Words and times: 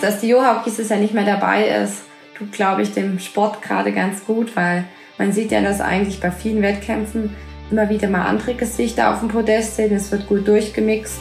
Dass 0.00 0.20
die 0.20 0.28
Johann 0.28 0.58
dieses 0.64 0.90
Jahr 0.90 1.00
nicht 1.00 1.12
mehr 1.12 1.24
dabei 1.24 1.68
ist, 1.68 2.02
tut, 2.36 2.52
glaube 2.52 2.82
ich, 2.82 2.92
dem 2.92 3.18
Sport 3.18 3.62
gerade 3.62 3.92
ganz 3.92 4.24
gut, 4.24 4.54
weil 4.54 4.84
man 5.18 5.32
sieht 5.32 5.50
ja, 5.50 5.60
dass 5.60 5.80
eigentlich 5.80 6.20
bei 6.20 6.30
vielen 6.30 6.62
Wettkämpfen 6.62 7.34
immer 7.70 7.88
wieder 7.88 8.08
mal 8.08 8.22
andere 8.22 8.54
Gesichter 8.54 9.12
auf 9.12 9.18
dem 9.18 9.28
Podest 9.28 9.74
sind. 9.74 9.92
Es 9.92 10.12
wird 10.12 10.28
gut 10.28 10.46
durchgemixt. 10.46 11.18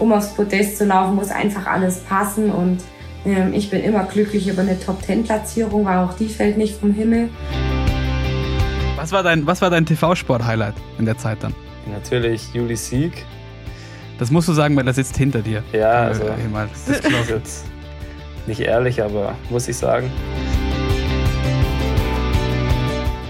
Um 0.00 0.12
aufs 0.12 0.34
Podest 0.34 0.76
zu 0.76 0.84
laufen, 0.84 1.14
muss 1.16 1.30
einfach 1.30 1.66
alles 1.66 2.00
passen 2.00 2.50
und 2.50 2.82
ähm, 3.24 3.54
ich 3.54 3.70
bin 3.70 3.82
immer 3.82 4.04
glücklich 4.04 4.46
über 4.48 4.60
eine 4.60 4.78
Top-10-Platzierung, 4.78 5.86
weil 5.86 5.98
auch 5.98 6.12
die 6.12 6.28
fällt 6.28 6.58
nicht 6.58 6.78
vom 6.78 6.92
Himmel. 6.92 7.30
Was 8.96 9.12
war 9.12 9.22
dein, 9.22 9.46
was 9.46 9.62
war 9.62 9.70
dein 9.70 9.86
TV-Sport-Highlight 9.86 10.74
in 10.98 11.06
der 11.06 11.16
Zeit 11.16 11.38
dann? 11.42 11.54
Natürlich 11.90 12.52
Juli 12.52 12.76
Sieg. 12.76 13.24
Das 14.18 14.30
musst 14.30 14.48
du 14.48 14.52
sagen, 14.52 14.74
weil 14.76 14.86
er 14.86 14.94
sitzt 14.94 15.16
hinter 15.16 15.40
dir. 15.40 15.62
Ja, 15.72 15.90
also 16.04 16.24
Äh, 16.24 16.48
mal, 16.50 16.68
das 16.72 16.98
ist 16.98 17.08
jetzt 17.28 17.64
nicht 18.46 18.60
ehrlich, 18.60 19.02
aber 19.02 19.34
muss 19.50 19.68
ich 19.68 19.76
sagen. 19.76 20.10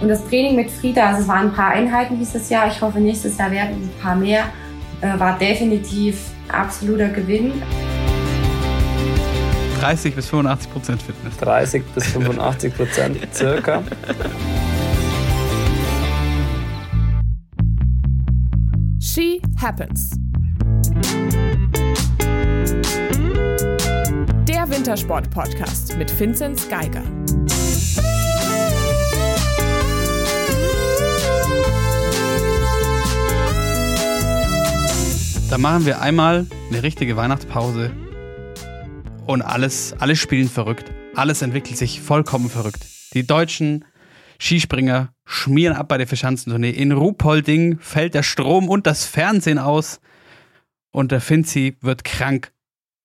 Und 0.01 0.09
das 0.09 0.25
Training 0.29 0.57
mit 0.57 0.71
Frieda, 0.71 1.09
also 1.09 1.23
es 1.23 1.29
waren 1.29 1.49
ein 1.49 1.53
paar 1.53 1.71
Einheiten 1.71 2.19
dieses 2.19 2.49
Jahr. 2.51 2.69
Ich 2.69 2.81
hoffe, 2.81 3.01
nächstes 3.01 3.37
Jahr 3.39 3.51
werden 3.51 3.77
es 3.83 3.89
ein 3.89 4.03
paar 4.03 4.15
mehr. 4.15 4.45
Äh, 5.01 5.19
war 5.19 5.39
definitiv 5.39 6.19
absoluter 6.49 7.09
Gewinn. 7.09 7.53
30 9.81 10.15
bis 10.15 10.29
85 10.29 10.73
Prozent 10.73 11.03
Fitness. 11.03 11.37
30 11.39 11.85
bis 11.95 12.07
85 12.07 12.77
Prozent 12.77 13.19
circa. 13.35 13.83
She 19.01 19.41
Happens. 19.61 20.26
Wintersport-Podcast 24.77 25.97
mit 25.97 26.21
Vinzenz 26.21 26.69
Geiger. 26.69 27.03
Da 35.49 35.57
machen 35.57 35.87
wir 35.87 36.03
einmal 36.03 36.47
eine 36.69 36.83
richtige 36.83 37.17
Weihnachtspause 37.17 37.91
und 39.27 39.41
alles, 39.41 39.95
alles 39.99 40.19
spielen 40.19 40.51
verrückt. 40.51 40.93
Alles 41.15 41.41
entwickelt 41.41 41.79
sich 41.79 42.03
vollkommen 42.03 42.51
verrückt. 42.51 42.87
Die 43.15 43.27
deutschen 43.27 43.87
Skispringer 44.39 45.15
schmieren 45.25 45.75
ab 45.75 45.89
bei 45.89 45.97
der 45.97 46.07
Verschanzentournee. 46.07 46.69
In 46.69 46.93
Ruhpolding 46.93 47.79
fällt 47.79 48.13
der 48.13 48.23
Strom 48.23 48.69
und 48.69 48.87
das 48.87 49.07
Fernsehen 49.07 49.59
aus 49.59 50.01
und 50.93 51.13
der 51.13 51.23
Finzi 51.23 51.79
wird 51.81 52.05
krank, 52.05 52.53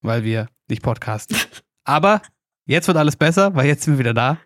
weil 0.02 0.26
wir 0.26 0.48
nicht 0.72 0.82
podcasten. 0.82 1.38
Aber 1.84 2.22
jetzt 2.66 2.88
wird 2.88 2.98
alles 2.98 3.16
besser, 3.16 3.56
weil 3.56 3.68
jetzt 3.68 3.84
sind 3.84 3.94
wir 3.94 4.00
wieder 4.00 4.14
da. 4.14 4.40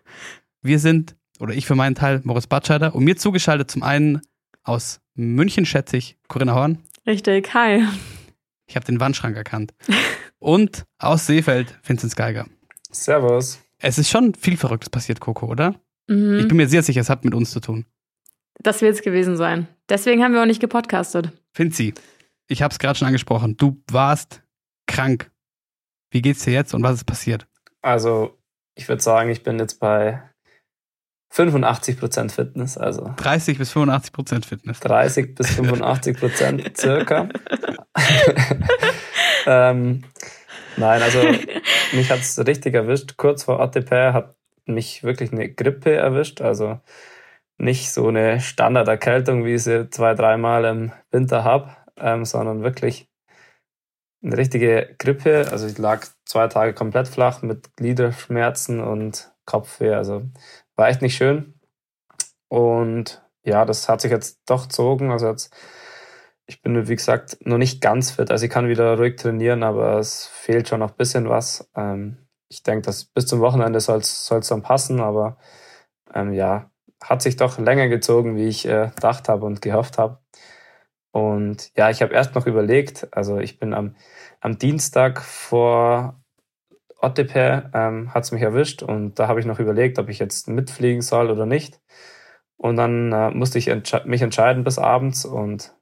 Wir 0.60 0.78
sind, 0.78 1.16
oder 1.38 1.54
ich 1.54 1.66
für 1.66 1.74
meinen 1.74 1.94
Teil, 1.94 2.20
Moritz 2.24 2.46
Batscheider 2.46 2.94
und 2.94 3.04
mir 3.04 3.16
zugeschaltet 3.16 3.70
zum 3.70 3.82
einen 3.82 4.20
aus 4.62 5.00
München, 5.14 5.64
schätze 5.64 5.96
ich, 5.96 6.18
Corinna 6.28 6.54
Horn. 6.54 6.82
Richtig, 7.06 7.54
hi. 7.54 7.86
Ich 8.66 8.76
habe 8.76 8.84
den 8.84 9.00
Wandschrank 9.00 9.36
erkannt. 9.36 9.72
Und 10.38 10.84
aus 10.98 11.26
Seefeld, 11.26 11.78
Vinzenz 11.82 12.16
Geiger. 12.16 12.46
Servus. 12.90 13.60
Es 13.78 13.98
ist 13.98 14.10
schon 14.10 14.34
viel 14.34 14.56
Verrücktes 14.56 14.90
passiert, 14.90 15.20
Coco, 15.20 15.46
oder? 15.46 15.74
Mhm. 16.08 16.38
Ich 16.40 16.48
bin 16.48 16.56
mir 16.56 16.68
sehr 16.68 16.82
sicher, 16.82 17.00
es 17.00 17.10
hat 17.10 17.24
mit 17.24 17.34
uns 17.34 17.50
zu 17.50 17.60
tun. 17.60 17.86
Das 18.58 18.80
wird 18.82 18.94
es 18.94 19.02
gewesen 19.02 19.36
sein. 19.36 19.68
Deswegen 19.88 20.22
haben 20.22 20.32
wir 20.32 20.42
auch 20.42 20.46
nicht 20.46 20.60
gepodcastet. 20.60 21.30
Finzi, 21.52 21.94
ich 22.48 22.62
habe 22.62 22.72
es 22.72 22.78
gerade 22.78 22.98
schon 22.98 23.06
angesprochen. 23.06 23.56
Du 23.56 23.82
warst 23.90 24.42
krank. 24.86 25.30
Wie 26.10 26.22
geht's 26.22 26.44
dir 26.44 26.52
jetzt 26.52 26.74
und 26.74 26.82
was 26.82 26.94
ist 26.94 27.04
passiert? 27.04 27.46
Also, 27.82 28.38
ich 28.74 28.88
würde 28.88 29.02
sagen, 29.02 29.30
ich 29.30 29.42
bin 29.42 29.58
jetzt 29.58 29.80
bei 29.80 30.22
85 31.30 31.98
Prozent 31.98 32.32
Fitness, 32.32 32.78
also 32.78 33.12
30 33.16 33.58
bis 33.58 33.72
85 33.72 34.12
Prozent 34.12 34.46
Fitness. 34.46 34.80
30 34.80 35.34
bis 35.34 35.50
85 35.50 36.18
Prozent 36.18 36.78
circa. 36.78 37.28
ähm, 39.46 40.04
nein, 40.76 41.02
also 41.02 41.20
mich 41.92 42.10
hat 42.10 42.20
es 42.20 42.38
richtig 42.46 42.74
erwischt. 42.74 43.16
Kurz 43.16 43.44
vor 43.44 43.60
ATP 43.60 43.90
hat 44.12 44.36
mich 44.66 45.02
wirklich 45.02 45.32
eine 45.32 45.52
Grippe 45.52 45.94
erwischt. 45.94 46.40
Also 46.40 46.80
nicht 47.58 47.90
so 47.92 48.08
eine 48.08 48.40
Standarderkältung, 48.40 49.44
wie 49.44 49.54
ich 49.54 49.64
sie 49.64 49.90
zwei, 49.90 50.14
dreimal 50.14 50.64
im 50.64 50.92
Winter 51.10 51.44
habe, 51.44 51.76
ähm, 51.98 52.24
sondern 52.24 52.62
wirklich 52.62 53.08
eine 54.22 54.36
richtige 54.36 54.94
Grippe. 54.98 55.48
Also 55.50 55.66
ich 55.66 55.78
lag 55.78 56.06
zwei 56.24 56.48
Tage 56.48 56.74
komplett 56.74 57.08
flach 57.08 57.42
mit 57.42 57.76
Gliederschmerzen 57.76 58.80
und 58.80 59.32
Kopfweh. 59.44 59.94
Also 59.94 60.22
war 60.76 60.88
echt 60.88 61.02
nicht 61.02 61.16
schön. 61.16 61.54
Und 62.48 63.22
ja, 63.44 63.64
das 63.64 63.88
hat 63.88 64.00
sich 64.00 64.10
jetzt 64.10 64.40
doch 64.46 64.64
gezogen. 64.64 65.10
Also 65.10 65.28
jetzt, 65.28 65.54
ich 66.46 66.62
bin, 66.62 66.88
wie 66.88 66.96
gesagt, 66.96 67.38
noch 67.44 67.58
nicht 67.58 67.80
ganz 67.80 68.10
fit. 68.12 68.30
Also 68.30 68.44
ich 68.44 68.50
kann 68.50 68.68
wieder 68.68 68.96
ruhig 68.98 69.16
trainieren, 69.16 69.62
aber 69.62 69.98
es 69.98 70.26
fehlt 70.26 70.68
schon 70.68 70.80
noch 70.80 70.90
ein 70.90 70.96
bisschen 70.96 71.28
was. 71.28 71.70
Ähm, 71.76 72.18
ich 72.48 72.62
denke, 72.62 72.82
dass 72.82 73.04
bis 73.04 73.26
zum 73.26 73.40
Wochenende 73.40 73.80
soll 73.80 73.98
es 73.98 74.28
dann 74.28 74.62
passen, 74.62 75.00
aber 75.00 75.38
ähm, 76.14 76.32
ja, 76.32 76.70
hat 77.02 77.22
sich 77.22 77.36
doch 77.36 77.58
länger 77.58 77.88
gezogen, 77.88 78.36
wie 78.36 78.46
ich 78.46 78.66
äh, 78.66 78.90
gedacht 78.94 79.28
habe 79.28 79.46
und 79.46 79.62
gehofft 79.62 79.98
habe. 79.98 80.20
Und 81.16 81.72
ja, 81.78 81.88
ich 81.88 82.02
habe 82.02 82.12
erst 82.12 82.34
noch 82.34 82.46
überlegt, 82.46 83.08
also 83.10 83.38
ich 83.38 83.58
bin 83.58 83.72
am, 83.72 83.96
am 84.42 84.58
Dienstag 84.58 85.22
vor 85.22 86.22
Ottepe 87.00 87.70
ähm, 87.72 88.12
hat 88.12 88.24
es 88.24 88.32
mich 88.32 88.42
erwischt 88.42 88.82
und 88.82 89.18
da 89.18 89.26
habe 89.26 89.40
ich 89.40 89.46
noch 89.46 89.58
überlegt, 89.58 89.98
ob 89.98 90.10
ich 90.10 90.18
jetzt 90.18 90.46
mitfliegen 90.46 91.00
soll 91.00 91.30
oder 91.30 91.46
nicht. 91.46 91.80
Und 92.58 92.76
dann 92.76 93.12
äh, 93.12 93.30
musste 93.30 93.56
ich 93.56 93.68
entsche 93.68 94.02
mich 94.04 94.20
entscheiden 94.20 94.62
bis 94.62 94.78
abends 94.78 95.24
und 95.24 95.74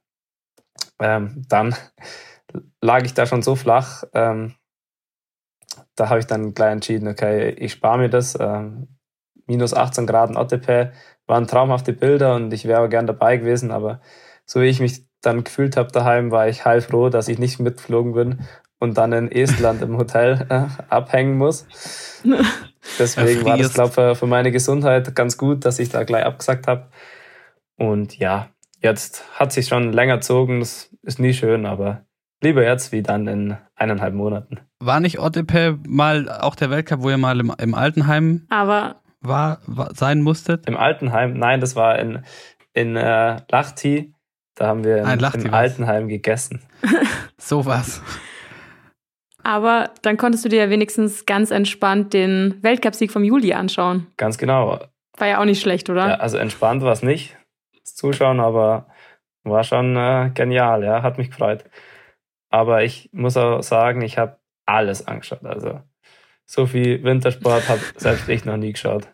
ähm, 0.99 1.43
dann 1.49 1.75
lag 2.81 3.03
ich 3.03 3.13
da 3.13 3.25
schon 3.25 3.41
so 3.41 3.57
flach. 3.57 4.05
Ähm, 4.13 4.55
da 5.95 6.07
habe 6.07 6.19
ich 6.19 6.27
dann 6.27 6.53
gleich 6.53 6.71
entschieden, 6.71 7.09
okay, 7.09 7.49
ich 7.49 7.73
spare 7.73 7.97
mir 7.97 8.09
das. 8.09 8.37
Ähm, 8.39 8.87
minus 9.47 9.73
18 9.73 10.07
Grad 10.07 10.29
in 10.29 10.37
Ottepe 10.37 10.93
waren 11.27 11.45
traumhafte 11.45 11.91
Bilder 11.91 12.35
und 12.35 12.53
ich 12.53 12.65
wäre 12.69 12.87
gern 12.87 13.05
dabei 13.05 13.35
gewesen, 13.35 13.71
aber 13.71 13.99
so 14.45 14.61
wie 14.61 14.65
ich 14.65 14.79
mich 14.79 15.05
dann 15.21 15.43
gefühlt 15.43 15.77
habe 15.77 15.91
daheim, 15.91 16.31
war 16.31 16.47
ich 16.47 16.65
heilfroh, 16.65 17.09
dass 17.09 17.27
ich 17.27 17.39
nicht 17.39 17.59
mitgeflogen 17.59 18.13
bin 18.13 18.39
und 18.79 18.97
dann 18.97 19.11
in 19.13 19.31
Estland 19.31 19.81
im 19.81 19.97
Hotel 19.97 20.45
äh, 20.49 20.65
abhängen 20.89 21.37
muss. 21.37 21.67
Deswegen 22.99 23.45
war 23.45 23.57
das, 23.57 23.73
glaube 23.73 24.11
ich, 24.11 24.17
für 24.17 24.27
meine 24.27 24.51
Gesundheit 24.51 25.15
ganz 25.15 25.37
gut, 25.37 25.65
dass 25.65 25.79
ich 25.79 25.89
da 25.89 26.03
gleich 26.03 26.23
abgesagt 26.23 26.67
habe. 26.67 26.87
Und 27.77 28.17
ja, 28.17 28.49
jetzt 28.79 29.25
hat 29.39 29.51
sich 29.51 29.67
schon 29.67 29.91
länger 29.91 30.17
gezogen. 30.17 30.59
Das 30.59 30.89
ist 31.01 31.19
nie 31.19 31.33
schön, 31.33 31.65
aber 31.65 32.05
lieber 32.41 32.63
jetzt 32.63 32.91
wie 32.91 33.01
dann 33.01 33.27
in 33.27 33.57
eineinhalb 33.75 34.13
Monaten. 34.13 34.59
War 34.79 34.99
nicht 34.99 35.19
Ottepe 35.19 35.79
mal 35.87 36.29
auch 36.29 36.55
der 36.55 36.69
Weltcup, 36.69 37.01
wo 37.01 37.09
ihr 37.09 37.17
mal 37.17 37.39
im, 37.39 37.53
im 37.57 37.73
Altenheim 37.73 38.45
Aber 38.49 39.01
war, 39.21 39.59
war, 39.65 39.93
sein 39.95 40.21
musstet? 40.21 40.67
Im 40.67 40.77
Altenheim? 40.77 41.33
Nein, 41.33 41.59
das 41.59 41.75
war 41.75 41.97
in, 41.99 42.23
in 42.73 42.95
äh, 42.95 43.41
Lachti. 43.49 44.13
Da 44.55 44.67
haben 44.67 44.83
wir 44.83 45.05
Ah, 45.05 45.13
in 45.13 45.19
im, 45.19 45.45
im. 45.47 45.53
Altenheim 45.53 46.07
gegessen. 46.07 46.61
So 47.37 47.65
was. 47.65 48.01
Aber 49.43 49.91
dann 50.01 50.17
konntest 50.17 50.43
du 50.45 50.49
dir 50.49 50.63
ja 50.63 50.69
wenigstens 50.69 51.25
ganz 51.25 51.51
entspannt 51.51 52.13
den 52.13 52.57
Weltcupsieg 52.63 53.11
vom 53.11 53.23
Juli 53.23 53.53
anschauen. 53.53 54.07
Ganz 54.17 54.37
genau. 54.37 54.79
War 55.17 55.27
ja 55.27 55.39
auch 55.39 55.45
nicht 55.45 55.61
schlecht, 55.61 55.89
oder? 55.89 56.07
Ja, 56.07 56.15
also 56.15 56.37
entspannt 56.37 56.81
war 56.81 56.91
es 56.93 57.03
nicht, 57.03 57.37
das 57.83 57.93
Zuschauen, 57.95 58.39
aber 58.39 58.87
war 59.43 59.63
schon 59.63 59.95
äh, 59.95 60.31
genial, 60.33 60.83
ja, 60.83 61.03
hat 61.03 61.17
mich 61.19 61.29
gefreut. 61.29 61.65
Aber 62.49 62.83
ich 62.83 63.09
muss 63.11 63.37
auch 63.37 63.61
sagen, 63.61 64.01
ich 64.01 64.17
habe 64.17 64.39
alles 64.65 65.07
angeschaut. 65.07 65.45
Also 65.45 65.81
so 66.45 66.65
viel 66.65 67.03
Wintersport 67.03 67.69
habe 67.69 67.81
selbst 67.97 68.27
ich 68.29 68.45
noch 68.45 68.57
nie 68.57 68.71
geschaut. 68.71 69.07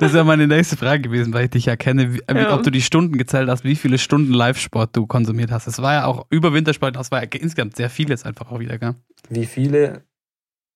Das 0.00 0.12
wäre 0.12 0.24
meine 0.24 0.46
nächste 0.46 0.76
Frage 0.76 1.02
gewesen, 1.02 1.32
weil 1.34 1.44
ich 1.44 1.50
dich 1.50 1.66
ja 1.66 1.76
kenne, 1.76 2.14
wie, 2.14 2.20
äh, 2.26 2.42
Ja. 2.42 2.54
ob 2.54 2.62
du 2.62 2.70
die 2.70 2.82
Stunden 2.82 3.16
gezählt 3.18 3.48
hast, 3.48 3.64
wie 3.64 3.74
viele 3.76 3.98
Stunden 3.98 4.32
Live-Sport 4.32 4.96
du 4.96 5.06
konsumiert 5.06 5.50
hast. 5.50 5.66
Es 5.66 5.80
war 5.80 5.92
ja 5.94 6.04
auch 6.06 6.26
über 6.30 6.52
Wintersport, 6.52 6.96
das 6.96 7.10
war 7.10 7.22
ja 7.22 7.28
insgesamt 7.32 7.76
sehr 7.76 7.90
vieles 7.90 8.24
einfach 8.24 8.50
auch 8.50 8.60
wieder, 8.60 8.78
gell? 8.78 8.94
Wie 9.28 9.46
viele? 9.46 10.04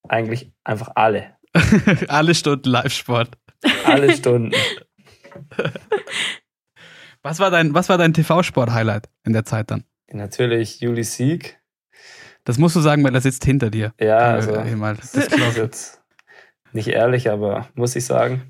Eigentlich 0.09 0.53
einfach 0.65 0.91
alle. 0.95 1.37
Alle 2.09 2.35
Stunden 2.35 2.69
Live-Sport. 2.69 3.31
Alle 3.85 4.15
Stunden. 4.15 4.53
Was 7.23 7.41
war 7.41 7.51
dein, 7.51 7.75
was 7.75 7.89
war 7.89 7.99
dein 7.99 8.15
TV-Sport-Highlight 8.15 9.09
in 9.25 9.33
der 9.33 9.45
Zeit 9.45 9.71
dann? 9.71 9.83
Natürlich 10.13 10.81
Juli 10.81 11.03
Sieg. 11.03 11.59
Das 12.45 12.59
musst 12.59 12.77
du 12.77 12.81
sagen, 12.81 13.03
weil 13.03 13.15
er 13.15 13.21
sitzt 13.21 13.45
hinter 13.45 13.71
dir. 13.71 13.93
Ja, 14.01 14.19
also 14.19 14.53
mal. 14.77 14.95
das 14.95 15.15
ist 15.15 15.37
jetzt 15.57 16.01
nicht 16.73 16.89
ehrlich, 16.89 17.31
aber 17.31 17.69
muss 17.75 17.97
ich 17.97 18.05
sagen. 18.05 18.43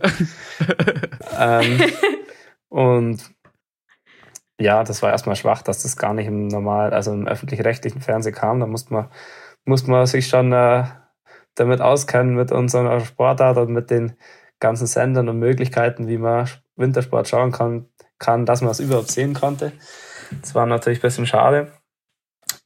ähm, 1.38 1.80
und 2.68 3.36
ja, 4.58 4.84
das 4.84 5.02
war 5.02 5.10
erstmal 5.10 5.36
schwach, 5.36 5.62
dass 5.62 5.82
das 5.82 5.96
gar 5.96 6.14
nicht 6.14 6.26
im 6.26 6.48
normal, 6.48 6.92
also 6.92 7.12
im 7.12 7.26
öffentlich-rechtlichen 7.26 8.00
Fernsehen 8.00 8.34
kam. 8.34 8.60
Da 8.60 8.66
musste 8.66 8.92
man, 8.94 9.08
musste 9.64 9.90
man 9.90 10.06
sich 10.06 10.28
schon 10.28 10.52
äh, 10.52 10.84
damit 11.54 11.80
auskennen 11.80 12.34
mit 12.34 12.52
unserer 12.52 13.00
Sportart 13.00 13.58
und 13.58 13.72
mit 13.72 13.90
den 13.90 14.16
ganzen 14.60 14.86
Sendern 14.86 15.28
und 15.28 15.38
Möglichkeiten, 15.38 16.08
wie 16.08 16.18
man 16.18 16.48
Wintersport 16.76 17.28
schauen 17.28 17.52
kann, 17.52 17.88
kann 18.18 18.46
dass 18.46 18.62
man 18.62 18.70
es 18.70 18.80
überhaupt 18.80 19.10
sehen 19.10 19.34
konnte. 19.34 19.72
Das 20.40 20.54
war 20.54 20.66
natürlich 20.66 21.00
ein 21.00 21.02
bisschen 21.02 21.26
schade. 21.26 21.72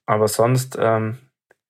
Aber 0.06 0.28
sonst, 0.28 0.76
ähm, 0.80 1.18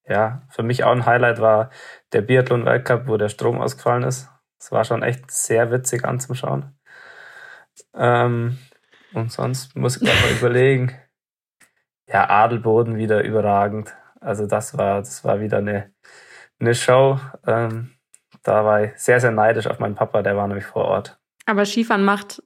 ja, 0.06 0.42
für 0.50 0.62
mich 0.62 0.84
auch 0.84 0.92
ein 0.92 1.06
Highlight 1.06 1.40
war 1.40 1.70
der 2.12 2.22
Biathlon-Weltcup, 2.22 3.06
wo 3.06 3.16
der 3.16 3.28
Strom 3.28 3.60
ausgefallen 3.60 4.02
ist. 4.02 4.28
Es 4.58 4.72
war 4.72 4.84
schon 4.84 5.02
echt 5.02 5.30
sehr 5.30 5.70
witzig 5.70 6.04
anzuschauen. 6.04 6.76
Ähm, 7.94 8.58
und 9.12 9.32
sonst 9.32 9.74
muss 9.76 9.96
ich 9.96 10.02
mal 10.02 10.36
überlegen. 10.38 10.96
Ja, 12.06 12.28
Adelboden 12.28 12.96
wieder 12.96 13.22
überragend. 13.22 13.94
Also 14.20 14.46
das 14.46 14.76
war, 14.76 14.98
das 14.98 15.24
war 15.24 15.40
wieder 15.40 15.58
eine, 15.58 15.92
eine 16.58 16.74
Show. 16.74 17.18
Ähm, 17.46 17.92
da 18.42 18.64
war 18.64 18.84
ich 18.84 18.96
sehr, 18.96 19.20
sehr 19.20 19.30
neidisch 19.30 19.66
auf 19.66 19.78
meinen 19.78 19.94
Papa, 19.94 20.22
der 20.22 20.36
war 20.36 20.46
nämlich 20.46 20.66
vor 20.66 20.84
Ort. 20.84 21.18
Aber 21.46 21.64
Skifahren 21.64 22.04
macht, 22.04 22.42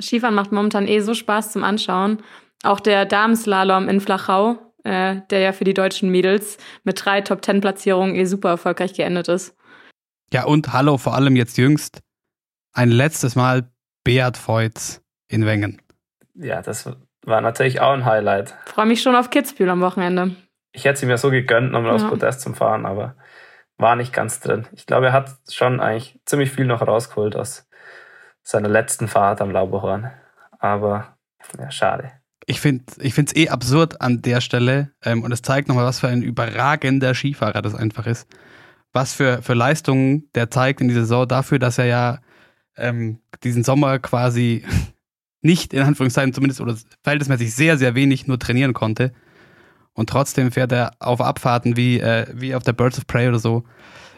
Skifahren 0.00 0.34
macht 0.34 0.52
momentan 0.52 0.86
eh 0.86 1.00
so 1.00 1.14
Spaß 1.14 1.52
zum 1.52 1.64
Anschauen. 1.64 2.22
Auch 2.64 2.80
der 2.80 3.04
Damenslalom 3.04 3.88
in 3.88 4.00
Flachau, 4.00 4.71
äh, 4.84 5.16
der 5.30 5.40
ja 5.40 5.52
für 5.52 5.64
die 5.64 5.74
deutschen 5.74 6.10
Mädels 6.10 6.58
mit 6.84 7.04
drei 7.04 7.20
Top-Ten-Platzierungen 7.20 8.14
eh 8.14 8.24
super 8.24 8.50
erfolgreich 8.50 8.94
geendet 8.94 9.28
ist. 9.28 9.56
Ja, 10.32 10.44
und 10.44 10.72
hallo, 10.72 10.98
vor 10.98 11.14
allem 11.14 11.36
jetzt 11.36 11.58
jüngst, 11.58 12.00
ein 12.72 12.90
letztes 12.90 13.36
Mal 13.36 13.70
Beat 14.04 14.36
Feutz 14.36 15.02
in 15.28 15.46
Wengen. 15.46 15.80
Ja, 16.34 16.62
das 16.62 16.90
war 17.24 17.40
natürlich 17.40 17.80
auch 17.80 17.92
ein 17.92 18.04
Highlight. 18.04 18.56
Freue 18.66 18.86
mich 18.86 19.02
schon 19.02 19.14
auf 19.14 19.30
Kitzbühel 19.30 19.68
am 19.68 19.80
Wochenende. 19.80 20.34
Ich 20.72 20.84
hätte 20.84 21.00
sie 21.00 21.06
mir 21.06 21.18
so 21.18 21.30
gegönnt, 21.30 21.72
nochmal 21.72 21.90
ja. 21.90 21.96
aufs 21.96 22.08
Podest 22.08 22.40
zum 22.40 22.54
Fahren, 22.54 22.86
aber 22.86 23.14
war 23.76 23.96
nicht 23.96 24.12
ganz 24.12 24.40
drin. 24.40 24.66
Ich 24.72 24.86
glaube, 24.86 25.06
er 25.06 25.12
hat 25.12 25.30
schon 25.50 25.80
eigentlich 25.80 26.18
ziemlich 26.24 26.50
viel 26.50 26.64
noch 26.64 26.86
rausgeholt 26.86 27.36
aus 27.36 27.68
seiner 28.42 28.68
letzten 28.68 29.08
Fahrt 29.08 29.40
am 29.40 29.50
Lauberhorn. 29.50 30.10
Aber 30.58 31.16
ja, 31.58 31.70
schade. 31.70 32.12
Ich 32.46 32.60
finde 32.60 32.84
es 32.96 33.36
eh 33.36 33.48
absurd 33.48 34.00
an 34.00 34.22
der 34.22 34.40
Stelle 34.40 34.90
ähm, 35.04 35.22
und 35.22 35.32
es 35.32 35.42
zeigt 35.42 35.68
nochmal, 35.68 35.84
was 35.84 36.00
für 36.00 36.08
ein 36.08 36.22
überragender 36.22 37.14
Skifahrer 37.14 37.62
das 37.62 37.74
einfach 37.74 38.06
ist. 38.06 38.26
Was 38.92 39.14
für, 39.14 39.42
für 39.42 39.54
Leistungen 39.54 40.28
der 40.34 40.50
zeigt 40.50 40.80
in 40.80 40.88
dieser 40.88 41.02
Saison 41.02 41.26
dafür, 41.26 41.58
dass 41.58 41.78
er 41.78 41.86
ja 41.86 42.18
ähm, 42.76 43.20
diesen 43.44 43.64
Sommer 43.64 43.98
quasi 43.98 44.64
nicht, 45.40 45.72
in 45.72 45.82
Anführungszeichen 45.82 46.32
zumindest, 46.32 46.60
oder 46.60 46.76
verhältnismäßig 47.02 47.54
sehr, 47.54 47.78
sehr 47.78 47.94
wenig 47.94 48.26
nur 48.26 48.38
trainieren 48.38 48.72
konnte. 48.72 49.12
Und 49.94 50.08
trotzdem 50.08 50.50
fährt 50.52 50.72
er 50.72 50.92
auf 51.00 51.20
Abfahrten 51.20 51.76
wie, 51.76 52.00
äh, 52.00 52.26
wie 52.32 52.54
auf 52.54 52.62
der 52.62 52.72
Birds 52.72 52.98
of 52.98 53.06
Prey 53.06 53.28
oder 53.28 53.38
so 53.38 53.64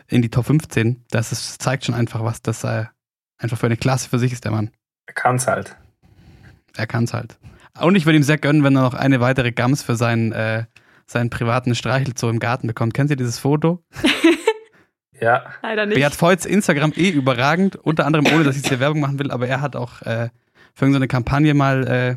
in 0.07 0.23
die 0.23 0.31
Top 0.31 0.47
15. 0.47 1.05
Das 1.11 1.33
ist, 1.33 1.61
zeigt 1.61 1.85
schon 1.85 1.95
einfach, 1.95 2.23
was 2.23 2.43
das 2.43 2.65
äh, 2.65 2.85
einfach 3.39 3.59
für 3.59 3.67
eine 3.67 3.77
Klasse 3.77 4.09
für 4.09 4.19
sich 4.19 4.33
ist, 4.33 4.45
der 4.45 4.53
Mann. 4.53 4.71
Er 5.07 5.15
kann's 5.15 5.47
halt. 5.47 5.77
Er 6.77 6.87
kann's 6.87 7.13
halt. 7.13 7.39
Und 7.81 7.97
ich 7.97 8.07
würde 8.07 8.17
ihm 8.17 8.23
sehr 8.23 8.39
gönnen, 8.39 8.63
wenn 8.63 8.77
er 8.77 8.83
noch 8.83 8.95
eine 8.95 9.21
weitere 9.21 9.53
Gams 9.53 9.83
für 9.83 9.97
seinen, 9.97 10.33
äh, 10.33 10.65
seinen 11.07 11.31
privaten 11.31 11.75
Streichelzoo 11.75 12.29
im 12.29 12.39
Garten 12.39 12.67
bekommt. 12.67 12.95
Kennt 12.95 13.11
ihr 13.11 13.17
dieses 13.17 13.39
Foto? 13.39 13.83
ja. 15.21 15.45
Leider 15.63 15.87
nicht. 15.87 15.97
Beat 15.97 16.21
Voits 16.21 16.47
Instagram 16.47 16.93
eh 16.97 17.11
überragend, 17.11 17.77
unter 17.77 18.07
anderem 18.07 18.27
ohne, 18.33 18.45
dass 18.45 18.57
ich 18.57 18.67
hier 18.67 18.81
Werbung 18.81 19.01
machen 19.01 19.19
will, 19.19 19.31
aber 19.31 19.49
er 19.49 19.61
hat 19.61 19.77
auch 19.77 20.03
äh, 20.03 20.31
für 20.75 20.85
irgendeine 20.85 21.09
Kampagne 21.09 21.55
mal 21.55 21.87
äh, 21.87 22.17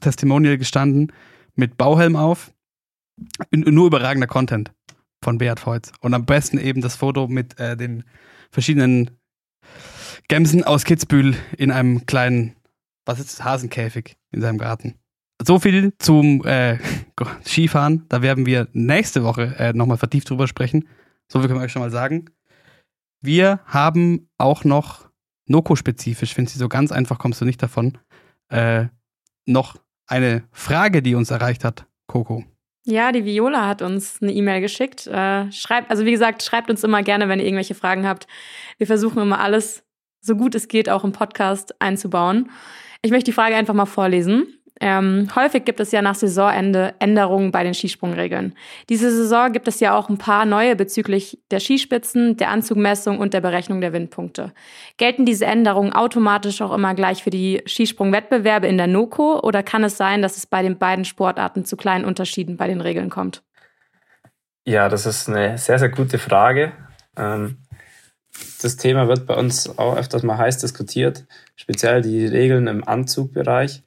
Testimonial 0.00 0.58
gestanden 0.58 1.12
mit 1.54 1.76
Bauhelm 1.76 2.16
auf 2.16 2.52
nur 3.50 3.86
überragender 3.86 4.26
Content 4.26 4.72
von 5.22 5.38
Beat 5.38 5.64
Voits. 5.66 5.92
Und 6.00 6.14
am 6.14 6.26
besten 6.26 6.58
eben 6.58 6.80
das 6.80 6.96
Foto 6.96 7.28
mit 7.28 7.58
äh, 7.58 7.76
den 7.76 8.04
verschiedenen 8.50 9.10
Gämsen 10.28 10.64
aus 10.64 10.84
Kitzbühel 10.84 11.36
in 11.56 11.70
einem 11.70 12.06
kleinen, 12.06 12.54
was 13.06 13.18
ist 13.18 13.38
das, 13.38 13.44
Hasenkäfig 13.44 14.16
in 14.32 14.42
seinem 14.42 14.58
Garten. 14.58 14.94
So 15.42 15.58
viel 15.58 15.94
zum 15.98 16.44
äh, 16.44 16.78
Skifahren. 17.44 18.04
Da 18.08 18.20
werden 18.20 18.44
wir 18.44 18.68
nächste 18.72 19.24
Woche 19.24 19.54
äh, 19.58 19.72
nochmal 19.72 19.96
vertieft 19.96 20.28
drüber 20.28 20.48
sprechen. 20.48 20.88
So 21.28 21.38
viel 21.38 21.48
können 21.48 21.60
wir 21.60 21.64
euch 21.64 21.72
schon 21.72 21.82
mal 21.82 21.90
sagen. 21.90 22.26
Wir 23.22 23.60
haben 23.66 24.28
auch 24.38 24.64
noch 24.64 25.08
Noko-spezifisch, 25.46 26.34
finde 26.34 26.50
ich 26.50 26.58
so 26.58 26.68
ganz 26.68 26.92
einfach 26.92 27.18
kommst 27.18 27.40
du 27.40 27.44
nicht 27.44 27.62
davon, 27.62 27.98
äh, 28.48 28.86
noch 29.46 29.76
eine 30.06 30.44
Frage, 30.52 31.02
die 31.02 31.14
uns 31.14 31.30
erreicht 31.30 31.64
hat, 31.64 31.86
Coco. 32.06 32.44
Ja, 32.84 33.10
die 33.10 33.24
Viola 33.24 33.66
hat 33.66 33.82
uns 33.82 34.22
eine 34.22 34.32
E-Mail 34.32 34.60
geschickt. 34.60 35.06
Äh, 35.08 35.50
schreibt, 35.50 35.90
also 35.90 36.04
wie 36.04 36.12
gesagt, 36.12 36.42
schreibt 36.44 36.70
uns 36.70 36.84
immer 36.84 37.02
gerne, 37.02 37.28
wenn 37.28 37.40
ihr 37.40 37.44
irgendwelche 37.44 37.74
Fragen 37.74 38.06
habt. 38.06 38.28
Wir 38.78 38.86
versuchen 38.86 39.20
immer 39.20 39.40
alles, 39.40 39.84
so 40.20 40.36
gut 40.36 40.54
es 40.54 40.68
geht, 40.68 40.88
auch 40.88 41.02
im 41.02 41.12
Podcast 41.12 41.80
einzubauen. 41.80 42.50
Ich 43.06 43.12
möchte 43.12 43.26
die 43.26 43.34
Frage 43.34 43.54
einfach 43.54 43.72
mal 43.72 43.86
vorlesen. 43.86 44.48
Ähm, 44.80 45.28
häufig 45.36 45.64
gibt 45.64 45.78
es 45.78 45.92
ja 45.92 46.02
nach 46.02 46.16
Saisonende 46.16 46.96
Änderungen 46.98 47.52
bei 47.52 47.62
den 47.62 47.72
Skisprungregeln. 47.72 48.56
Diese 48.88 49.12
Saison 49.12 49.52
gibt 49.52 49.68
es 49.68 49.78
ja 49.78 49.96
auch 49.96 50.08
ein 50.08 50.18
paar 50.18 50.44
neue 50.44 50.74
bezüglich 50.74 51.38
der 51.52 51.60
Skispitzen, 51.60 52.36
der 52.36 52.50
Anzugmessung 52.50 53.20
und 53.20 53.32
der 53.32 53.40
Berechnung 53.40 53.80
der 53.80 53.92
Windpunkte. 53.92 54.52
Gelten 54.96 55.24
diese 55.24 55.46
Änderungen 55.46 55.92
automatisch 55.92 56.60
auch 56.62 56.74
immer 56.74 56.96
gleich 56.96 57.22
für 57.22 57.30
die 57.30 57.62
Skisprungwettbewerbe 57.64 58.66
in 58.66 58.76
der 58.76 58.88
NOCO 58.88 59.38
oder 59.38 59.62
kann 59.62 59.84
es 59.84 59.96
sein, 59.96 60.20
dass 60.20 60.36
es 60.36 60.46
bei 60.46 60.62
den 60.62 60.76
beiden 60.76 61.04
Sportarten 61.04 61.64
zu 61.64 61.76
kleinen 61.76 62.04
Unterschieden 62.04 62.56
bei 62.56 62.66
den 62.66 62.80
Regeln 62.80 63.08
kommt? 63.08 63.44
Ja, 64.64 64.88
das 64.88 65.06
ist 65.06 65.28
eine 65.28 65.58
sehr, 65.58 65.78
sehr 65.78 65.90
gute 65.90 66.18
Frage. 66.18 66.72
Ähm, 67.16 67.58
das 68.62 68.76
Thema 68.76 69.08
wird 69.08 69.26
bei 69.26 69.34
uns 69.34 69.78
auch 69.78 69.96
öfters 69.96 70.22
mal 70.22 70.38
heiß 70.38 70.58
diskutiert, 70.58 71.26
speziell 71.56 72.02
die 72.02 72.26
Regeln 72.26 72.66
im 72.66 72.86
Anzugbereich 72.86 73.82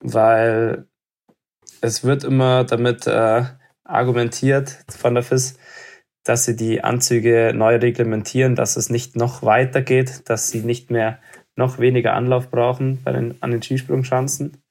weil 0.00 0.86
es 1.80 2.04
wird 2.04 2.24
immer 2.24 2.64
damit 2.64 3.06
äh, 3.06 3.44
argumentiert 3.84 4.84
von 4.88 5.14
der 5.14 5.22
FIS, 5.22 5.58
dass 6.24 6.44
sie 6.44 6.56
die 6.56 6.84
Anzüge 6.84 7.52
neu 7.54 7.76
reglementieren, 7.76 8.54
dass 8.54 8.76
es 8.76 8.90
nicht 8.90 9.16
noch 9.16 9.42
weiter 9.42 9.82
geht, 9.82 10.28
dass 10.28 10.50
sie 10.50 10.60
nicht 10.60 10.90
mehr 10.90 11.18
noch 11.56 11.78
weniger 11.78 12.14
Anlauf 12.14 12.50
brauchen 12.50 13.02
bei 13.02 13.12
den, 13.12 13.36
an 13.40 13.50
den 13.50 13.62
Skisprungschanzen. 13.62 14.62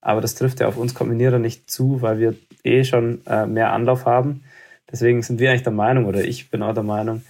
Aber 0.00 0.20
das 0.20 0.34
trifft 0.34 0.60
ja 0.60 0.68
auf 0.68 0.76
uns 0.76 0.94
Kombinierer 0.94 1.38
nicht 1.38 1.70
zu, 1.70 2.02
weil 2.02 2.18
wir 2.18 2.34
eh 2.64 2.84
schon 2.84 3.24
äh, 3.26 3.46
mehr 3.46 3.72
Anlauf 3.72 4.06
haben. 4.06 4.44
Deswegen 4.90 5.22
sind 5.22 5.38
wir 5.38 5.50
eigentlich 5.50 5.62
der 5.62 5.72
Meinung, 5.72 6.06
oder 6.06 6.24
ich 6.24 6.50
bin 6.50 6.62
auch 6.62 6.74
der 6.74 6.82
Meinung, 6.82 7.22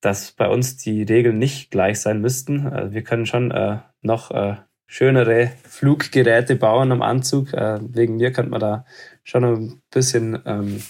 dass 0.00 0.32
bei 0.32 0.48
uns 0.48 0.76
die 0.76 1.02
Regeln 1.02 1.38
nicht 1.38 1.70
gleich 1.70 2.00
sein 2.00 2.20
müssten. 2.20 2.66
Also 2.66 2.92
wir 2.92 3.02
können 3.02 3.26
schon 3.26 3.50
äh, 3.50 3.78
noch 4.02 4.30
äh, 4.30 4.56
schönere 4.86 5.50
Fluggeräte 5.64 6.56
bauen 6.56 6.90
am 6.92 7.02
Anzug. 7.02 7.52
Äh, 7.52 7.78
wegen 7.82 8.16
mir 8.16 8.32
könnte 8.32 8.50
man 8.50 8.60
da 8.60 8.84
schon 9.22 9.44
ein 9.44 9.82
bisschen 9.90 10.40
ähm, 10.46 10.82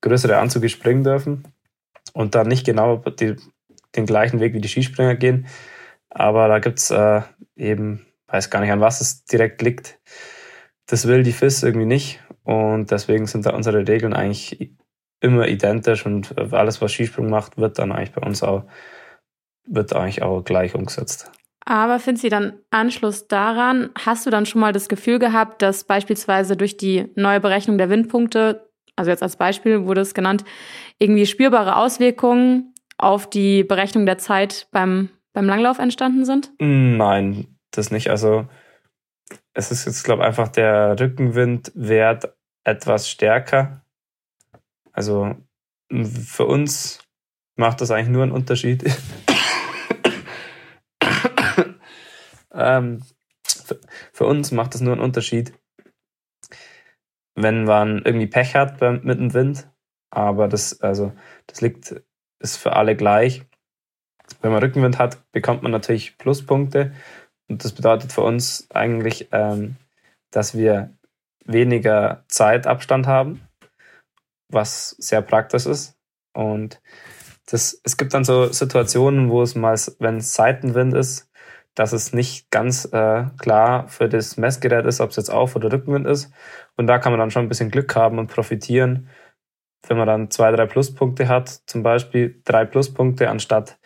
größere 0.00 0.38
Anzüge 0.38 0.68
springen 0.68 1.04
dürfen 1.04 1.44
und 2.12 2.34
dann 2.34 2.48
nicht 2.48 2.66
genau 2.66 2.96
die, 2.96 3.36
den 3.94 4.06
gleichen 4.06 4.40
Weg 4.40 4.54
wie 4.54 4.60
die 4.60 4.68
Skispringer 4.68 5.14
gehen. 5.14 5.46
Aber 6.08 6.48
da 6.48 6.58
gibt's 6.58 6.90
äh, 6.90 7.22
eben, 7.56 8.06
weiß 8.28 8.50
gar 8.50 8.60
nicht, 8.60 8.70
an 8.70 8.80
was 8.80 9.00
es 9.00 9.24
direkt 9.24 9.62
liegt. 9.62 9.98
Das 10.86 11.06
will 11.06 11.22
die 11.22 11.32
FIS 11.32 11.62
irgendwie 11.62 11.86
nicht. 11.86 12.20
Und 12.44 12.90
deswegen 12.90 13.26
sind 13.26 13.46
da 13.46 13.50
unsere 13.50 13.86
Regeln 13.86 14.12
eigentlich 14.12 14.72
immer 15.24 15.48
identisch 15.48 16.06
und 16.06 16.38
alles, 16.52 16.80
was 16.80 16.92
Skisprung 16.92 17.30
macht, 17.30 17.56
wird 17.56 17.78
dann 17.78 17.90
eigentlich 17.90 18.12
bei 18.12 18.24
uns 18.24 18.42
auch, 18.42 18.64
wird 19.66 19.92
eigentlich 19.94 20.22
auch 20.22 20.42
gleich 20.42 20.74
umgesetzt. 20.74 21.32
Aber 21.66 21.98
finden 21.98 22.20
Sie 22.20 22.28
dann 22.28 22.58
Anschluss 22.70 23.26
daran, 23.26 23.90
hast 23.98 24.26
du 24.26 24.30
dann 24.30 24.44
schon 24.44 24.60
mal 24.60 24.72
das 24.72 24.88
Gefühl 24.88 25.18
gehabt, 25.18 25.62
dass 25.62 25.84
beispielsweise 25.84 26.56
durch 26.56 26.76
die 26.76 27.10
neue 27.16 27.40
Berechnung 27.40 27.78
der 27.78 27.88
Windpunkte, 27.88 28.70
also 28.96 29.10
jetzt 29.10 29.22
als 29.22 29.36
Beispiel 29.36 29.86
wurde 29.86 30.02
es 30.02 30.12
genannt, 30.12 30.44
irgendwie 30.98 31.26
spürbare 31.26 31.76
Auswirkungen 31.76 32.74
auf 32.98 33.28
die 33.28 33.64
Berechnung 33.64 34.04
der 34.04 34.18
Zeit 34.18 34.68
beim, 34.72 35.08
beim 35.32 35.46
Langlauf 35.46 35.78
entstanden 35.78 36.26
sind? 36.26 36.52
Nein, 36.60 37.56
das 37.70 37.90
nicht. 37.90 38.10
Also 38.10 38.46
es 39.54 39.70
ist 39.70 39.86
jetzt, 39.86 40.04
glaube 40.04 40.22
ich, 40.22 40.28
einfach 40.28 40.48
der 40.48 41.00
Rückenwindwert 41.00 42.34
etwas 42.64 43.08
stärker. 43.08 43.83
Also 44.94 45.36
für 45.90 46.46
uns 46.46 47.00
macht 47.56 47.82
das 47.82 47.90
eigentlich 47.90 48.08
nur 48.08 48.22
einen 48.22 48.32
Unterschied. 48.32 48.84
Ähm, 52.54 53.02
für 54.12 54.26
uns 54.26 54.52
macht 54.52 54.74
das 54.74 54.80
nur 54.80 54.92
einen 54.92 55.02
Unterschied, 55.02 55.52
wenn 57.34 57.64
man 57.64 58.02
irgendwie 58.04 58.28
Pech 58.28 58.54
hat 58.54 58.80
mit 58.80 59.18
dem 59.18 59.34
Wind. 59.34 59.68
Aber 60.10 60.46
das, 60.48 60.80
also, 60.80 61.12
das 61.48 61.60
liegt, 61.60 62.00
ist 62.38 62.56
für 62.56 62.74
alle 62.74 62.94
gleich. 62.94 63.44
Wenn 64.40 64.52
man 64.52 64.62
Rückenwind 64.62 64.98
hat, 64.98 65.30
bekommt 65.32 65.62
man 65.62 65.72
natürlich 65.72 66.16
Pluspunkte. 66.16 66.94
Und 67.48 67.64
das 67.64 67.72
bedeutet 67.72 68.12
für 68.12 68.22
uns 68.22 68.70
eigentlich, 68.70 69.28
ähm, 69.32 69.76
dass 70.30 70.56
wir 70.56 70.96
weniger 71.44 72.24
Zeitabstand 72.28 73.06
haben, 73.06 73.42
was 74.54 74.90
sehr 74.90 75.22
praktisch 75.22 75.66
ist. 75.66 75.96
Und 76.32 76.80
das, 77.46 77.80
es 77.84 77.96
gibt 77.96 78.14
dann 78.14 78.24
so 78.24 78.50
Situationen, 78.52 79.30
wo 79.30 79.42
es 79.42 79.54
mal, 79.54 79.78
wenn 79.98 80.18
es 80.18 80.34
Seitenwind 80.34 80.94
ist, 80.94 81.30
dass 81.74 81.92
es 81.92 82.12
nicht 82.12 82.50
ganz 82.50 82.86
äh, 82.92 83.24
klar 83.38 83.88
für 83.88 84.08
das 84.08 84.36
Messgerät 84.36 84.86
ist, 84.86 85.00
ob 85.00 85.10
es 85.10 85.16
jetzt 85.16 85.30
Auf- 85.30 85.56
oder 85.56 85.72
Rückenwind 85.72 86.06
ist. 86.06 86.32
Und 86.76 86.86
da 86.86 86.98
kann 86.98 87.12
man 87.12 87.18
dann 87.18 87.30
schon 87.30 87.44
ein 87.44 87.48
bisschen 87.48 87.70
Glück 87.70 87.94
haben 87.96 88.18
und 88.18 88.28
profitieren, 88.28 89.08
wenn 89.88 89.96
man 89.96 90.06
dann 90.06 90.30
zwei, 90.30 90.50
drei 90.52 90.66
Pluspunkte 90.66 91.28
hat, 91.28 91.48
zum 91.66 91.82
Beispiel 91.82 92.40
drei 92.44 92.64
Pluspunkte 92.64 93.28
anstatt 93.28 93.78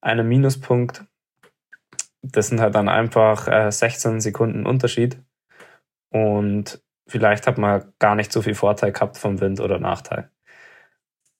einem 0.00 0.28
Minuspunkt. 0.28 1.04
Das 2.22 2.48
sind 2.48 2.60
halt 2.60 2.74
dann 2.74 2.88
einfach 2.88 3.48
äh, 3.48 3.70
16 3.70 4.20
Sekunden 4.20 4.64
Unterschied. 4.64 5.18
Und 6.10 6.83
vielleicht 7.06 7.46
hat 7.46 7.58
man 7.58 7.92
gar 7.98 8.14
nicht 8.14 8.32
so 8.32 8.42
viel 8.42 8.54
Vorteil 8.54 8.92
gehabt 8.92 9.18
vom 9.18 9.40
Wind 9.40 9.60
oder 9.60 9.78
Nachteil. 9.78 10.30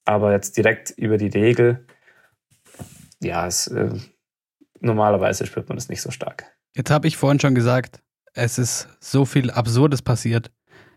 Aber 0.05 0.33
jetzt 0.33 0.57
direkt 0.57 0.91
über 0.91 1.17
die 1.17 1.29
Regel, 1.29 1.87
ja, 3.21 3.47
es, 3.47 3.67
äh, 3.69 3.91
normalerweise 4.81 5.47
spürt 5.47 5.69
man 5.69 5.77
das 5.77 5.89
nicht 5.89 6.03
so 6.03 6.11
stark. 6.11 6.45
Jetzt 6.75 6.91
habe 6.91 7.09
ich 7.09 7.17
vorhin 7.17 7.41
schon 7.41 7.55
gesagt, 7.55 8.03
es 8.35 8.59
ist 8.59 8.89
so 9.01 9.25
viel 9.25 9.51
Absurdes 9.51 10.03
passiert 10.03 10.51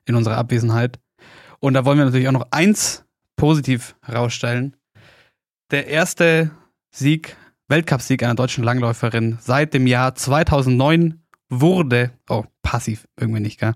in 0.06 0.16
unserer 0.16 0.38
Abwesenheit. 0.38 1.00
Und 1.60 1.74
da 1.74 1.86
wollen 1.86 1.98
wir 1.98 2.06
natürlich 2.06 2.28
auch 2.28 2.34
noch 2.34 2.48
eins 2.52 3.06
positiv 3.36 3.96
herausstellen. 4.04 4.76
Der 5.72 5.88
erste 5.88 6.52
Sieg, 6.92 7.38
Weltcupsieg 7.68 8.24
einer 8.24 8.36
deutschen 8.36 8.64
Langläuferin 8.64 9.38
seit 9.42 9.74
dem 9.74 9.88
Jahr 9.88 10.16
2009 10.16 11.22
wurde, 11.50 12.12
oh, 12.30 12.46
passiv, 12.62 13.08
irgendwie 13.18 13.42
nicht, 13.42 13.60
gell, 13.60 13.74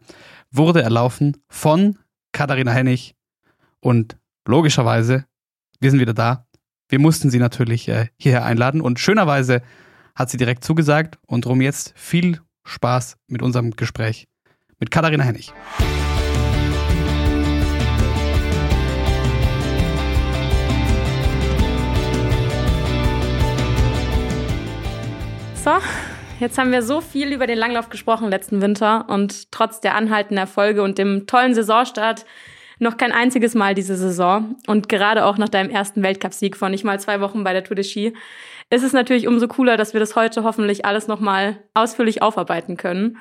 wurde 0.51 0.81
erlaufen 0.81 1.38
von 1.50 1.98
Katharina 2.34 2.72
Hennig 2.72 3.15
und 3.79 4.17
logischerweise, 4.46 5.25
wir 5.79 5.89
sind 5.89 6.00
wieder 6.00 6.13
da. 6.13 6.46
Wir 6.89 7.00
mussten 7.00 7.29
sie 7.29 7.39
natürlich 7.39 7.88
äh, 7.88 8.08
hierher 8.17 8.46
einladen 8.46 8.81
und 8.81 9.00
schönerweise 9.00 9.62
hat 10.13 10.29
sie 10.29 10.38
direkt 10.38 10.63
zugesagt 10.63 11.17
und 11.25 11.46
darum 11.46 11.62
jetzt 11.62 11.93
viel 11.96 12.41
Spaß 12.65 13.17
mit 13.27 13.41
unserem 13.41 13.72
Gespräch 13.72 14.27
mit 14.77 14.91
Katharina 14.91 15.24
Hennig. 15.24 15.53
So, 25.63 25.72
jetzt 26.41 26.57
haben 26.57 26.71
wir 26.71 26.81
so 26.81 27.00
viel 27.00 27.31
über 27.31 27.48
den 27.48 27.57
Langlauf 27.57 27.89
gesprochen 27.89 28.29
letzten 28.29 28.62
Winter 28.62 29.05
und 29.07 29.51
trotz 29.51 29.79
der 29.79 29.95
anhaltenden 29.95 30.39
Erfolge 30.39 30.83
und 30.83 30.98
dem 30.98 31.27
tollen 31.27 31.53
Saisonstart 31.53 32.25
noch 32.79 32.98
kein 32.98 33.12
einziges 33.12 33.53
Mal 33.53 33.75
diese 33.75 33.95
Saison 33.95 34.55
und 34.67 34.89
gerade 34.89 35.25
auch 35.25 35.38
nach 35.38 35.50
deinem 35.50 35.69
ersten 35.69 36.01
Weltcupsieg 36.01 36.57
von 36.57 36.71
nicht 36.71 36.83
mal 36.83 37.00
zwei 37.00 37.21
Wochen 37.21 37.43
bei 37.43 37.53
der 37.53 37.63
Tour 37.63 37.75
de 37.75 37.86
Ski 37.86 38.13
ist 38.71 38.83
es 38.83 38.93
natürlich 38.93 39.27
umso 39.27 39.48
cooler, 39.48 39.77
dass 39.77 39.93
wir 39.93 40.00
das 40.00 40.15
heute 40.15 40.43
hoffentlich 40.43 40.86
alles 40.86 41.07
nochmal 41.07 41.57
ausführlich 41.74 42.21
aufarbeiten 42.21 42.77
können. 42.77 43.17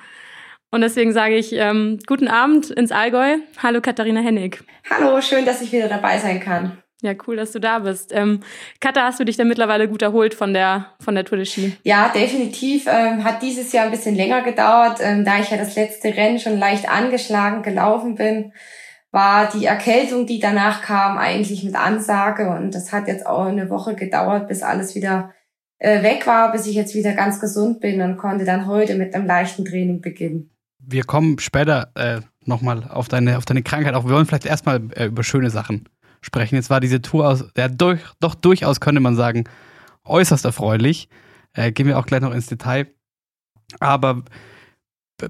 Und 0.71 0.83
deswegen 0.83 1.13
sage 1.13 1.37
ich 1.37 1.53
ähm, 1.53 1.99
guten 2.07 2.29
Abend 2.29 2.71
ins 2.71 2.93
Allgäu. 2.93 3.39
Hallo 3.61 3.81
Katharina 3.81 4.21
Hennig. 4.21 4.63
Hallo, 4.89 5.21
schön, 5.21 5.45
dass 5.45 5.61
ich 5.61 5.73
wieder 5.73 5.89
dabei 5.89 6.19
sein 6.19 6.39
kann. 6.39 6.81
Ja, 7.03 7.13
cool, 7.27 7.37
dass 7.37 7.53
du 7.53 7.61
da 7.61 7.79
bist. 7.79 8.13
Ähm, 8.15 8.41
Katha, 8.81 9.05
hast 9.05 9.19
du 9.21 9.25
dich 9.25 9.37
denn 9.37 9.49
mittlerweile 9.49 9.89
gut 9.89 10.03
erholt 10.03 10.35
von 10.35 10.53
der, 10.53 10.87
von 11.01 11.15
der 11.15 11.25
Tour 11.25 11.39
de 11.39 11.47
Ski? 11.47 11.77
Ja, 11.83 12.11
definitiv. 12.11 12.87
Ähm, 12.87 13.25
hat 13.25 13.43
dieses 13.43 13.73
Jahr 13.73 13.87
ein 13.87 13.91
bisschen 13.91 14.15
länger 14.15 14.43
gedauert, 14.43 14.99
ähm, 15.01 15.25
da 15.25 15.41
ich 15.41 15.51
ja 15.51 15.57
das 15.57 15.77
letzte 15.77 16.09
Rennen 16.09 16.39
schon 16.39 16.59
leicht 16.59 16.89
angeschlagen 16.91 17.63
gelaufen 17.63 18.17
bin 18.17 18.53
war 19.11 19.51
die 19.51 19.65
Erkältung, 19.65 20.27
die 20.27 20.39
danach 20.39 20.83
kam, 20.83 21.19
eigentlich 21.19 21.65
mit 21.65 21.75
Ansage. 21.75 22.49
Und 22.51 22.75
das 22.75 22.93
hat 22.93 23.09
jetzt 23.09 23.27
auch 23.27 23.47
eine 23.47 23.71
Woche 23.71 23.95
gedauert, 23.95 24.49
bis 24.49 24.63
alles 24.63 24.95
wieder 24.95 25.33
äh, 25.79 26.03
weg 26.03 26.27
war, 26.27 26.53
bis 26.53 26.67
ich 26.67 26.77
jetzt 26.77 26.95
wieder 26.95 27.15
ganz 27.15 27.41
gesund 27.41 27.81
bin 27.81 28.01
und 28.03 28.17
konnte 28.19 28.45
dann 28.45 28.67
heute 28.67 28.95
mit 28.95 29.15
einem 29.15 29.27
leichten 29.27 29.65
Training 29.65 30.01
beginnen. 30.01 30.51
Wir 30.79 31.05
kommen 31.05 31.39
später 31.39 31.91
äh, 31.95 32.21
nochmal 32.45 32.85
auf 32.89 33.09
deine, 33.09 33.37
auf 33.37 33.45
deine 33.45 33.63
Krankheit 33.63 33.95
auf. 33.95 34.05
Wir 34.05 34.15
wollen 34.15 34.27
vielleicht 34.27 34.47
erstmal 34.47 34.81
äh, 34.95 35.07
über 35.07 35.25
schöne 35.25 35.51
Sachen 35.51 35.89
sprechen. 36.21 36.57
Jetzt 36.57 36.71
war 36.71 36.81
diese 36.81 37.03
Tour 37.03 37.29
aus, 37.29 37.45
ja, 37.57 37.69
durch, 37.69 38.01
doch 38.21 38.35
durchaus, 38.35 38.81
könnte 38.81 39.01
man 39.01 39.17
sagen, 39.17 39.45
äußerst 40.05 40.45
erfreulich. 40.45 41.09
Äh, 41.53 41.73
gehen 41.73 41.87
wir 41.87 41.99
auch 41.99 42.07
gleich 42.07 42.21
noch 42.21 42.35
ins 42.35 42.47
Detail. 42.47 42.87
Aber 43.79 44.25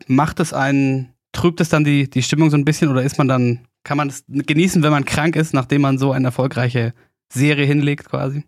macht 0.07 0.41
es 0.41 0.53
einen, 0.53 1.15
trübt 1.33 1.61
es 1.61 1.69
dann 1.69 1.85
die, 1.85 2.09
die 2.09 2.23
Stimmung 2.23 2.51
so 2.51 2.57
ein 2.57 2.65
bisschen 2.65 2.91
oder 2.91 3.03
ist 3.03 3.19
man 3.19 3.29
dann 3.29 3.67
kann 3.85 3.97
man 3.97 4.09
das 4.09 4.25
genießen, 4.29 4.83
wenn 4.83 4.91
man 4.91 5.05
krank 5.05 5.37
ist, 5.37 5.55
nachdem 5.55 5.83
man 5.83 5.99
so 5.99 6.13
eine 6.13 6.29
erfolgreiche 6.29 6.93
Serie 7.33 7.65
hinlegt 7.65 8.09
quasi? 8.09 8.45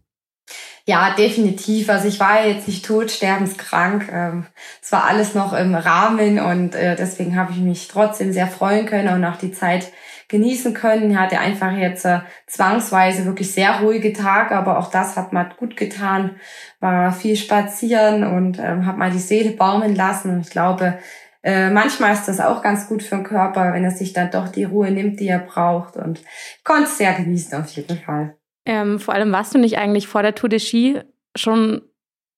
Ja, 0.85 1.15
definitiv. 1.15 1.89
Also 1.89 2.09
ich 2.09 2.19
war 2.19 2.45
jetzt 2.45 2.67
nicht 2.67 2.85
tot, 2.85 3.11
sterbenskrank. 3.11 4.09
Ähm, 4.13 4.47
es 4.83 4.91
war 4.91 5.05
alles 5.05 5.35
noch 5.35 5.53
im 5.53 5.75
Rahmen 5.75 6.41
und 6.41 6.75
äh, 6.75 6.97
deswegen 6.97 7.37
habe 7.37 7.53
ich 7.53 7.59
mich 7.59 7.89
trotzdem 7.89 8.33
sehr 8.33 8.49
freuen 8.49 8.87
können 8.87 9.15
und 9.15 9.25
auch 9.25 9.37
die 9.37 9.53
Zeit 9.53 9.93
genießen 10.33 10.75
können. 10.75 11.13
Ich 11.13 11.17
hatte 11.17 11.39
einfach 11.39 11.71
jetzt 11.73 12.05
äh, 12.05 12.21
zwangsweise 12.49 13.25
wirklich 13.27 13.53
sehr 13.53 13.81
ruhige 13.81 14.13
Tage, 14.13 14.57
aber 14.57 14.79
auch 14.79 14.91
das 14.91 15.17
hat 15.17 15.33
mal 15.33 15.49
gut 15.57 15.77
getan. 15.77 16.37
War 16.81 17.13
viel 17.13 17.37
spazieren 17.37 18.25
und 18.25 18.59
ähm, 18.59 18.87
habe 18.87 18.99
mal 18.99 19.13
die 19.13 19.19
Seele 19.19 19.53
baumeln 19.53 19.95
lassen. 19.95 20.31
Und 20.31 20.41
ich 20.41 20.51
glaube, 20.51 20.99
äh, 21.45 21.71
manchmal 21.71 22.15
ist 22.15 22.27
das 22.27 22.41
auch 22.41 22.63
ganz 22.63 22.89
gut 22.89 23.03
für 23.03 23.17
den 23.17 23.25
Körper, 23.25 23.73
wenn 23.73 23.85
er 23.85 23.93
sich 23.93 24.13
dann 24.13 24.31
doch 24.31 24.49
die 24.49 24.65
Ruhe 24.65 24.91
nimmt, 24.91 25.21
die 25.21 25.29
er 25.29 25.39
braucht. 25.39 25.97
Und 25.97 26.21
konnte 26.65 26.85
es 26.85 26.99
sehr 26.99 27.13
genießen 27.13 27.61
auf 27.61 27.69
jeden 27.71 27.99
Fall. 27.99 28.37
Ähm, 28.65 28.99
vor 28.99 29.15
allem 29.15 29.31
warst 29.31 29.55
du 29.55 29.59
nicht 29.59 29.79
eigentlich 29.79 30.09
vor 30.09 30.23
der 30.23 30.35
Tour 30.35 30.49
de 30.49 30.59
Ski 30.59 31.01
schon 31.37 31.83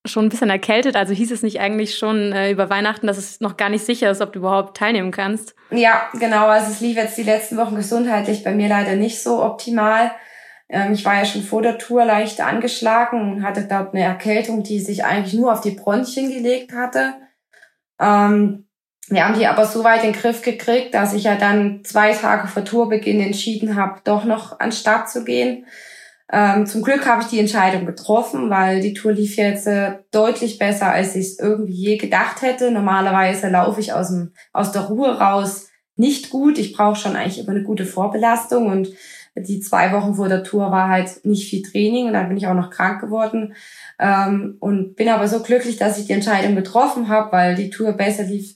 schon 0.05 0.25
ein 0.25 0.29
bisschen 0.29 0.49
erkältet. 0.49 0.95
Also 0.95 1.13
hieß 1.13 1.31
es 1.31 1.43
nicht 1.43 1.59
eigentlich 1.59 1.97
schon 1.97 2.31
äh, 2.31 2.51
über 2.51 2.69
Weihnachten, 2.69 3.07
dass 3.07 3.17
es 3.17 3.41
noch 3.41 3.57
gar 3.57 3.69
nicht 3.69 3.85
sicher 3.85 4.09
ist, 4.09 4.21
ob 4.21 4.33
du 4.33 4.39
überhaupt 4.39 4.77
teilnehmen 4.77 5.11
kannst? 5.11 5.55
Ja, 5.71 6.07
genau. 6.13 6.47
Also 6.47 6.71
es 6.71 6.79
lief 6.79 6.95
jetzt 6.95 7.17
die 7.17 7.23
letzten 7.23 7.57
Wochen 7.57 7.75
gesundheitlich 7.75 8.43
bei 8.43 8.53
mir 8.53 8.69
leider 8.69 8.95
nicht 8.95 9.21
so 9.21 9.43
optimal. 9.43 10.11
Ähm, 10.69 10.93
ich 10.93 11.05
war 11.05 11.15
ja 11.15 11.25
schon 11.25 11.43
vor 11.43 11.61
der 11.61 11.77
Tour 11.77 12.05
leicht 12.05 12.41
angeschlagen 12.41 13.19
und 13.21 13.43
hatte 13.43 13.67
dort 13.69 13.93
eine 13.93 14.03
Erkältung, 14.03 14.63
die 14.63 14.79
sich 14.79 15.05
eigentlich 15.05 15.33
nur 15.33 15.51
auf 15.51 15.61
die 15.61 15.71
Bronchien 15.71 16.31
gelegt 16.31 16.73
hatte. 16.73 17.13
Ähm, 17.99 18.67
wir 19.07 19.25
haben 19.25 19.37
die 19.37 19.45
aber 19.45 19.65
so 19.65 19.83
weit 19.83 20.03
in 20.03 20.13
den 20.13 20.19
Griff 20.19 20.41
gekriegt, 20.41 20.93
dass 20.93 21.13
ich 21.13 21.25
ja 21.25 21.35
dann 21.35 21.83
zwei 21.83 22.13
Tage 22.13 22.47
vor 22.47 22.65
Tourbeginn 22.65 23.21
entschieden 23.21 23.75
habe, 23.75 24.01
doch 24.03 24.25
noch 24.25 24.59
an 24.59 24.71
Start 24.71 25.09
zu 25.09 25.23
gehen. 25.23 25.65
Ähm, 26.31 26.65
zum 26.65 26.81
Glück 26.81 27.05
habe 27.05 27.21
ich 27.21 27.27
die 27.27 27.39
Entscheidung 27.39 27.85
getroffen, 27.85 28.49
weil 28.49 28.81
die 28.81 28.93
Tour 28.93 29.11
lief 29.11 29.37
jetzt 29.37 29.67
äh, 29.67 29.99
deutlich 30.11 30.57
besser, 30.57 30.91
als 30.91 31.15
ich 31.15 31.25
es 31.25 31.39
irgendwie 31.39 31.73
je 31.73 31.97
gedacht 31.97 32.41
hätte. 32.41 32.71
Normalerweise 32.71 33.49
laufe 33.49 33.79
ich 33.79 33.93
aus, 33.93 34.09
dem, 34.09 34.33
aus 34.51 34.71
der 34.71 34.83
Ruhe 34.83 35.19
raus 35.19 35.69
nicht 35.95 36.31
gut. 36.31 36.57
Ich 36.57 36.73
brauche 36.73 36.95
schon 36.95 37.15
eigentlich 37.15 37.39
immer 37.39 37.51
eine 37.51 37.63
gute 37.63 37.85
Vorbelastung 37.85 38.67
und 38.67 38.89
die 39.37 39.59
zwei 39.59 39.91
Wochen 39.91 40.15
vor 40.15 40.29
der 40.29 40.43
Tour 40.43 40.71
war 40.71 40.89
halt 40.89 41.25
nicht 41.25 41.49
viel 41.49 41.61
Training 41.61 42.07
und 42.07 42.13
dann 42.13 42.29
bin 42.29 42.37
ich 42.37 42.47
auch 42.47 42.53
noch 42.53 42.69
krank 42.69 43.01
geworden. 43.01 43.53
Ähm, 43.99 44.57
und 44.59 44.95
bin 44.95 45.09
aber 45.09 45.27
so 45.27 45.41
glücklich, 45.43 45.77
dass 45.77 45.99
ich 45.99 46.07
die 46.07 46.13
Entscheidung 46.13 46.55
getroffen 46.55 47.09
habe, 47.09 47.31
weil 47.33 47.55
die 47.55 47.69
Tour 47.69 47.93
besser 47.93 48.23
lief 48.23 48.55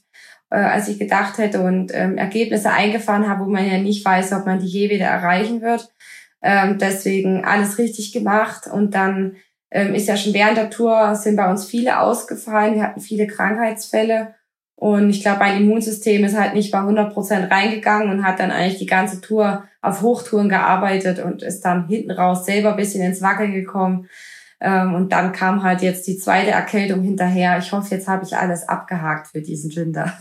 äh, 0.50 0.58
als 0.58 0.88
ich 0.88 0.98
gedacht 0.98 1.38
hätte 1.38 1.60
und 1.60 1.92
ähm, 1.94 2.18
Ergebnisse 2.18 2.70
eingefahren 2.70 3.28
habe, 3.28 3.44
wo 3.44 3.48
man 3.48 3.66
ja 3.66 3.78
nicht 3.78 4.04
weiß, 4.04 4.32
ob 4.32 4.46
man 4.46 4.58
die 4.58 4.66
je 4.66 4.90
wieder 4.90 5.06
erreichen 5.06 5.62
wird. 5.62 5.88
Ähm, 6.42 6.78
deswegen 6.78 7.44
alles 7.44 7.78
richtig 7.78 8.12
gemacht 8.12 8.66
und 8.66 8.94
dann 8.94 9.36
ähm, 9.70 9.94
ist 9.94 10.08
ja 10.08 10.16
schon 10.16 10.34
während 10.34 10.56
der 10.56 10.70
Tour 10.70 11.14
sind 11.14 11.36
bei 11.36 11.50
uns 11.50 11.66
viele 11.66 12.00
ausgefallen. 12.00 12.74
Wir 12.74 12.82
hatten 12.82 13.00
viele 13.00 13.26
Krankheitsfälle 13.26 14.34
und 14.80 15.10
ich 15.10 15.20
glaube, 15.20 15.40
mein 15.40 15.62
Immunsystem 15.62 16.24
ist 16.24 16.38
halt 16.38 16.54
nicht 16.54 16.72
bei 16.72 16.78
100 16.78 17.12
Prozent 17.12 17.50
reingegangen 17.50 18.10
und 18.10 18.24
hat 18.24 18.40
dann 18.40 18.50
eigentlich 18.50 18.78
die 18.78 18.86
ganze 18.86 19.20
Tour 19.20 19.64
auf 19.82 20.00
Hochtouren 20.00 20.48
gearbeitet 20.48 21.18
und 21.18 21.42
ist 21.42 21.60
dann 21.66 21.86
hinten 21.86 22.10
raus 22.10 22.46
selber 22.46 22.70
ein 22.70 22.76
bisschen 22.76 23.04
ins 23.04 23.20
Wackeln 23.20 23.52
gekommen. 23.52 24.08
Ähm, 24.58 24.94
und 24.94 25.12
dann 25.12 25.32
kam 25.32 25.62
halt 25.62 25.82
jetzt 25.82 26.06
die 26.06 26.16
zweite 26.16 26.52
Erkältung 26.52 27.02
hinterher. 27.02 27.58
Ich 27.58 27.72
hoffe, 27.72 27.94
jetzt 27.94 28.08
habe 28.08 28.24
ich 28.24 28.36
alles 28.36 28.68
abgehakt 28.68 29.28
für 29.28 29.42
diesen 29.42 29.74
Winter. 29.76 30.14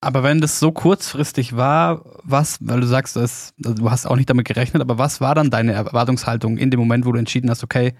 Aber 0.00 0.22
wenn 0.22 0.40
das 0.40 0.60
so 0.60 0.70
kurzfristig 0.70 1.56
war, 1.56 2.04
was, 2.22 2.58
weil 2.60 2.80
du 2.80 2.86
sagst, 2.86 3.16
das, 3.16 3.52
also 3.64 3.74
du 3.74 3.90
hast 3.90 4.06
auch 4.06 4.16
nicht 4.16 4.30
damit 4.30 4.46
gerechnet, 4.46 4.80
aber 4.80 4.96
was 4.96 5.20
war 5.20 5.34
dann 5.34 5.50
deine 5.50 5.72
Erwartungshaltung 5.72 6.56
in 6.56 6.70
dem 6.70 6.78
Moment, 6.78 7.04
wo 7.04 7.12
du 7.12 7.18
entschieden 7.18 7.50
hast, 7.50 7.64
okay, 7.64 7.94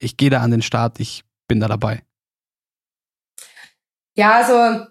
ich 0.00 0.16
gehe 0.16 0.30
da 0.30 0.40
an 0.40 0.50
den 0.50 0.62
Start, 0.62 0.98
ich 0.98 1.24
bin 1.46 1.60
da 1.60 1.68
dabei? 1.68 2.02
Ja, 4.16 4.32
also 4.32 4.86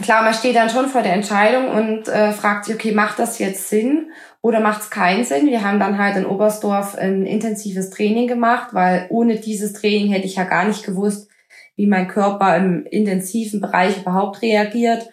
klar, 0.00 0.22
man 0.22 0.34
steht 0.34 0.54
dann 0.54 0.70
schon 0.70 0.86
vor 0.86 1.02
der 1.02 1.14
Entscheidung 1.14 1.70
und 1.70 2.08
äh, 2.08 2.32
fragt 2.32 2.66
sich, 2.66 2.74
okay, 2.76 2.92
macht 2.92 3.18
das 3.18 3.40
jetzt 3.40 3.68
Sinn 3.68 4.12
oder 4.42 4.60
macht 4.60 4.82
es 4.82 4.90
keinen 4.90 5.24
Sinn? 5.24 5.46
Wir 5.46 5.64
haben 5.64 5.80
dann 5.80 5.98
halt 5.98 6.16
in 6.16 6.26
Oberstdorf 6.26 6.94
ein 6.94 7.26
intensives 7.26 7.90
Training 7.90 8.28
gemacht, 8.28 8.74
weil 8.74 9.06
ohne 9.08 9.40
dieses 9.40 9.72
Training 9.72 10.12
hätte 10.12 10.26
ich 10.26 10.36
ja 10.36 10.44
gar 10.44 10.66
nicht 10.66 10.84
gewusst, 10.84 11.28
wie 11.74 11.86
mein 11.86 12.08
Körper 12.08 12.56
im 12.56 12.86
intensiven 12.86 13.60
Bereich 13.60 13.98
überhaupt 13.98 14.42
reagiert. 14.42 15.08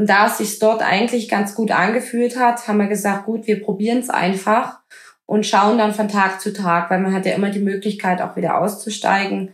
Und 0.00 0.08
da 0.08 0.28
es 0.28 0.38
sich 0.38 0.58
dort 0.58 0.80
eigentlich 0.80 1.28
ganz 1.28 1.54
gut 1.54 1.70
angefühlt 1.70 2.38
hat, 2.38 2.66
haben 2.66 2.78
wir 2.78 2.86
gesagt, 2.86 3.26
gut, 3.26 3.46
wir 3.46 3.62
probieren 3.62 3.98
es 3.98 4.08
einfach. 4.08 4.78
und 5.26 5.44
schauen 5.44 5.76
dann 5.76 5.92
von 5.92 6.08
Tag 6.08 6.40
zu 6.40 6.54
Tag, 6.54 6.90
weil 6.90 7.00
man 7.00 7.12
hat 7.12 7.26
ja 7.26 7.34
immer 7.34 7.50
die 7.50 7.60
Möglichkeit, 7.60 8.22
auch 8.22 8.34
wieder 8.34 8.58
auszusteigen. 8.58 9.52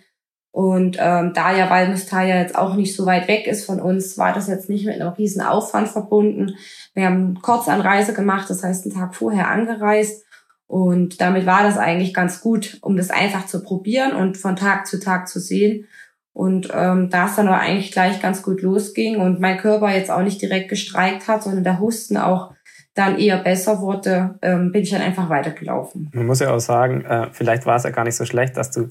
Und 0.53 0.99
ähm, 1.01 1.33
da 1.35 1.53
ja 1.53 1.69
Valmustaya 1.69 2.39
jetzt 2.39 2.57
auch 2.57 2.77
nicht 2.77 2.95
so 2.95 3.07
weit 3.07 3.27
weg 3.27 3.49
ist 3.49 3.67
von 3.67 3.81
uns, 3.81 4.17
war 4.19 4.33
das 4.33 4.47
jetzt 4.47 4.69
nicht 4.69 4.87
mit 4.87 5.01
einem 5.01 5.13
riesen 5.15 5.43
Aufwand 5.43 5.89
verbunden. 5.89 6.55
Wir 6.95 7.07
haben 7.07 7.43
Kurzanreise 7.43 8.15
gemacht, 8.15 8.49
das 8.49 8.63
heißt 8.63 8.87
einen 8.87 8.95
Tag 8.95 9.17
vorher 9.17 9.51
angereist. 9.51 10.25
Und 10.69 11.21
damit 11.21 11.45
war 11.45 11.65
das 11.65 11.77
eigentlich 11.77 12.15
ganz 12.15 12.41
gut, 12.41 12.79
um 12.83 12.97
das 12.97 13.11
einfach 13.11 13.47
zu 13.47 13.65
probieren 13.65 14.13
und 14.13 14.37
von 14.37 14.55
Tag 14.55 14.87
zu 14.87 15.01
Tag 15.01 15.27
zu 15.27 15.41
sehen. 15.41 15.89
Und 16.37 16.69
ähm, 16.75 17.09
da 17.09 17.25
es 17.25 17.37
dann 17.37 17.49
aber 17.49 17.61
eigentlich 17.61 17.93
gleich 17.93 18.21
ganz 18.21 18.43
gut 18.43 18.61
losging 18.61 19.17
und 19.17 19.41
mein 19.41 19.57
Körper 19.57 19.89
jetzt 19.89 20.11
auch 20.11 20.21
nicht 20.21 20.43
direkt 20.43 20.69
gestreikt 20.69 21.29
hat, 21.29 21.43
sondern 21.43 21.65
der 21.65 21.81
Husten 21.81 22.19
auch 22.19 22.53
dann 22.93 23.19
eher 23.19 23.39
besser 23.39 23.81
wurde, 23.81 24.39
ähm, 24.43 24.71
bin 24.71 24.83
ich 24.83 24.91
dann 24.91 25.01
einfach 25.01 25.31
weitergelaufen. 25.31 26.11
Man 26.13 26.27
muss 26.27 26.41
ja 26.41 26.53
auch 26.53 26.61
sagen, 26.61 27.07
äh, 27.07 27.29
vielleicht 27.33 27.65
war 27.65 27.77
es 27.77 27.85
ja 27.85 27.91
gar 27.91 28.05
nicht 28.05 28.17
so 28.17 28.27
schlecht, 28.27 28.59
dass 28.59 28.71
du 28.71 28.91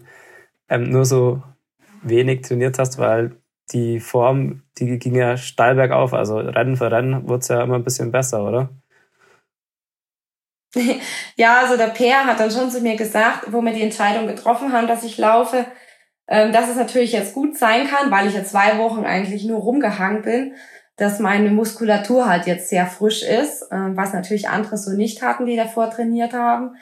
ähm, 0.70 0.90
nur 0.90 1.06
so 1.06 1.44
wenig 2.02 2.42
trainiert 2.42 2.80
hast, 2.80 2.98
weil 2.98 3.36
die 3.72 4.00
Form, 4.00 4.64
die 4.80 4.98
ging 4.98 5.14
ja 5.14 5.38
steil 5.38 5.76
bergauf. 5.76 6.16
Also 6.16 6.38
Rennen 6.38 6.78
für 6.78 6.92
Rennen 6.92 7.30
wurde 7.30 7.42
es 7.42 7.48
ja 7.50 7.62
immer 7.62 7.76
ein 7.76 7.84
bisschen 7.84 8.12
besser, 8.12 8.44
oder? 8.44 8.70
ja, 11.36 11.60
also 11.60 11.78
der 11.78 11.90
Peer 11.90 12.26
hat 12.26 12.40
dann 12.40 12.50
schon 12.50 12.72
zu 12.72 12.82
mir 12.82 12.96
gesagt, 12.96 13.54
wo 13.54 13.62
wir 13.62 13.72
die 13.72 13.84
Entscheidung 13.84 14.26
getroffen 14.26 14.74
haben, 14.74 14.88
dass 14.88 15.04
ich 15.04 15.20
laufe, 15.20 15.68
ähm, 16.28 16.52
dass 16.52 16.70
es 16.70 16.76
natürlich 16.76 17.12
jetzt 17.12 17.34
gut 17.34 17.58
sein 17.58 17.88
kann, 17.88 18.12
weil 18.12 18.28
ich 18.28 18.34
ja 18.34 18.44
zwei 18.44 18.78
Wochen 18.78 19.06
eigentlich 19.06 19.46
nur 19.46 19.60
rumgehangen 19.60 20.22
bin 20.22 20.54
dass 20.98 21.20
meine 21.20 21.50
Muskulatur 21.50 22.28
halt 22.28 22.48
jetzt 22.48 22.70
sehr 22.70 22.88
frisch 22.88 23.24
ist, 23.24 23.64
äh, 23.64 23.96
was 23.96 24.14
natürlich 24.14 24.48
andere 24.50 24.78
so 24.78 24.92
nicht 24.92 25.22
hatten, 25.22 25.46
die 25.46 25.56
davor 25.56 25.90
trainiert 25.90 26.34
haben. 26.34 26.76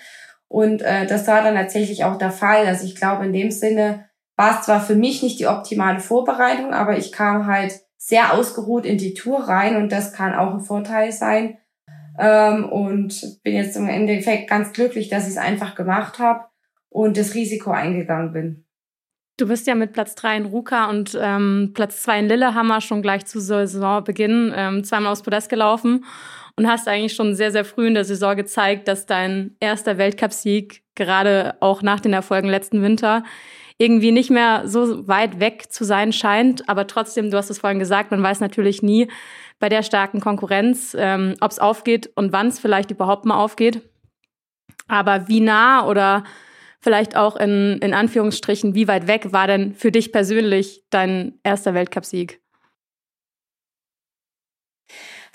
Und 0.48 0.84
äh, 0.84 1.08
das 1.08 1.28
war 1.28 1.42
dann 1.42 1.56
tatsächlich 1.56 2.04
auch 2.04 2.18
der 2.18 2.32
Fall. 2.32 2.68
Also 2.68 2.86
ich 2.86 2.96
glaube, 2.96 3.26
in 3.26 3.34
dem 3.34 3.50
Sinne 3.50 4.06
war 4.36 4.60
es 4.60 4.66
zwar 4.66 4.82
für 4.82 4.96
mich 4.96 5.24
nicht 5.24 5.40
die 5.40 5.48
optimale 5.48 6.00
Vorbereitung, 6.00 6.74
aber 6.74 6.98
ich 6.98 7.12
kam 7.12 7.48
halt 7.48 7.82
sehr 7.98 8.34
ausgeruht 8.34 8.86
in 8.86 8.98
die 8.98 9.14
Tour 9.14 9.40
rein 9.48 9.78
und 9.78 9.92
das 9.92 10.14
kann 10.14 10.36
auch 10.36 10.54
ein 10.54 10.60
Vorteil 10.60 11.12
sein. 11.12 11.58
Ähm, 12.20 12.70
und 12.70 13.42
bin 13.44 13.56
jetzt 13.56 13.76
im 13.76 13.90
Endeffekt 13.90 14.48
ganz 14.48 14.74
glücklich, 14.74 15.10
dass 15.10 15.24
ich 15.24 15.32
es 15.32 15.38
einfach 15.38 15.74
gemacht 15.74 16.20
habe 16.20 16.46
und 16.90 17.18
das 17.18 17.34
Risiko 17.34 17.72
eingegangen 17.72 18.32
bin. 18.32 18.63
Du 19.38 19.48
bist 19.48 19.66
ja 19.66 19.74
mit 19.74 19.94
Platz 19.94 20.14
3 20.16 20.38
in 20.38 20.46
Ruka 20.46 20.90
und 20.90 21.18
ähm, 21.20 21.72
Platz 21.74 22.04
2 22.04 22.20
in 22.20 22.28
Lillehammer 22.28 22.82
schon 22.82 23.02
gleich 23.02 23.26
zu 23.26 23.40
Saisonbeginn 23.40 24.54
ähm, 24.56 24.84
zweimal 24.84 25.12
aufs 25.12 25.24
Podest 25.24 25.50
gelaufen 25.50 26.06
und 26.56 26.68
hast 26.68 26.88
eigentlich 26.88 27.16
schon 27.16 27.34
sehr, 27.34 27.52
sehr 27.52 27.66
früh 27.66 27.88
in 27.88 27.96
der 27.96 28.06
Saison 28.06 28.36
gezeigt, 28.36 28.88
dass 28.88 29.08
dein 29.08 29.56
erster 29.60 29.98
Weltcupsieg 29.98 30.84
gerade 30.94 31.56
auch 31.62 31.82
nach 31.82 32.00
den 32.00 32.14
Erfolgen 32.14 32.48
letzten 32.48 32.84
Winter 32.84 33.24
irgendwie 33.80 34.12
nicht 34.12 34.30
mehr 34.30 34.68
so 34.68 35.08
weit 35.08 35.40
weg 35.40 35.72
zu 35.72 35.84
sein 35.84 36.14
scheint. 36.14 36.70
Aber 36.70 36.86
trotzdem, 36.86 37.32
du 37.32 37.38
hast 37.38 37.50
es 37.50 37.58
vorhin 37.58 37.80
gesagt, 37.80 38.12
man 38.12 38.22
weiß 38.22 38.40
natürlich 38.40 38.84
nie 38.84 39.10
bei 39.58 39.68
der 39.68 39.82
starken 39.82 40.20
Konkurrenz, 40.20 40.96
ähm, 40.98 41.34
ob 41.42 41.50
es 41.50 41.58
aufgeht 41.58 42.12
und 42.16 42.34
wann 42.34 42.48
es 42.48 42.60
vielleicht 42.60 42.92
überhaupt 42.92 43.26
mal 43.26 43.38
aufgeht. 43.38 43.82
Aber 44.88 45.28
wie 45.28 45.40
nah 45.40 45.88
oder 45.88 46.24
vielleicht 46.84 47.16
auch 47.16 47.38
in, 47.38 47.80
in 47.82 47.94
Anführungsstrichen, 47.94 48.76
wie 48.76 48.88
weit 48.88 49.08
weg 49.08 49.32
war 49.32 49.48
denn 49.48 49.74
für 49.74 49.92
dich 49.92 50.12
persönlich 50.12 50.84
dein 50.90 51.40
erster 51.44 51.74
Weltcupsieg? 51.74 52.42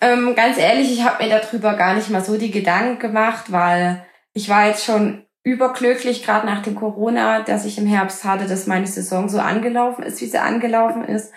Ähm, 0.00 0.34
ganz 0.36 0.58
ehrlich, 0.58 0.92
ich 0.92 1.02
habe 1.02 1.24
mir 1.24 1.30
darüber 1.30 1.74
gar 1.74 1.94
nicht 1.94 2.10
mal 2.10 2.22
so 2.22 2.38
die 2.38 2.52
Gedanken 2.52 3.00
gemacht, 3.00 3.50
weil 3.50 4.04
ich 4.32 4.48
war 4.48 4.68
jetzt 4.68 4.84
schon 4.84 5.26
überglücklich, 5.42 6.22
gerade 6.22 6.46
nach 6.46 6.62
dem 6.62 6.74
Corona, 6.74 7.40
dass 7.40 7.64
ich 7.64 7.78
im 7.78 7.86
Herbst 7.86 8.24
hatte, 8.24 8.46
dass 8.46 8.66
meine 8.66 8.86
Saison 8.86 9.28
so 9.28 9.38
angelaufen 9.38 10.04
ist, 10.04 10.20
wie 10.20 10.26
sie 10.26 10.38
angelaufen 10.38 11.04
ist 11.04 11.32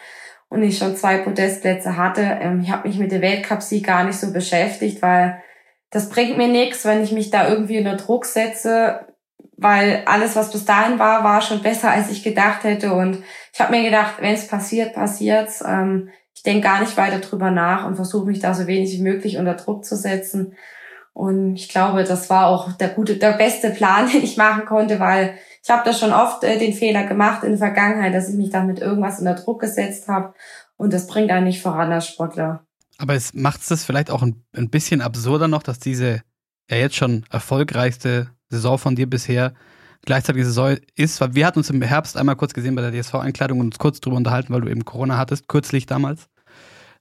und 0.50 0.62
ich 0.62 0.78
schon 0.78 0.98
zwei 0.98 1.20
Podestplätze 1.20 1.96
hatte. 1.96 2.22
Ähm, 2.22 2.60
ich 2.62 2.72
habe 2.72 2.88
mich 2.88 3.00
mit 3.00 3.12
dem 3.12 3.22
Weltcupsieg 3.22 3.86
gar 3.86 4.04
nicht 4.04 4.20
so 4.20 4.34
beschäftigt, 4.34 5.02
weil 5.02 5.42
das 5.90 6.10
bringt 6.10 6.38
mir 6.38 6.50
nichts, 6.50 6.86
wenn 6.86 7.04
ich 7.04 7.12
mich 7.12 7.32
da 7.32 7.48
irgendwie 7.48 7.80
unter 7.80 7.96
Druck 7.96 8.26
setze, 8.26 9.08
weil 9.62 10.02
alles, 10.06 10.36
was 10.36 10.52
bis 10.52 10.66
dahin 10.66 10.98
war, 10.98 11.24
war 11.24 11.42
schon 11.42 11.62
besser, 11.62 11.92
als 11.92 12.10
ich 12.10 12.24
gedacht 12.24 12.64
hätte. 12.64 12.94
Und 12.94 13.20
ich 13.54 13.62
habe 13.62 13.72
mir 13.72 13.84
gedacht, 13.84 14.16
wenn 14.20 14.34
es 14.34 14.48
passiert, 14.48 14.96
passiert's. 14.96 15.64
Ähm, 15.66 16.10
ich 16.34 16.42
denke 16.42 16.62
gar 16.62 16.80
nicht 16.80 16.98
weiter 16.98 17.20
drüber 17.20 17.52
nach 17.52 17.86
und 17.86 17.96
versuche 17.96 18.26
mich 18.26 18.40
da 18.40 18.56
so 18.56 18.66
wenig 18.66 18.92
wie 18.94 19.04
möglich 19.04 19.38
unter 19.38 19.54
Druck 19.54 19.86
zu 19.86 19.96
setzen. 19.96 20.56
Und 21.14 21.56
ich 21.58 21.70
glaube, 21.70 22.04
das 22.04 22.32
war 22.32 22.48
auch 22.48 22.72
der 22.74 22.90
gute, 22.90 23.18
der 23.18 23.34
beste 23.34 23.70
Plan, 23.70 24.10
den 24.12 24.24
ich 24.24 24.36
machen 24.36 24.66
konnte, 24.66 25.00
weil 25.00 25.36
ich 25.64 25.70
habe 25.70 25.84
da 25.86 25.94
schon 25.94 26.12
oft 26.12 26.44
äh, 26.44 26.58
den 26.58 26.74
Fehler 26.74 27.06
gemacht 27.06 27.44
in 27.44 27.52
der 27.52 27.60
Vergangenheit, 27.60 28.16
dass 28.16 28.30
ich 28.30 28.36
mich 28.36 28.50
dann 28.50 28.66
mit 28.66 28.80
irgendwas 28.80 29.20
unter 29.20 29.36
Druck 29.36 29.62
gesetzt 29.62 30.08
habe. 30.08 30.34
Und 30.76 30.92
das 30.92 31.06
bringt 31.06 31.30
einen 31.30 31.46
nicht 31.46 31.62
voran 31.62 31.92
als 31.92 32.08
Sportler. 32.08 32.66
Aber 32.98 33.14
es 33.14 33.36
macht 33.36 33.62
es 33.70 33.86
vielleicht 33.86 34.10
auch 34.10 34.24
ein, 34.24 34.44
ein 34.56 34.72
bisschen 34.72 35.02
absurder 35.02 35.48
noch, 35.48 35.62
dass 35.62 35.78
diese 35.78 36.24
ja 36.68 36.78
jetzt 36.78 36.96
schon 36.96 37.26
erfolgreichste 37.30 38.32
Saison 38.56 38.78
von 38.78 38.96
dir 38.96 39.10
bisher 39.10 39.54
gleichzeitige 40.06 40.46
Saison 40.46 40.78
ist, 40.96 41.22
weil 41.22 41.36
wir 41.36 41.46
hatten 41.46 41.60
uns 41.60 41.70
im 41.70 41.82
Herbst 41.82 42.18
einmal 42.18 42.36
kurz 42.36 42.54
gesehen 42.54 42.76
bei 42.76 42.82
der 42.82 42.92
DSV-Einkleidung 42.92 43.60
und 43.60 43.68
uns 43.68 43.80
kurz 43.80 44.00
drüber 44.00 44.18
unterhalten, 44.18 44.54
weil 44.54 44.62
du 44.62 44.70
eben 44.70 44.86
Corona 44.86 45.18
hattest, 45.18 45.48
kürzlich 45.48 45.86
damals, 45.86 46.28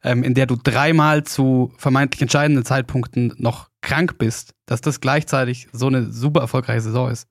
ähm, 0.02 0.22
in 0.22 0.34
der 0.34 0.46
du 0.46 0.56
dreimal 0.56 1.24
zu 1.24 1.72
vermeintlich 1.78 2.22
entscheidenden 2.22 2.64
Zeitpunkten 2.64 3.34
noch 3.38 3.70
krank 3.80 4.18
bist, 4.18 4.54
dass 4.66 4.80
das 4.80 5.00
gleichzeitig 5.00 5.68
so 5.72 5.86
eine 5.86 6.10
super 6.10 6.40
erfolgreiche 6.40 6.82
Saison 6.82 7.10
ist. 7.10 7.26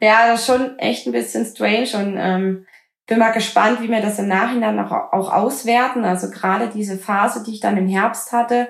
Ja, 0.00 0.28
das 0.28 0.40
ist 0.40 0.46
schon 0.46 0.78
echt 0.78 1.06
ein 1.06 1.12
bisschen 1.12 1.44
strange 1.44 1.90
und 1.94 2.16
ähm, 2.18 2.66
bin 3.06 3.18
mal 3.18 3.30
gespannt, 3.30 3.80
wie 3.80 3.88
wir 3.88 4.02
das 4.02 4.18
im 4.18 4.28
Nachhinein 4.28 4.78
auch, 4.78 4.92
auch 4.92 5.32
auswerten. 5.32 6.04
Also 6.04 6.30
gerade 6.30 6.68
diese 6.68 6.98
Phase, 6.98 7.42
die 7.42 7.52
ich 7.52 7.60
dann 7.60 7.76
im 7.76 7.88
Herbst 7.88 8.32
hatte, 8.32 8.68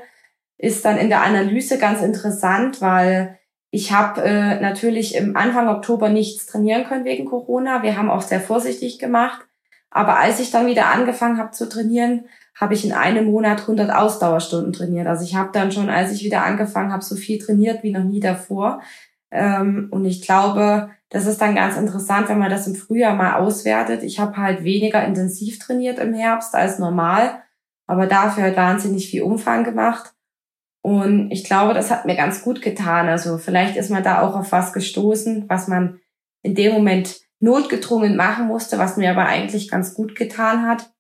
ist 0.59 0.85
dann 0.85 0.97
in 0.97 1.09
der 1.09 1.23
Analyse 1.23 1.79
ganz 1.79 2.03
interessant, 2.03 2.81
weil 2.81 3.39
ich 3.71 3.93
habe 3.93 4.23
äh, 4.23 4.61
natürlich 4.61 5.15
im 5.15 5.37
Anfang 5.37 5.69
Oktober 5.69 6.09
nichts 6.09 6.47
trainieren 6.47 6.85
können 6.85 7.05
wegen 7.05 7.27
Corona. 7.27 7.83
Wir 7.83 7.99
haben 7.99 8.11
auch 8.11 8.23
sehr 8.23 8.41
vorsichtig 8.41 8.99
gemacht. 8.99 9.47
Aber 9.91 10.19
als 10.19 10.41
ich 10.41 10.51
dann 10.51 10.67
wieder 10.67 10.87
angefangen 10.87 11.39
habe 11.39 11.51
zu 11.51 11.69
trainieren, 11.69 12.25
habe 12.55 12.75
ich 12.75 12.85
in 12.85 12.93
einem 12.93 13.27
Monat 13.27 13.61
100 13.61 13.91
Ausdauerstunden 13.91 14.73
trainiert. 14.73 15.07
Also 15.07 15.25
ich 15.25 15.35
habe 15.35 15.51
dann 15.53 15.71
schon, 15.71 15.91
als 15.91 16.13
ich 16.13 16.25
wieder 16.25 16.45
angefangen 16.45 16.93
habe, 16.93 17.05
so 17.05 17.15
viel 17.15 17.39
trainiert 17.39 17.83
wie 17.83 17.93
noch 17.93 18.05
nie 18.05 18.21
davor. 18.21 18.81
Ähm, 19.31 19.89
und 19.91 20.05
ich 20.05 20.23
glaube, 20.23 20.91
das 21.11 21.27
ist 21.27 21.41
dann 21.41 21.55
ganz 21.55 21.77
interessant, 21.77 22.29
wenn 22.29 22.39
man 22.39 22.51
das 22.51 22.67
im 22.67 22.75
Frühjahr 22.75 23.15
mal 23.15 23.35
auswertet. 23.35 24.03
Ich 24.03 24.19
habe 24.19 24.37
halt 24.37 24.65
weniger 24.65 25.05
intensiv 25.05 25.59
trainiert 25.59 25.99
im 25.99 26.15
Herbst 26.15 26.55
als 26.55 26.79
normal, 26.79 27.43
aber 27.87 28.07
dafür 28.07 28.45
halt 28.45 28.57
wahnsinnig 28.57 29.11
viel 29.11 29.23
Umfang 29.23 29.65
gemacht. 29.65 30.15
Und 30.89 31.31
ich 31.31 31.45
glaube, 31.45 31.75
das 31.75 31.91
hat 31.91 32.07
mir 32.07 32.17
ganz 32.17 32.43
gut 32.43 32.63
getan. 32.63 33.11
Also 33.11 33.37
vielleicht 33.37 33.77
ist 33.77 33.91
man 33.91 34.03
da 34.03 34.23
auch 34.23 34.35
auf 34.35 34.53
was 34.53 34.73
gestoßen, 34.73 35.45
was 35.47 35.69
man 35.69 36.01
in 36.41 36.55
dem 36.55 36.73
Moment 36.73 37.21
notgedrungen 37.41 38.17
machen 38.17 38.47
musste, 38.47 38.79
was 38.79 38.97
mir 38.97 39.11
aber 39.11 39.27
eigentlich 39.27 39.71
ganz 39.71 39.93
gut 39.93 40.15
getan 40.15 40.67
hat. 40.67 40.91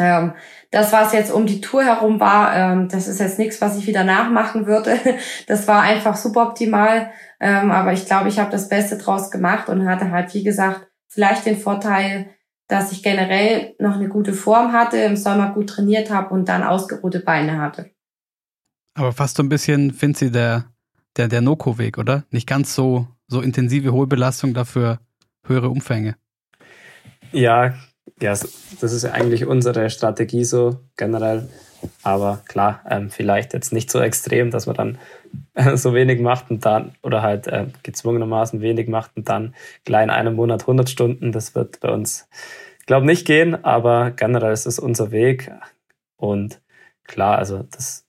Ähm, 0.00 0.32
das, 0.72 0.92
was 0.92 1.12
jetzt 1.12 1.30
um 1.30 1.46
die 1.46 1.60
Tour 1.60 1.84
herum 1.84 2.18
war, 2.18 2.56
ähm, 2.56 2.88
das 2.88 3.06
ist 3.06 3.20
jetzt 3.20 3.38
nichts, 3.38 3.60
was 3.60 3.78
ich 3.78 3.86
wieder 3.86 4.02
nachmachen 4.02 4.66
würde. 4.66 4.98
Das 5.46 5.68
war 5.68 5.82
einfach 5.82 6.16
suboptimal. 6.16 7.12
Ähm, 7.38 7.70
aber 7.70 7.92
ich 7.92 8.06
glaube, 8.06 8.28
ich 8.30 8.40
habe 8.40 8.50
das 8.50 8.68
Beste 8.68 8.98
draus 8.98 9.30
gemacht 9.30 9.68
und 9.68 9.88
hatte 9.88 10.10
halt, 10.10 10.34
wie 10.34 10.42
gesagt, 10.42 10.88
vielleicht 11.06 11.46
den 11.46 11.56
Vorteil, 11.56 12.30
dass 12.66 12.90
ich 12.90 13.04
generell 13.04 13.76
noch 13.78 13.94
eine 13.94 14.08
gute 14.08 14.32
Form 14.32 14.72
hatte, 14.72 14.96
im 14.96 15.14
Sommer 15.14 15.54
gut 15.54 15.68
trainiert 15.68 16.10
habe 16.10 16.34
und 16.34 16.48
dann 16.48 16.64
ausgeruhte 16.64 17.20
Beine 17.20 17.60
hatte. 17.60 17.92
Aber 19.00 19.12
fast 19.12 19.38
so 19.38 19.42
ein 19.42 19.48
bisschen, 19.48 19.94
Finzi, 19.94 20.30
der, 20.30 20.66
der, 21.16 21.28
der 21.28 21.40
Noko-Weg, 21.40 21.96
oder? 21.96 22.24
Nicht 22.30 22.46
ganz 22.46 22.74
so, 22.74 23.08
so 23.28 23.40
intensive 23.40 23.92
hohe 23.92 24.06
Belastung, 24.06 24.52
dafür 24.52 25.00
höhere 25.42 25.70
Umfänge. 25.70 26.16
Ja, 27.32 27.72
ja, 28.20 28.30
das 28.32 28.44
ist 28.82 29.06
eigentlich 29.06 29.46
unsere 29.46 29.88
Strategie 29.88 30.44
so 30.44 30.80
generell. 30.98 31.48
Aber 32.02 32.42
klar, 32.46 32.82
ähm, 32.90 33.08
vielleicht 33.08 33.54
jetzt 33.54 33.72
nicht 33.72 33.90
so 33.90 34.00
extrem, 34.00 34.50
dass 34.50 34.66
man 34.66 34.76
dann 34.76 34.98
äh, 35.54 35.78
so 35.78 35.94
wenig 35.94 36.20
macht 36.20 36.50
und 36.50 36.66
dann, 36.66 36.92
oder 37.02 37.22
halt 37.22 37.46
äh, 37.46 37.68
gezwungenermaßen 37.82 38.60
wenig 38.60 38.86
macht 38.86 39.12
und 39.16 39.30
dann 39.30 39.54
gleich 39.86 40.04
in 40.04 40.10
einem 40.10 40.34
Monat 40.34 40.60
100 40.60 40.90
Stunden. 40.90 41.32
Das 41.32 41.54
wird 41.54 41.80
bei 41.80 41.88
uns, 41.88 42.28
glaube 42.84 43.06
nicht 43.06 43.26
gehen, 43.26 43.64
aber 43.64 44.10
generell 44.10 44.52
ist 44.52 44.66
es 44.66 44.78
unser 44.78 45.10
Weg. 45.10 45.50
Und 46.18 46.60
klar, 47.04 47.38
also 47.38 47.62
das 47.62 48.04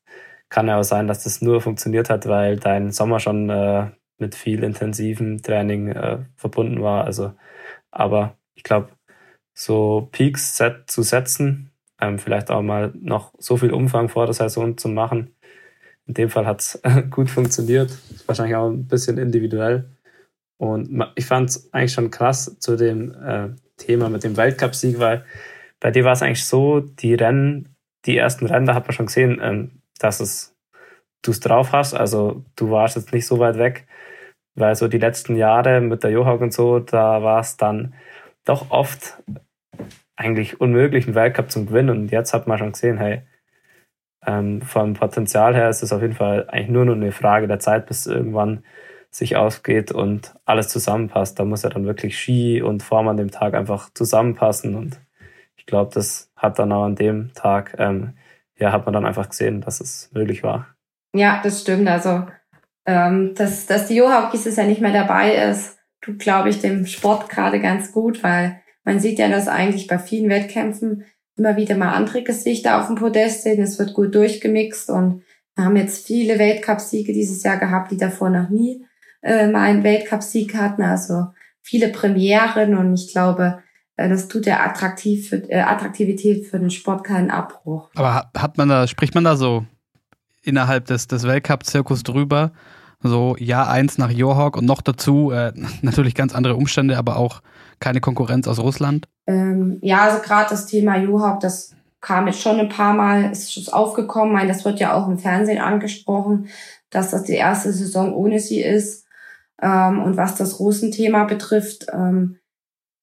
kann 0.52 0.68
ja 0.68 0.78
auch 0.78 0.84
sein, 0.84 1.08
dass 1.08 1.24
das 1.24 1.42
nur 1.42 1.62
funktioniert 1.62 2.10
hat, 2.10 2.28
weil 2.28 2.58
dein 2.58 2.92
Sommer 2.92 3.20
schon 3.20 3.50
äh, 3.50 3.88
mit 4.20 4.36
viel 4.36 4.64
intensivem 4.64 5.42
Training 5.42 5.88
äh, 5.88 6.20
verbunden 6.36 6.82
war. 6.84 7.06
Also, 7.06 7.34
aber 7.90 8.38
ich 8.54 8.64
glaube, 8.64 8.90
so 9.54 10.10
Peaks 10.12 10.58
set 10.58 10.92
zu 10.92 11.04
setzen, 11.04 11.72
ähm, 12.00 12.20
vielleicht 12.20 12.52
auch 12.52 12.62
mal 12.62 12.92
noch 13.00 13.34
so 13.40 13.58
viel 13.58 13.72
Umfang 13.72 14.10
vor 14.10 14.26
der 14.26 14.34
Saison 14.34 14.78
zu 14.78 14.90
machen, 14.90 15.34
in 16.06 16.16
dem 16.16 16.30
Fall 16.30 16.46
hat 16.46 16.60
es 16.60 16.82
gut 17.10 17.30
funktioniert. 17.30 17.98
Wahrscheinlich 18.26 18.56
auch 18.56 18.70
ein 18.70 18.88
bisschen 18.88 19.18
individuell. 19.18 19.90
Und 20.58 21.06
ich 21.16 21.26
fand 21.26 21.50
es 21.50 21.74
eigentlich 21.74 21.94
schon 21.94 22.12
krass 22.12 22.58
zu 22.60 22.76
dem 22.76 23.16
äh, 23.24 23.50
Thema 23.78 24.10
mit 24.10 24.24
dem 24.24 24.36
Weltcupsieg, 24.36 25.00
weil 25.00 25.26
bei 25.80 25.92
dir 25.92 26.04
war 26.04 26.12
es 26.12 26.22
eigentlich 26.22 26.46
so, 26.46 26.82
die 26.82 27.14
Rennen, 27.14 27.76
die 28.06 28.18
ersten 28.18 28.46
Rennen, 28.46 28.66
da 28.66 28.76
hat 28.76 28.86
man 28.86 28.94
schon 28.94 29.06
gesehen, 29.08 29.40
ähm, 29.42 29.81
dass 30.04 30.20
es 30.20 30.56
du 31.22 31.32
es 31.32 31.40
drauf 31.40 31.72
hast. 31.72 31.94
Also 31.94 32.44
du 32.56 32.72
warst 32.72 32.96
jetzt 32.96 33.14
nicht 33.14 33.28
so 33.28 33.40
weit 33.40 33.58
weg, 33.58 33.88
weil 34.56 34.76
so 34.76 34.88
die 34.88 34.98
letzten 34.98 35.36
Jahre 35.36 35.82
mit 35.82 36.04
der 36.04 36.12
Johaug 36.12 36.42
und 36.42 36.54
so, 36.54 36.80
da 36.80 37.24
war 37.24 37.40
es 37.42 37.58
dann 37.58 37.94
doch 38.46 38.72
oft 38.72 39.22
eigentlich 40.16 40.60
unmöglich, 40.60 41.06
einen 41.06 41.16
Weltcup 41.16 41.52
zum 41.52 41.68
Gewinnen. 41.68 41.90
Und 41.90 42.12
jetzt 42.12 42.34
hat 42.34 42.48
man 42.48 42.58
schon 42.58 42.72
gesehen, 42.74 42.98
hey, 42.98 43.22
ähm, 44.26 44.62
vom 44.62 44.94
Potenzial 44.94 45.56
her 45.56 45.70
ist 45.70 45.84
es 45.84 45.94
auf 45.94 46.02
jeden 46.02 46.14
Fall 46.14 46.48
eigentlich 46.50 46.70
nur 46.70 46.86
noch 46.86 46.94
eine 46.94 47.12
Frage 47.12 47.48
der 47.48 47.60
Zeit, 47.60 47.88
bis 47.88 48.06
irgendwann 48.06 48.64
sich 49.10 49.36
ausgeht 49.36 49.92
und 49.92 50.36
alles 50.46 50.70
zusammenpasst. 50.70 51.40
Da 51.40 51.46
muss 51.46 51.64
ja 51.64 51.70
dann 51.70 51.86
wirklich 51.86 52.18
Ski 52.18 52.62
und 52.62 52.84
Form 52.84 53.08
an 53.08 53.18
dem 53.18 53.32
Tag 53.32 53.56
einfach 53.56 53.90
zusammenpassen. 53.94 54.76
Und 54.76 55.02
ich 55.58 55.66
glaube, 55.66 55.92
das 55.94 56.32
hat 56.36 56.60
dann 56.60 56.72
auch 56.72 56.84
an 56.84 56.96
dem 56.96 57.34
Tag, 57.34 57.76
ähm, 57.78 58.14
ja, 58.62 58.71
hat 58.71 58.86
man 58.86 58.93
dann 58.93 59.06
einfach 59.06 59.30
gesehen, 59.30 59.62
dass 59.62 59.82
es 59.82 60.10
möglich 60.13 60.43
war. 60.43 60.67
Ja, 61.13 61.41
das 61.43 61.62
stimmt. 61.62 61.88
Also, 61.88 62.26
ähm, 62.86 63.34
dass, 63.36 63.65
dass 63.65 63.88
die 63.88 63.95
Johaug 63.95 64.32
dieses 64.32 64.56
Jahr 64.56 64.67
nicht 64.67 64.82
mehr 64.82 64.93
dabei 64.93 65.36
ist, 65.36 65.78
tut, 66.02 66.19
glaube 66.19 66.50
ich, 66.50 66.60
dem 66.60 66.86
Sport 66.86 67.30
gerade 67.30 67.60
ganz 67.60 67.91
gut, 67.91 68.24
weil 68.24 68.62
man 68.84 69.00
sieht 69.00 69.19
ja, 69.19 69.28
dass 69.28 69.47
eigentlich 69.47 69.88
bei 69.88 70.00
vielen 70.00 70.30
Wettkämpfen 70.30 71.06
immer 71.38 71.58
wieder 71.58 71.76
mal 71.76 71.93
andere 71.93 72.24
Gesichter 72.24 72.80
auf 72.80 72.88
dem 72.88 72.95
Podest 72.95 73.43
sind. 73.43 73.60
Es 73.60 73.80
wird 73.80 73.93
gut 73.93 74.15
durchgemixt 74.15 74.89
und 74.89 75.24
wir 75.56 75.65
haben 75.65 75.76
jetzt 75.76 76.06
viele 76.06 76.39
Weltcupsiege 76.39 77.13
dieses 77.13 77.43
Jahr 77.43 77.58
gehabt, 77.58 77.91
die 77.91 77.97
davor 77.97 78.30
noch 78.30 78.50
nie 78.50 78.86
äh, 79.21 79.47
mal 79.47 79.63
einen 79.63 79.84
Weltcupsieg 79.84 80.56
hatten. 80.56 80.84
Also 80.84 81.28
viele 81.62 81.89
Premieren 81.89 82.76
und 82.76 82.93
ich 82.93 83.12
glaube, 83.12 83.62
das 83.97 84.27
tut 84.27 84.45
der 84.45 84.65
attraktiv 84.65 85.30
für, 85.30 85.38
äh, 85.49 85.62
Attraktivität 85.62 86.45
für 86.45 86.60
den 86.60 86.71
Sport 86.71 87.04
keinen 87.04 87.32
Abbruch. 87.32 87.89
Aber 87.95 88.30
hat 88.36 88.58
man 88.58 88.69
da, 88.69 88.88
spricht 88.88 89.15
man 89.15 89.23
da 89.23 89.36
so 89.36 89.65
innerhalb 90.43 90.86
des, 90.86 91.08
des 91.08 91.23
Weltcup-Zirkus 91.23 92.04
drüber? 92.04 92.51
So 93.04 93.36
Jahr 93.38 93.69
eins 93.69 93.97
nach 93.97 94.12
Johawk 94.12 94.58
und 94.58 94.65
noch 94.65 94.82
dazu 94.82 95.32
äh, 95.32 95.54
natürlich 95.82 96.15
ganz 96.15 96.34
andere 96.34 96.56
Umstände, 96.56 96.97
aber 96.97 97.17
auch 97.17 97.41
keine 97.80 97.99
Konkurrenz 97.99 98.47
aus 98.47 98.60
Russland? 98.60 99.08
Ähm, 99.27 99.80
ja, 99.82 100.04
also 100.04 100.21
gerade 100.21 100.49
das 100.49 100.67
Thema 100.67 100.97
Johawk, 100.97 101.39
das 101.39 101.75
kam 101.99 102.27
jetzt 102.27 102.41
schon 102.41 102.60
ein 102.60 102.69
paar 102.69 102.93
Mal, 102.93 103.32
ist 103.32 103.54
schon 103.54 103.71
aufgekommen. 103.73 104.30
Ich 104.30 104.34
meine, 104.34 104.54
das 104.54 104.65
wird 104.65 104.80
ja 104.80 104.93
auch 104.93 105.08
im 105.08 105.19
Fernsehen 105.19 105.62
angesprochen, 105.62 106.47
dass 106.89 107.12
das 107.12 107.23
die 107.23 107.34
erste 107.34 107.71
Saison 107.71 108.13
ohne 108.13 108.39
sie 108.39 108.62
ist. 108.62 109.06
Ähm, 109.62 110.01
und 110.01 110.17
was 110.17 110.36
das 110.36 110.60
Russenthema 110.60 111.25
betrifft, 111.25 111.88
ähm, 111.93 112.38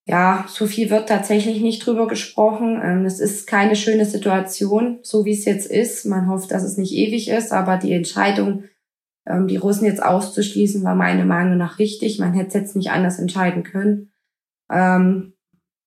ja, 0.09 0.47
so 0.49 0.67
viel 0.67 0.89
wird 0.89 1.07
tatsächlich 1.07 1.61
nicht 1.61 1.85
drüber 1.85 2.07
gesprochen. 2.07 2.81
Ähm, 2.83 3.05
es 3.05 3.21
ist 3.21 3.47
keine 3.47 3.77
schöne 3.77 4.07
Situation, 4.07 5.01
so 5.03 5.27
wie 5.27 5.35
es 5.35 5.45
jetzt 5.45 5.71
ist. 5.71 6.07
Man 6.07 6.31
hofft, 6.31 6.51
dass 6.51 6.63
es 6.63 6.79
nicht 6.79 6.95
ewig 6.95 7.29
ist, 7.29 7.53
aber 7.53 7.77
die 7.77 7.93
Entscheidung, 7.93 8.65
ähm, 9.27 9.49
die 9.49 9.59
Russen 9.59 9.85
jetzt 9.85 10.03
auszuschließen, 10.03 10.83
war 10.83 10.95
meiner 10.95 11.27
Meinung 11.27 11.59
nach 11.59 11.79
richtig. 11.79 12.19
Man 12.19 12.33
hätte 12.33 12.49
es 12.49 12.55
jetzt 12.55 12.75
nicht 12.75 12.91
anders 12.91 13.19
entscheiden 13.19 13.65
können. 13.65 14.11
Ähm, 14.73 15.35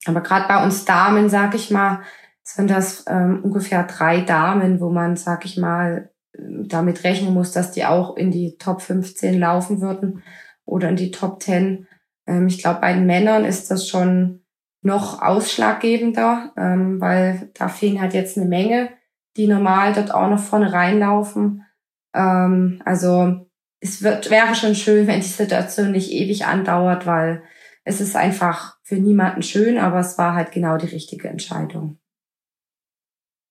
aber 0.06 0.22
gerade 0.22 0.48
bei 0.48 0.64
uns 0.64 0.86
Damen, 0.86 1.28
sag 1.28 1.56
ich 1.56 1.72
mal, 1.72 2.02
sind 2.44 2.70
das 2.70 3.06
ungefähr 3.08 3.84
drei 3.84 4.22
Damen, 4.22 4.82
wo 4.82 4.90
man, 4.90 5.16
sag 5.16 5.46
ich 5.46 5.58
mal, 5.58 6.10
damit 6.34 7.04
rechnen 7.04 7.34
muss, 7.34 7.52
dass 7.52 7.72
die 7.72 7.86
auch 7.86 8.18
in 8.18 8.32
die 8.32 8.58
Top 8.58 8.82
15 8.82 9.40
laufen 9.40 9.80
würden 9.80 10.24
oder 10.66 10.90
in 10.90 10.96
die 10.96 11.12
Top 11.12 11.42
10. 11.42 11.88
Ähm, 12.32 12.48
ich 12.48 12.60
glaube, 12.60 12.80
bei 12.82 12.94
den 12.94 13.06
Männern 13.06 13.46
ist 13.46 13.70
das 13.70 13.88
schon 13.88 14.42
noch 14.82 15.22
ausschlaggebender, 15.22 16.54
ähm, 16.58 17.00
weil 17.00 17.52
da 17.54 17.68
fehlen 17.68 18.02
halt 18.02 18.14
jetzt 18.14 18.38
eine 18.38 18.48
Menge, 18.48 18.90
die 19.38 19.48
normal 19.48 19.94
dort 19.94 20.14
auch 20.14 20.30
noch 20.30 20.40
vorne 20.40 20.74
reinlaufen. 20.74 21.64
Ähm, 22.16 22.82
also 22.86 23.48
es 23.80 24.02
wird, 24.02 24.30
wäre 24.30 24.56
schon 24.56 24.76
schön, 24.76 25.08
wenn 25.08 25.22
die 25.22 25.28
Situation 25.28 25.92
nicht 25.92 26.12
ewig 26.12 26.46
andauert, 26.46 27.06
weil 27.06 27.44
es 27.84 28.02
ist 28.02 28.16
einfach 28.16 28.78
für 28.84 28.96
niemanden 28.96 29.44
schön, 29.44 29.78
aber 29.78 30.00
es 30.00 30.18
war 30.18 30.34
halt 30.36 30.52
genau 30.52 30.78
die 30.78 30.88
richtige 30.88 31.28
Entscheidung. 31.28 31.98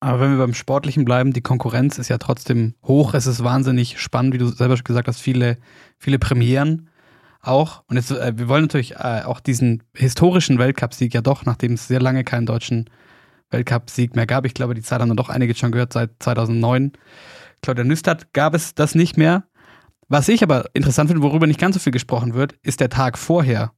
Aber 0.03 0.21
wenn 0.21 0.31
wir 0.31 0.38
beim 0.38 0.55
Sportlichen 0.55 1.05
bleiben, 1.05 1.33
die 1.33 1.43
Konkurrenz 1.43 1.99
ist 1.99 2.09
ja 2.09 2.16
trotzdem 2.16 2.75
hoch. 2.83 3.12
Es 3.12 3.27
ist 3.27 3.45
wahnsinnig 3.45 4.01
spannend, 4.01 4.33
wie 4.33 4.38
du 4.38 4.47
selber 4.47 4.77
schon 4.77 4.85
gesagt 4.85 5.09
hast, 5.09 5.21
viele, 5.21 5.59
viele 5.99 6.19
Premieren 6.19 6.89
auch. 7.42 7.85
Und 7.88 7.96
jetzt, 7.96 8.11
äh, 8.11 8.33
wir 8.37 8.48
wollen 8.48 8.62
natürlich 8.62 8.96
äh, 8.96 9.22
auch 9.24 9.40
diesen 9.40 9.83
historischen 9.94 10.59
Weltcupsieg 10.59 11.14
ja 11.14 11.20
doch, 11.20 11.44
nachdem 11.44 11.74
es 11.74 11.88
sehr 11.88 12.00
lange 12.00 12.24
keinen 12.24 12.46
deutschen 12.46 12.90
Weltcupsieg 13.50 14.14
mehr 14.16 14.26
gab. 14.26 14.44
Ich 14.44 14.55
glaube, 14.55 14.74
die 14.74 14.83
Zeit 14.83 15.00
haben 15.00 15.09
wir 15.09 15.16
doch 15.16 15.29
einige 15.29 15.55
schon 15.55 15.72
gehört 15.72 15.92
seit 15.92 16.11
2009. 16.20 16.92
Claudia 17.62 17.85
Nüstert 17.85 18.33
gab 18.33 18.55
es 18.55 18.74
das 18.74 18.94
nicht 18.94 19.16
mehr. 19.16 19.44
Was 20.09 20.29
ich 20.29 20.42
aber 20.42 20.66
interessant 20.74 21.09
finde, 21.09 21.22
worüber 21.22 21.46
nicht 21.46 21.61
ganz 21.61 21.74
so 21.74 21.81
viel 21.81 21.92
gesprochen 21.92 22.35
wird, 22.35 22.55
ist 22.62 22.81
der 22.81 22.88
Tag 22.88 23.16
vorher. 23.16 23.72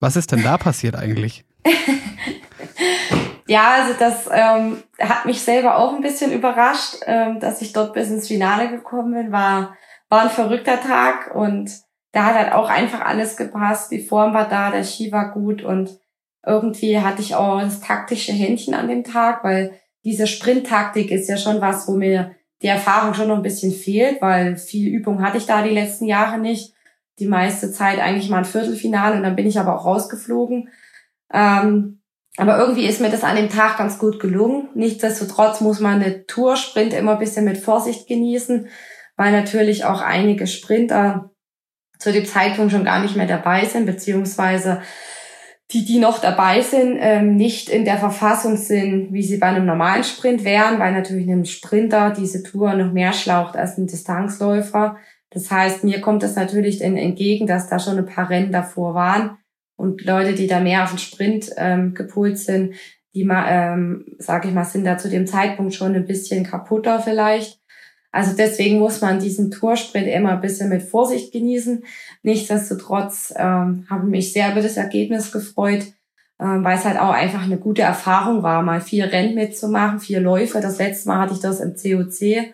Was 0.00 0.16
ist 0.16 0.32
denn 0.32 0.42
da 0.42 0.58
passiert 0.58 0.96
eigentlich? 0.96 1.44
ja, 3.46 3.82
also 3.82 3.94
das 3.98 4.28
ähm, 4.32 4.82
hat 5.00 5.26
mich 5.26 5.40
selber 5.40 5.78
auch 5.78 5.94
ein 5.94 6.02
bisschen 6.02 6.32
überrascht, 6.32 6.96
ähm, 7.06 7.40
dass 7.40 7.62
ich 7.62 7.72
dort 7.72 7.94
bis 7.94 8.10
ins 8.10 8.28
Finale 8.28 8.70
gekommen 8.70 9.12
bin. 9.12 9.32
War, 9.32 9.76
war 10.08 10.22
ein 10.22 10.30
verrückter 10.30 10.80
Tag 10.80 11.34
und 11.34 11.70
da 12.12 12.26
hat 12.26 12.34
halt 12.34 12.52
auch 12.52 12.68
einfach 12.68 13.00
alles 13.00 13.36
gepasst. 13.36 13.90
Die 13.90 14.02
Form 14.02 14.34
war 14.34 14.48
da, 14.48 14.70
der 14.70 14.84
Ski 14.84 15.10
war 15.10 15.32
gut 15.32 15.62
und 15.62 15.98
irgendwie 16.44 16.98
hatte 16.98 17.22
ich 17.22 17.34
auch 17.34 17.60
das 17.60 17.80
taktische 17.80 18.32
Händchen 18.32 18.74
an 18.74 18.88
dem 18.88 19.04
Tag, 19.04 19.44
weil 19.44 19.78
diese 20.04 20.26
Sprinttaktik 20.26 21.10
ist 21.10 21.28
ja 21.28 21.36
schon 21.36 21.60
was, 21.60 21.88
wo 21.88 21.92
mir 21.92 22.34
die 22.62 22.68
Erfahrung 22.68 23.14
schon 23.14 23.28
noch 23.28 23.36
ein 23.36 23.42
bisschen 23.42 23.72
fehlt, 23.72 24.20
weil 24.20 24.56
viel 24.56 24.88
Übung 24.88 25.22
hatte 25.22 25.38
ich 25.38 25.46
da 25.46 25.62
die 25.62 25.74
letzten 25.74 26.06
Jahre 26.06 26.38
nicht 26.38 26.74
die 27.18 27.26
meiste 27.26 27.72
Zeit 27.72 27.98
eigentlich 27.98 28.30
mal 28.30 28.38
ein 28.38 28.44
Viertelfinale 28.44 29.16
und 29.16 29.22
dann 29.22 29.36
bin 29.36 29.46
ich 29.46 29.58
aber 29.58 29.76
auch 29.76 29.84
rausgeflogen. 29.84 30.68
Ähm, 31.32 32.00
aber 32.36 32.58
irgendwie 32.58 32.86
ist 32.86 33.00
mir 33.00 33.10
das 33.10 33.24
an 33.24 33.36
dem 33.36 33.50
Tag 33.50 33.76
ganz 33.76 33.98
gut 33.98 34.18
gelungen. 34.18 34.68
Nichtsdestotrotz 34.74 35.60
muss 35.60 35.80
man 35.80 36.02
eine 36.02 36.26
Toursprint 36.26 36.94
immer 36.94 37.12
ein 37.12 37.18
bisschen 37.18 37.44
mit 37.44 37.58
Vorsicht 37.58 38.08
genießen, 38.08 38.68
weil 39.16 39.32
natürlich 39.32 39.84
auch 39.84 40.00
einige 40.00 40.46
Sprinter 40.46 41.31
zu 42.02 42.12
dem 42.12 42.26
Zeitpunkt 42.26 42.72
schon 42.72 42.84
gar 42.84 43.00
nicht 43.00 43.16
mehr 43.16 43.26
dabei 43.26 43.64
sind, 43.64 43.86
beziehungsweise 43.86 44.82
die, 45.70 45.84
die 45.84 45.98
noch 45.98 46.18
dabei 46.18 46.60
sind, 46.60 46.98
ähm, 47.00 47.36
nicht 47.36 47.68
in 47.68 47.84
der 47.84 47.96
Verfassung 47.96 48.56
sind, 48.56 49.12
wie 49.12 49.22
sie 49.22 49.38
bei 49.38 49.46
einem 49.46 49.64
normalen 49.64 50.02
Sprint 50.02 50.44
wären, 50.44 50.78
weil 50.80 50.92
natürlich 50.92 51.30
ein 51.30 51.46
Sprinter 51.46 52.10
diese 52.10 52.42
Tour 52.42 52.74
noch 52.74 52.92
mehr 52.92 53.12
schlaucht 53.12 53.56
als 53.56 53.78
ein 53.78 53.86
Distanzläufer. 53.86 54.96
Das 55.30 55.50
heißt, 55.50 55.84
mir 55.84 56.00
kommt 56.00 56.24
es 56.24 56.34
natürlich 56.34 56.82
entgegen, 56.82 57.46
dass 57.46 57.68
da 57.68 57.78
schon 57.78 57.96
ein 57.96 58.06
paar 58.06 58.28
Rennen 58.28 58.52
davor 58.52 58.94
waren 58.94 59.38
und 59.76 60.04
Leute, 60.04 60.34
die 60.34 60.48
da 60.48 60.60
mehr 60.60 60.82
auf 60.82 60.90
den 60.90 60.98
Sprint 60.98 61.50
ähm, 61.56 61.94
gepolt 61.94 62.38
sind, 62.38 62.74
die 63.14 63.24
mal, 63.24 63.46
ähm, 63.48 64.04
sage 64.18 64.48
ich 64.48 64.54
mal, 64.54 64.64
sind 64.64 64.84
da 64.84 64.98
zu 64.98 65.08
dem 65.08 65.26
Zeitpunkt 65.26 65.74
schon 65.74 65.94
ein 65.94 66.06
bisschen 66.06 66.44
kaputter 66.44 67.00
vielleicht. 67.00 67.61
Also 68.12 68.36
deswegen 68.36 68.78
muss 68.78 69.00
man 69.00 69.18
diesen 69.18 69.50
Toursprint 69.50 70.06
immer 70.06 70.32
ein 70.32 70.40
bisschen 70.40 70.68
mit 70.68 70.82
Vorsicht 70.82 71.32
genießen. 71.32 71.84
Nichtsdestotrotz 72.22 73.32
ähm, 73.36 73.86
habe 73.90 74.06
mich 74.06 74.32
sehr 74.32 74.52
über 74.52 74.60
das 74.60 74.76
Ergebnis 74.76 75.32
gefreut, 75.32 75.86
ähm, 76.38 76.62
weil 76.62 76.78
es 76.78 76.84
halt 76.84 77.00
auch 77.00 77.12
einfach 77.12 77.42
eine 77.42 77.58
gute 77.58 77.82
Erfahrung 77.82 78.42
war, 78.42 78.62
mal 78.62 78.80
vier 78.80 79.10
Rennen 79.10 79.34
mitzumachen, 79.34 79.98
vier 79.98 80.20
Läufe. 80.20 80.60
Das 80.60 80.78
letzte 80.78 81.08
Mal 81.08 81.18
hatte 81.18 81.34
ich 81.34 81.40
das 81.40 81.60
im 81.60 81.74
COC 81.74 82.52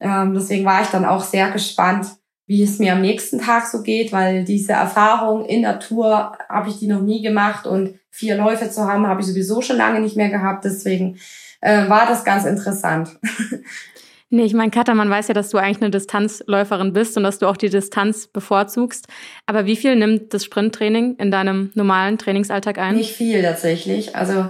ähm, 0.00 0.34
deswegen 0.34 0.64
war 0.64 0.82
ich 0.82 0.88
dann 0.88 1.04
auch 1.04 1.22
sehr 1.22 1.50
gespannt, 1.50 2.06
wie 2.46 2.62
es 2.62 2.78
mir 2.78 2.94
am 2.94 3.02
nächsten 3.02 3.38
Tag 3.38 3.66
so 3.66 3.82
geht, 3.82 4.12
weil 4.12 4.44
diese 4.44 4.72
Erfahrung 4.72 5.44
in 5.44 5.62
der 5.62 5.78
Tour 5.78 6.36
habe 6.48 6.68
ich 6.68 6.78
die 6.78 6.88
noch 6.88 7.02
nie 7.02 7.22
gemacht 7.22 7.66
und 7.66 7.94
vier 8.10 8.36
Läufe 8.36 8.70
zu 8.70 8.86
haben, 8.86 9.06
habe 9.06 9.20
ich 9.20 9.26
sowieso 9.26 9.62
schon 9.62 9.76
lange 9.76 10.00
nicht 10.00 10.16
mehr 10.16 10.30
gehabt. 10.30 10.64
Deswegen 10.64 11.18
äh, 11.60 11.88
war 11.88 12.06
das 12.06 12.24
ganz 12.24 12.44
interessant. 12.46 13.18
Nee, 14.32 14.44
ich 14.44 14.54
meine, 14.54 14.70
Katha, 14.70 14.94
man 14.94 15.10
weiß 15.10 15.28
ja, 15.28 15.34
dass 15.34 15.50
du 15.50 15.58
eigentlich 15.58 15.82
eine 15.82 15.90
Distanzläuferin 15.90 16.92
bist 16.92 17.16
und 17.16 17.24
dass 17.24 17.40
du 17.40 17.46
auch 17.48 17.56
die 17.56 17.68
Distanz 17.68 18.28
bevorzugst. 18.28 19.08
Aber 19.44 19.66
wie 19.66 19.74
viel 19.74 19.96
nimmt 19.96 20.32
das 20.32 20.44
Sprinttraining 20.44 21.16
in 21.16 21.32
deinem 21.32 21.72
normalen 21.74 22.16
Trainingsalltag 22.16 22.78
ein? 22.78 22.94
Nicht 22.94 23.16
viel 23.16 23.42
tatsächlich. 23.42 24.14
Also 24.14 24.46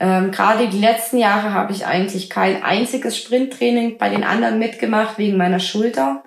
ähm, 0.00 0.30
Gerade 0.30 0.68
die 0.68 0.78
letzten 0.78 1.18
Jahre 1.18 1.52
habe 1.52 1.72
ich 1.72 1.86
eigentlich 1.86 2.30
kein 2.30 2.62
einziges 2.62 3.18
Sprinttraining 3.18 3.98
bei 3.98 4.08
den 4.08 4.24
anderen 4.24 4.58
mitgemacht 4.58 5.18
wegen 5.18 5.36
meiner 5.36 5.58
Schulter, 5.58 6.22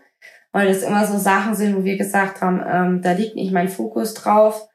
weil 0.51 0.67
das 0.67 0.83
immer 0.83 1.05
so 1.07 1.17
Sachen 1.17 1.55
sind, 1.55 1.75
wo 1.75 1.83
wir 1.83 1.97
gesagt 1.97 2.41
haben, 2.41 2.61
ähm, 2.69 3.01
da 3.01 3.13
liegt 3.13 3.35
nicht 3.35 3.53
mein 3.53 3.69
Fokus 3.69 4.13
drauf. 4.13 4.67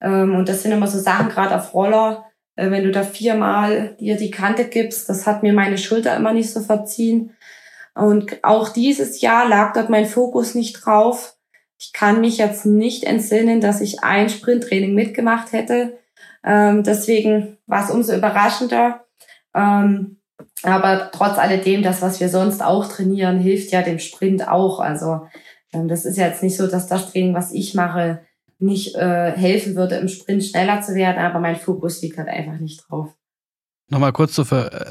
Ähm, 0.00 0.34
und 0.34 0.48
das 0.48 0.62
sind 0.62 0.72
immer 0.72 0.86
so 0.86 0.98
Sachen, 0.98 1.28
gerade 1.28 1.54
auf 1.54 1.74
Roller, 1.74 2.24
wenn 2.58 2.84
du 2.84 2.90
da 2.90 3.04
viermal 3.04 3.96
dir 4.00 4.16
die 4.16 4.30
Kante 4.30 4.64
gibst, 4.64 5.08
das 5.08 5.26
hat 5.26 5.42
mir 5.42 5.52
meine 5.52 5.78
Schulter 5.78 6.16
immer 6.16 6.32
nicht 6.32 6.50
so 6.50 6.60
verziehen. 6.60 7.36
Und 7.94 8.42
auch 8.42 8.68
dieses 8.68 9.20
Jahr 9.20 9.48
lag 9.48 9.72
dort 9.72 9.90
mein 9.90 10.06
Fokus 10.06 10.54
nicht 10.54 10.84
drauf. 10.84 11.36
Ich 11.78 11.92
kann 11.92 12.20
mich 12.20 12.38
jetzt 12.38 12.66
nicht 12.66 13.04
entsinnen, 13.04 13.60
dass 13.60 13.80
ich 13.80 14.02
ein 14.02 14.28
Sprinttraining 14.28 14.94
mitgemacht 14.94 15.52
hätte. 15.52 15.98
Ähm, 16.44 16.82
deswegen 16.82 17.58
war 17.66 17.84
es 17.84 17.90
umso 17.90 18.14
überraschender. 18.14 19.04
Ähm, 19.54 20.18
aber 20.62 21.10
trotz 21.12 21.38
alledem, 21.38 21.82
das, 21.82 22.02
was 22.02 22.20
wir 22.20 22.28
sonst 22.28 22.62
auch 22.62 22.88
trainieren, 22.88 23.38
hilft 23.38 23.70
ja 23.70 23.82
dem 23.82 23.98
Sprint 23.98 24.48
auch. 24.48 24.80
Also 24.80 25.26
ähm, 25.72 25.88
das 25.88 26.04
ist 26.04 26.16
ja 26.16 26.26
jetzt 26.26 26.42
nicht 26.42 26.56
so, 26.56 26.66
dass 26.66 26.88
das 26.88 27.12
Training, 27.12 27.34
was 27.34 27.52
ich 27.52 27.74
mache, 27.74 28.20
nicht 28.58 28.94
äh, 28.96 29.32
helfen 29.32 29.76
würde, 29.76 29.96
im 29.96 30.08
Sprint 30.08 30.44
schneller 30.44 30.80
zu 30.80 30.94
werden, 30.94 31.18
aber 31.18 31.38
mein 31.38 31.56
Fokus 31.56 32.02
liegt 32.02 32.18
halt 32.18 32.28
einfach 32.28 32.58
nicht 32.58 32.84
drauf. 32.88 33.14
Nochmal 33.90 34.12
kurz 34.12 34.34
zur, 34.34 34.46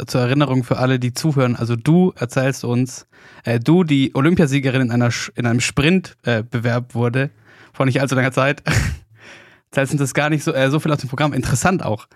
zur 0.07 0.21
Erinnerung 0.21 0.63
für 0.63 0.77
alle, 0.77 0.97
die 0.97 1.13
zuhören. 1.13 1.55
Also 1.55 1.75
du 1.75 2.13
erzählst 2.15 2.63
uns, 2.63 3.07
äh, 3.43 3.59
du, 3.59 3.83
die 3.83 4.15
Olympiasiegerin 4.15 4.81
in, 4.81 4.91
einer, 4.91 5.11
in 5.35 5.45
einem 5.45 5.59
Sprintbewerb 5.59 6.91
äh, 6.91 6.95
wurde, 6.95 7.29
vor 7.73 7.85
nicht 7.85 8.01
allzu 8.01 8.15
langer 8.15 8.31
Zeit, 8.31 8.63
erzählst 9.69 9.93
uns 9.93 10.01
das 10.01 10.13
gar 10.15 10.31
nicht 10.31 10.43
so, 10.43 10.51
äh, 10.51 10.71
so 10.71 10.79
viel 10.79 10.91
aus 10.91 10.97
dem 10.97 11.09
Programm. 11.09 11.33
Interessant 11.33 11.85
auch. 11.85 12.07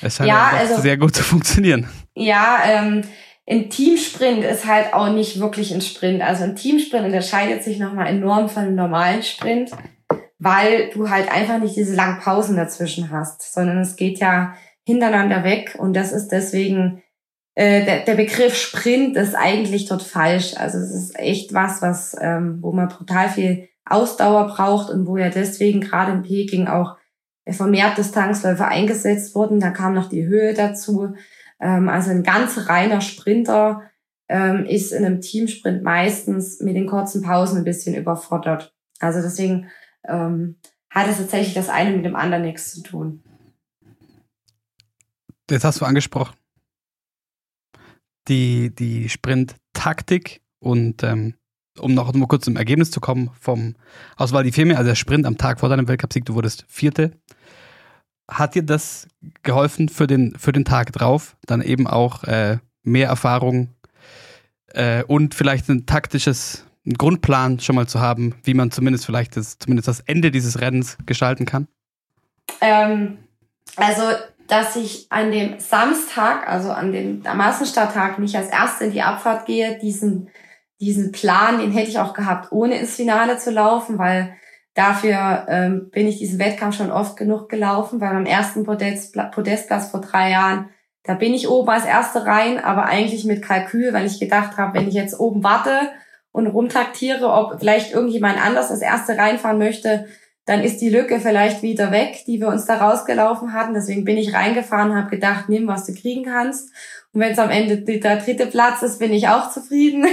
Es 0.00 0.16
scheint 0.16 0.28
ja, 0.28 0.50
ja 0.52 0.58
also, 0.58 0.80
sehr 0.80 0.96
gut 0.96 1.14
zu 1.14 1.22
funktionieren. 1.22 1.88
Ja, 2.16 2.58
ähm, 2.64 3.02
ein 3.48 3.70
Teamsprint 3.70 4.44
ist 4.44 4.66
halt 4.66 4.92
auch 4.92 5.12
nicht 5.12 5.38
wirklich 5.38 5.72
ein 5.72 5.80
Sprint. 5.80 6.22
Also 6.22 6.44
ein 6.44 6.56
Teamsprint 6.56 7.06
unterscheidet 7.06 7.62
sich 7.62 7.78
nochmal 7.78 8.08
enorm 8.08 8.48
von 8.48 8.64
einem 8.64 8.74
normalen 8.74 9.22
Sprint, 9.22 9.70
weil 10.38 10.90
du 10.90 11.10
halt 11.10 11.30
einfach 11.30 11.58
nicht 11.58 11.76
diese 11.76 11.94
langen 11.94 12.20
Pausen 12.20 12.56
dazwischen 12.56 13.10
hast, 13.10 13.52
sondern 13.52 13.78
es 13.78 13.96
geht 13.96 14.18
ja 14.18 14.54
hintereinander 14.84 15.44
weg 15.44 15.76
und 15.78 15.94
das 15.94 16.12
ist 16.12 16.28
deswegen 16.28 17.02
äh, 17.54 17.84
der, 17.84 18.04
der 18.04 18.14
Begriff 18.14 18.54
Sprint 18.54 19.16
ist 19.16 19.34
eigentlich 19.34 19.86
dort 19.86 20.02
falsch. 20.02 20.54
Also 20.56 20.78
es 20.78 20.94
ist 20.94 21.18
echt 21.18 21.52
was, 21.52 21.82
was 21.82 22.16
ähm, 22.20 22.58
wo 22.62 22.72
man 22.72 22.88
brutal 22.88 23.28
viel 23.28 23.68
Ausdauer 23.84 24.46
braucht 24.46 24.90
und 24.90 25.06
wo 25.06 25.16
ja 25.16 25.28
deswegen 25.28 25.80
gerade 25.80 26.12
in 26.12 26.22
Peking 26.22 26.68
auch 26.68 26.96
vermehrt 27.48 27.98
Distanzläufer 27.98 28.68
eingesetzt 28.68 29.34
wurden. 29.34 29.58
Da 29.58 29.70
kam 29.70 29.94
noch 29.94 30.08
die 30.08 30.26
Höhe 30.26 30.54
dazu. 30.54 31.14
Ähm, 31.60 31.88
also 31.88 32.10
ein 32.10 32.22
ganz 32.22 32.68
reiner 32.68 33.00
Sprinter 33.00 33.82
ähm, 34.28 34.64
ist 34.66 34.92
in 34.92 35.04
einem 35.04 35.20
Teamsprint 35.20 35.82
meistens 35.82 36.60
mit 36.60 36.76
den 36.76 36.86
kurzen 36.86 37.22
Pausen 37.22 37.58
ein 37.58 37.64
bisschen 37.64 37.94
überfordert. 37.96 38.74
Also 39.00 39.20
deswegen 39.20 39.68
ähm, 40.08 40.56
hat 40.90 41.08
es 41.08 41.18
tatsächlich 41.18 41.54
das 41.54 41.68
eine 41.68 41.94
mit 41.94 42.04
dem 42.04 42.16
anderen 42.16 42.44
nichts 42.44 42.72
zu 42.72 42.82
tun. 42.82 43.22
Jetzt 45.50 45.64
hast 45.64 45.80
du 45.80 45.84
angesprochen, 45.84 46.36
die, 48.28 48.74
die 48.74 49.08
Sprint-Taktik 49.08 50.42
und 50.58 51.02
ähm, 51.02 51.34
um 51.78 51.94
noch 51.94 52.12
mal 52.12 52.26
kurz 52.26 52.44
zum 52.44 52.56
Ergebnis 52.56 52.90
zu 52.90 53.00
kommen 53.00 53.30
vom 53.40 53.76
Auswahl 54.16 54.44
die 54.44 54.52
Filme, 54.52 54.76
also 54.76 54.88
der 54.88 54.96
Sprint 54.96 55.26
am 55.26 55.38
Tag 55.38 55.60
vor 55.60 55.68
deinem 55.68 55.88
Weltcupsieg, 55.88 56.24
du 56.24 56.34
wurdest 56.34 56.64
Vierte. 56.68 57.12
Hat 58.30 58.54
dir 58.54 58.62
das 58.62 59.08
geholfen 59.42 59.88
für 59.88 60.06
den, 60.06 60.36
für 60.36 60.52
den 60.52 60.64
Tag 60.64 60.92
drauf, 60.92 61.36
dann 61.46 61.62
eben 61.62 61.86
auch 61.86 62.24
äh, 62.24 62.58
mehr 62.82 63.08
Erfahrung 63.08 63.74
äh, 64.68 65.02
und 65.04 65.34
vielleicht 65.34 65.68
ein 65.68 65.86
taktisches 65.86 66.67
einen 66.88 66.98
Grundplan 66.98 67.60
schon 67.60 67.76
mal 67.76 67.86
zu 67.86 68.00
haben, 68.00 68.34
wie 68.44 68.54
man 68.54 68.70
zumindest 68.70 69.04
vielleicht 69.04 69.36
das, 69.36 69.58
zumindest 69.58 69.88
das 69.88 70.00
Ende 70.00 70.30
dieses 70.30 70.60
Rennens 70.60 70.96
gestalten 71.04 71.44
kann? 71.44 71.68
Ähm, 72.60 73.18
also 73.76 74.02
dass 74.48 74.76
ich 74.76 75.06
an 75.10 75.30
dem 75.30 75.60
Samstag, 75.60 76.48
also 76.48 76.70
an 76.70 76.90
dem 76.90 77.22
am 77.26 77.36
Massenstarttag, 77.36 78.18
nicht 78.18 78.34
als 78.34 78.48
Erste 78.48 78.86
in 78.86 78.92
die 78.92 79.02
Abfahrt 79.02 79.44
gehe. 79.44 79.78
Diesen, 79.78 80.30
diesen 80.80 81.12
Plan, 81.12 81.60
den 81.60 81.70
hätte 81.70 81.90
ich 81.90 81.98
auch 81.98 82.14
gehabt, 82.14 82.50
ohne 82.50 82.78
ins 82.78 82.96
Finale 82.96 83.36
zu 83.36 83.50
laufen, 83.50 83.98
weil 83.98 84.34
dafür 84.72 85.46
ähm, 85.48 85.90
bin 85.90 86.06
ich 86.06 86.16
diesen 86.16 86.38
Wettkampf 86.38 86.78
schon 86.78 86.90
oft 86.90 87.18
genug 87.18 87.50
gelaufen, 87.50 88.00
weil 88.00 88.14
beim 88.14 88.24
ersten 88.24 88.64
Podest, 88.64 89.14
Podestplatz 89.32 89.90
vor 89.90 90.00
drei 90.00 90.30
Jahren, 90.30 90.70
da 91.02 91.12
bin 91.12 91.34
ich 91.34 91.48
oben 91.48 91.68
als 91.68 91.84
Erste 91.84 92.24
rein, 92.24 92.58
aber 92.58 92.84
eigentlich 92.84 93.24
mit 93.24 93.42
Kalkül, 93.42 93.92
weil 93.92 94.06
ich 94.06 94.18
gedacht 94.18 94.56
habe, 94.56 94.78
wenn 94.78 94.88
ich 94.88 94.94
jetzt 94.94 95.18
oben 95.20 95.42
warte 95.42 95.90
und 96.32 96.46
rumtaktiere, 96.46 97.32
ob 97.32 97.58
vielleicht 97.58 97.92
irgendjemand 97.92 98.44
anders 98.44 98.70
als 98.70 98.80
Erste 98.80 99.16
reinfahren 99.16 99.58
möchte, 99.58 100.06
dann 100.48 100.62
ist 100.62 100.80
die 100.80 100.88
Lücke 100.88 101.20
vielleicht 101.20 101.62
wieder 101.62 101.92
weg, 101.92 102.24
die 102.26 102.40
wir 102.40 102.48
uns 102.48 102.64
da 102.64 102.78
rausgelaufen 102.78 103.52
hatten. 103.52 103.74
Deswegen 103.74 104.06
bin 104.06 104.16
ich 104.16 104.32
reingefahren, 104.32 104.96
habe 104.96 105.10
gedacht, 105.10 105.50
nimm, 105.50 105.66
was 105.66 105.84
du 105.84 105.92
kriegen 105.92 106.24
kannst. 106.24 106.70
Und 107.12 107.20
wenn 107.20 107.32
es 107.32 107.38
am 107.38 107.50
Ende 107.50 107.78
der 107.78 108.16
dritte 108.16 108.46
Platz 108.46 108.80
ist, 108.82 108.98
bin 108.98 109.12
ich 109.12 109.28
auch 109.28 109.50
zufrieden. 109.50 110.06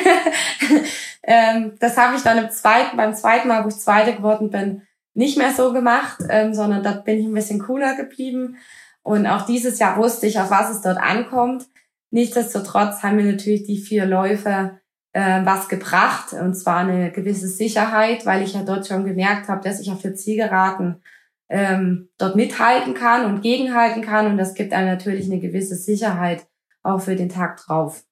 ähm, 1.23 1.75
das 1.79 1.97
habe 1.97 2.17
ich 2.17 2.23
dann 2.23 2.37
im 2.37 2.49
zweiten, 2.49 2.97
beim 2.97 3.13
zweiten 3.13 3.47
Mal, 3.47 3.63
wo 3.63 3.69
ich 3.69 3.77
Zweite 3.77 4.13
geworden 4.13 4.49
bin, 4.49 4.81
nicht 5.13 5.37
mehr 5.37 5.53
so 5.53 5.71
gemacht, 5.71 6.17
ähm, 6.29 6.53
sondern 6.53 6.83
da 6.83 6.91
bin 6.91 7.17
ich 7.17 7.25
ein 7.25 7.33
bisschen 7.33 7.59
cooler 7.59 7.95
geblieben. 7.95 8.57
Und 9.03 9.27
auch 9.27 9.45
dieses 9.45 9.79
Jahr 9.79 9.95
wusste 9.95 10.27
ich, 10.27 10.39
auf 10.39 10.51
was 10.51 10.69
es 10.69 10.81
dort 10.81 10.97
ankommt. 10.97 11.67
Nichtsdestotrotz 12.11 13.03
haben 13.03 13.15
mir 13.15 13.31
natürlich 13.31 13.63
die 13.63 13.77
vier 13.77 14.05
Läufe 14.05 14.81
äh, 15.15 15.45
was 15.45 15.69
gebracht, 15.69 16.33
und 16.33 16.55
zwar 16.55 16.79
eine 16.79 17.09
gewisse 17.09 17.47
Sicherheit, 17.47 18.25
weil 18.25 18.43
ich 18.43 18.53
ja 18.53 18.63
dort 18.63 18.85
schon 18.85 19.05
gemerkt 19.05 19.47
habe, 19.47 19.63
dass 19.63 19.79
ich 19.79 19.89
auf 19.89 20.01
der 20.01 20.13
Zielgeraden 20.13 21.01
ähm, 21.47 22.09
dort 22.17 22.35
mithalten 22.35 22.93
kann 22.93 23.25
und 23.25 23.41
gegenhalten 23.41 24.01
kann. 24.01 24.27
Und 24.27 24.37
das 24.37 24.55
gibt 24.55 24.73
einem 24.73 24.89
natürlich 24.89 25.31
eine 25.31 25.39
gewisse 25.39 25.75
Sicherheit 25.75 26.45
auch 26.83 26.99
für 26.99 27.15
den 27.15 27.29
Tag 27.29 27.63
drauf. 27.65 28.03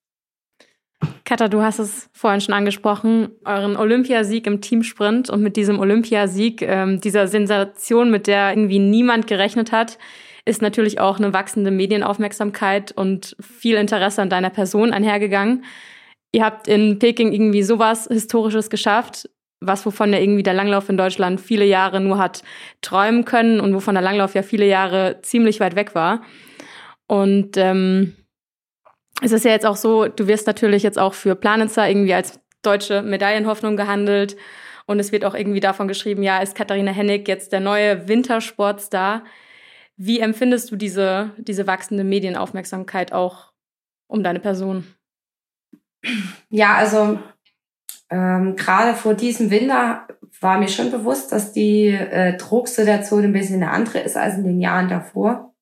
Katha, 1.26 1.48
du 1.48 1.60
hast 1.60 1.78
es 1.78 2.08
vorhin 2.14 2.40
schon 2.40 2.54
angesprochen, 2.54 3.32
euren 3.44 3.76
Olympiasieg 3.76 4.46
im 4.46 4.62
Teamsprint 4.62 5.28
und 5.28 5.42
mit 5.42 5.56
diesem 5.56 5.80
Olympiasieg, 5.80 6.62
ähm, 6.62 7.02
dieser 7.02 7.28
Sensation, 7.28 8.10
mit 8.10 8.26
der 8.26 8.48
irgendwie 8.48 8.78
niemand 8.78 9.26
gerechnet 9.26 9.72
hat, 9.72 9.98
ist 10.46 10.62
natürlich 10.62 11.00
auch 11.00 11.18
eine 11.18 11.34
wachsende 11.34 11.70
Medienaufmerksamkeit 11.70 12.92
und 12.92 13.36
viel 13.40 13.76
Interesse 13.76 14.22
an 14.22 14.30
deiner 14.30 14.50
Person 14.50 14.94
einhergegangen 14.94 15.64
ihr 16.34 16.44
habt 16.44 16.66
in 16.66 16.98
Peking 16.98 17.32
irgendwie 17.32 17.62
sowas 17.62 18.08
Historisches 18.10 18.68
geschafft, 18.68 19.30
was 19.60 19.86
wovon 19.86 20.12
ja 20.12 20.18
irgendwie 20.18 20.42
der 20.42 20.52
Langlauf 20.52 20.88
in 20.88 20.96
Deutschland 20.96 21.40
viele 21.40 21.64
Jahre 21.64 22.00
nur 22.00 22.18
hat 22.18 22.42
träumen 22.82 23.24
können 23.24 23.60
und 23.60 23.72
wovon 23.72 23.94
der 23.94 24.02
Langlauf 24.02 24.34
ja 24.34 24.42
viele 24.42 24.66
Jahre 24.66 25.20
ziemlich 25.22 25.60
weit 25.60 25.76
weg 25.76 25.94
war. 25.94 26.22
Und 27.06 27.56
ähm, 27.56 28.16
es 29.22 29.30
ist 29.30 29.44
ja 29.44 29.52
jetzt 29.52 29.64
auch 29.64 29.76
so, 29.76 30.08
du 30.08 30.26
wirst 30.26 30.48
natürlich 30.48 30.82
jetzt 30.82 30.98
auch 30.98 31.14
für 31.14 31.36
Planitzer 31.36 31.88
irgendwie 31.88 32.14
als 32.14 32.40
deutsche 32.62 33.02
Medaillenhoffnung 33.02 33.76
gehandelt. 33.76 34.36
Und 34.86 34.98
es 34.98 35.12
wird 35.12 35.24
auch 35.24 35.34
irgendwie 35.34 35.60
davon 35.60 35.86
geschrieben, 35.86 36.24
ja, 36.24 36.40
ist 36.40 36.56
Katharina 36.56 36.90
Hennig 36.90 37.28
jetzt 37.28 37.52
der 37.52 37.60
neue 37.60 38.08
Wintersportstar? 38.08 39.22
Wie 39.96 40.18
empfindest 40.18 40.72
du 40.72 40.76
diese, 40.76 41.30
diese 41.38 41.68
wachsende 41.68 42.02
Medienaufmerksamkeit 42.02 43.12
auch 43.12 43.52
um 44.08 44.24
deine 44.24 44.40
Person? 44.40 44.84
Ja, 46.50 46.74
also 46.74 47.18
ähm, 48.10 48.56
gerade 48.56 48.94
vor 48.94 49.14
diesem 49.14 49.50
Winter 49.50 50.06
war 50.40 50.58
mir 50.58 50.68
schon 50.68 50.90
bewusst, 50.90 51.32
dass 51.32 51.52
die 51.52 51.88
äh, 51.88 52.36
Drucksituation 52.36 53.24
ein 53.24 53.32
bisschen 53.32 53.62
eine 53.62 53.72
andere 53.72 54.00
ist 54.00 54.16
als 54.16 54.36
in 54.36 54.44
den 54.44 54.60
Jahren 54.60 54.88
davor. 54.88 55.54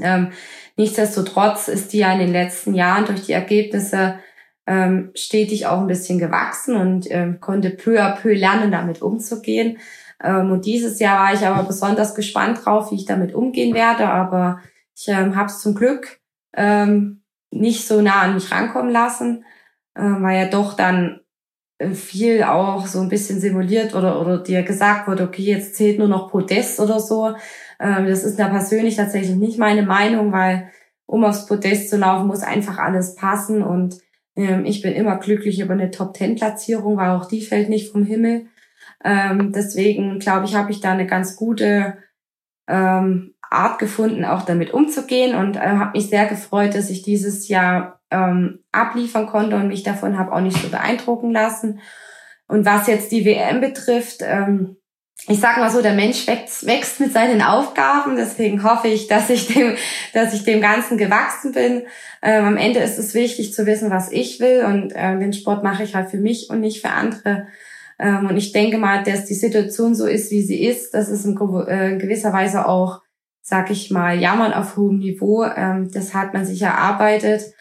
Ähm, 0.00 0.32
nichtsdestotrotz 0.76 1.68
ist 1.68 1.92
die 1.92 1.98
ja 1.98 2.12
in 2.12 2.18
den 2.18 2.32
letzten 2.32 2.74
Jahren 2.74 3.06
durch 3.06 3.22
die 3.22 3.32
Ergebnisse 3.32 4.18
ähm, 4.66 5.12
stetig 5.14 5.66
auch 5.66 5.80
ein 5.80 5.86
bisschen 5.86 6.18
gewachsen 6.18 6.76
und 6.76 7.10
ähm, 7.10 7.38
konnte 7.40 7.70
peu 7.70 8.00
à 8.02 8.16
peu 8.16 8.34
lernen, 8.34 8.72
damit 8.72 9.02
umzugehen. 9.02 9.78
Ähm, 10.22 10.50
und 10.50 10.64
dieses 10.64 10.98
Jahr 10.98 11.24
war 11.24 11.34
ich 11.34 11.46
aber 11.46 11.62
besonders 11.62 12.14
gespannt 12.14 12.64
drauf, 12.64 12.90
wie 12.90 12.96
ich 12.96 13.04
damit 13.04 13.34
umgehen 13.34 13.74
werde. 13.74 14.08
Aber 14.08 14.60
ich 14.96 15.06
ähm, 15.08 15.36
habe 15.36 15.46
es 15.46 15.60
zum 15.60 15.74
Glück 15.74 16.18
ähm, 16.54 17.22
nicht 17.50 17.86
so 17.86 18.00
nah 18.00 18.22
an 18.22 18.34
mich 18.34 18.50
rankommen 18.50 18.90
lassen 18.90 19.44
äh, 19.94 20.02
weil 20.02 20.38
ja 20.38 20.48
doch 20.48 20.74
dann 20.74 21.20
äh, 21.78 21.90
viel 21.90 22.42
auch 22.44 22.86
so 22.86 23.00
ein 23.00 23.08
bisschen 23.08 23.40
simuliert 23.40 23.94
oder, 23.94 24.20
oder 24.20 24.38
dir 24.38 24.62
gesagt 24.62 25.08
wurde, 25.08 25.24
okay, 25.24 25.42
jetzt 25.42 25.76
zählt 25.76 25.98
nur 25.98 26.08
noch 26.08 26.30
Podest 26.30 26.80
oder 26.80 27.00
so. 27.00 27.34
Ähm, 27.80 28.06
das 28.06 28.24
ist 28.24 28.38
ja 28.38 28.48
persönlich 28.48 28.96
tatsächlich 28.96 29.36
nicht 29.36 29.58
meine 29.58 29.82
Meinung, 29.82 30.32
weil 30.32 30.70
um 31.06 31.24
aufs 31.24 31.46
Podest 31.46 31.90
zu 31.90 31.96
laufen, 31.96 32.26
muss 32.26 32.42
einfach 32.42 32.78
alles 32.78 33.14
passen 33.14 33.62
und 33.62 33.98
ähm, 34.36 34.64
ich 34.64 34.82
bin 34.82 34.92
immer 34.94 35.18
glücklich 35.18 35.60
über 35.60 35.74
eine 35.74 35.90
Top-10-Platzierung, 35.90 36.96
weil 36.96 37.10
auch 37.10 37.26
die 37.26 37.42
fällt 37.42 37.68
nicht 37.68 37.92
vom 37.92 38.04
Himmel. 38.04 38.46
Ähm, 39.04 39.52
deswegen 39.52 40.18
glaube 40.18 40.46
ich, 40.46 40.54
habe 40.54 40.70
ich 40.70 40.80
da 40.80 40.92
eine 40.92 41.06
ganz 41.06 41.36
gute 41.36 41.98
ähm, 42.66 43.34
Art 43.50 43.78
gefunden, 43.78 44.24
auch 44.24 44.42
damit 44.42 44.72
umzugehen 44.72 45.36
und 45.36 45.56
äh, 45.56 45.60
habe 45.60 45.92
mich 45.92 46.08
sehr 46.08 46.26
gefreut, 46.26 46.74
dass 46.74 46.90
ich 46.90 47.02
dieses 47.02 47.48
Jahr 47.48 48.00
ähm, 48.10 48.60
abliefern 48.72 49.26
konnte 49.26 49.56
und 49.56 49.68
mich 49.68 49.82
davon 49.82 50.18
habe 50.18 50.32
auch 50.32 50.40
nicht 50.40 50.60
so 50.60 50.68
beeindrucken 50.68 51.32
lassen. 51.32 51.80
Und 52.46 52.66
was 52.66 52.86
jetzt 52.86 53.10
die 53.10 53.24
WM 53.24 53.60
betrifft, 53.60 54.20
ähm, 54.22 54.76
ich 55.26 55.40
sag 55.40 55.56
mal 55.56 55.70
so, 55.70 55.80
der 55.80 55.94
Mensch 55.94 56.26
wächst, 56.26 56.66
wächst 56.66 57.00
mit 57.00 57.12
seinen 57.12 57.40
Aufgaben, 57.40 58.16
deswegen 58.16 58.62
hoffe 58.62 58.88
ich, 58.88 59.06
dass 59.06 59.30
ich 59.30 59.46
dem, 59.54 59.74
dass 60.12 60.34
ich 60.34 60.44
dem 60.44 60.60
Ganzen 60.60 60.98
gewachsen 60.98 61.52
bin. 61.52 61.84
Ähm, 62.22 62.44
am 62.44 62.56
Ende 62.56 62.80
ist 62.80 62.98
es 62.98 63.14
wichtig 63.14 63.54
zu 63.54 63.64
wissen, 63.64 63.90
was 63.90 64.12
ich 64.12 64.40
will 64.40 64.64
und 64.64 64.92
äh, 64.92 65.18
den 65.18 65.32
Sport 65.32 65.64
mache 65.64 65.82
ich 65.82 65.94
halt 65.94 66.10
für 66.10 66.18
mich 66.18 66.50
und 66.50 66.60
nicht 66.60 66.82
für 66.82 66.90
andere. 66.90 67.46
Ähm, 67.98 68.26
und 68.26 68.36
ich 68.36 68.52
denke 68.52 68.76
mal, 68.76 69.02
dass 69.02 69.24
die 69.24 69.34
Situation 69.34 69.94
so 69.94 70.06
ist, 70.06 70.30
wie 70.30 70.42
sie 70.42 70.62
ist. 70.62 70.92
Das 70.92 71.08
ist 71.08 71.24
in, 71.24 71.36
äh, 71.36 71.96
gewisser 71.96 72.32
Weise 72.32 72.66
auch, 72.66 73.00
sag 73.40 73.70
ich 73.70 73.90
mal, 73.90 74.18
Jammern 74.18 74.52
auf 74.52 74.76
hohem 74.76 74.98
Niveau. 74.98 75.44
Ähm, 75.44 75.90
das 75.92 76.12
hat 76.12 76.34
man 76.34 76.44
sich 76.44 76.60
erarbeitet 76.60 77.53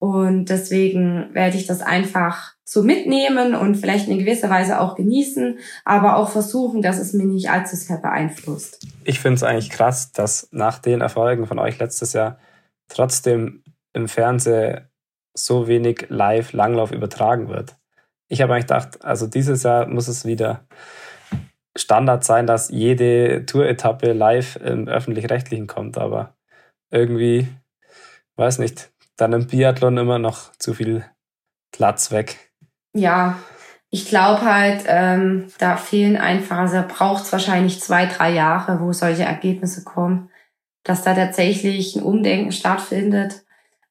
und 0.00 0.46
deswegen 0.46 1.34
werde 1.34 1.58
ich 1.58 1.66
das 1.66 1.82
einfach 1.82 2.54
so 2.64 2.82
mitnehmen 2.82 3.54
und 3.54 3.74
vielleicht 3.74 4.08
in 4.08 4.18
gewisser 4.18 4.48
Weise 4.48 4.80
auch 4.80 4.94
genießen, 4.94 5.58
aber 5.84 6.16
auch 6.16 6.30
versuchen, 6.30 6.80
dass 6.80 6.98
es 6.98 7.12
mich 7.12 7.26
nicht 7.26 7.50
allzu 7.50 7.76
sehr 7.76 7.98
beeinflusst. 7.98 8.86
Ich 9.04 9.20
finde 9.20 9.34
es 9.34 9.42
eigentlich 9.42 9.68
krass, 9.68 10.12
dass 10.12 10.48
nach 10.52 10.78
den 10.78 11.02
Erfolgen 11.02 11.46
von 11.46 11.58
euch 11.58 11.78
letztes 11.78 12.14
Jahr 12.14 12.38
trotzdem 12.88 13.62
im 13.92 14.08
Fernsehen 14.08 14.88
so 15.34 15.68
wenig 15.68 16.06
Live-Langlauf 16.08 16.92
übertragen 16.92 17.48
wird. 17.48 17.76
Ich 18.28 18.40
habe 18.40 18.54
eigentlich 18.54 18.68
gedacht, 18.68 19.04
also 19.04 19.26
dieses 19.26 19.64
Jahr 19.64 19.86
muss 19.86 20.08
es 20.08 20.24
wieder 20.24 20.64
Standard 21.76 22.24
sein, 22.24 22.46
dass 22.46 22.70
jede 22.70 23.44
Tour-Etappe 23.44 24.14
live 24.14 24.56
im 24.56 24.88
öffentlich-rechtlichen 24.88 25.66
kommt, 25.66 25.98
aber 25.98 26.36
irgendwie, 26.90 27.48
weiß 28.36 28.60
nicht, 28.60 28.90
dann 29.20 29.32
im 29.32 29.46
Biathlon 29.46 29.98
immer 29.98 30.18
noch 30.18 30.52
zu 30.52 30.74
viel 30.74 31.04
Platz 31.72 32.10
weg 32.10 32.50
ja, 32.92 33.38
ich 33.90 34.08
glaube 34.08 34.42
halt, 34.42 34.84
ähm, 34.86 35.48
da 35.58 35.76
fehlen 35.76 36.16
einfach, 36.16 36.58
also 36.58 36.76
da 36.76 36.82
braucht 36.82 37.24
es 37.24 37.32
wahrscheinlich 37.32 37.80
zwei, 37.80 38.06
drei 38.06 38.32
Jahre, 38.32 38.80
wo 38.80 38.92
solche 38.92 39.24
Ergebnisse 39.24 39.84
kommen, 39.84 40.30
dass 40.84 41.02
da 41.02 41.14
tatsächlich 41.14 41.96
ein 41.96 42.02
Umdenken 42.02 42.52
stattfindet. 42.52 43.44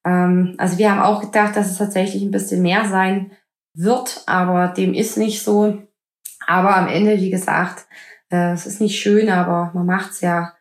Ähm, 0.05 0.55
also 0.57 0.77
wir 0.77 0.91
haben 0.91 1.01
auch 1.01 1.21
gedacht, 1.21 1.55
dass 1.55 1.69
es 1.69 1.77
tatsächlich 1.77 2.23
ein 2.23 2.31
bisschen 2.31 2.61
mehr 2.61 2.85
sein 2.85 3.31
wird, 3.73 4.23
aber 4.25 4.69
dem 4.69 4.93
ist 4.93 5.17
nicht 5.17 5.43
so. 5.43 5.81
Aber 6.47 6.75
am 6.75 6.87
Ende, 6.87 7.19
wie 7.19 7.29
gesagt, 7.29 7.85
äh, 8.31 8.53
es 8.53 8.65
ist 8.65 8.81
nicht 8.81 8.99
schön, 8.99 9.29
aber 9.29 9.71
man 9.73 9.85
macht 9.85 10.11
es 10.11 10.21
ja 10.21 10.53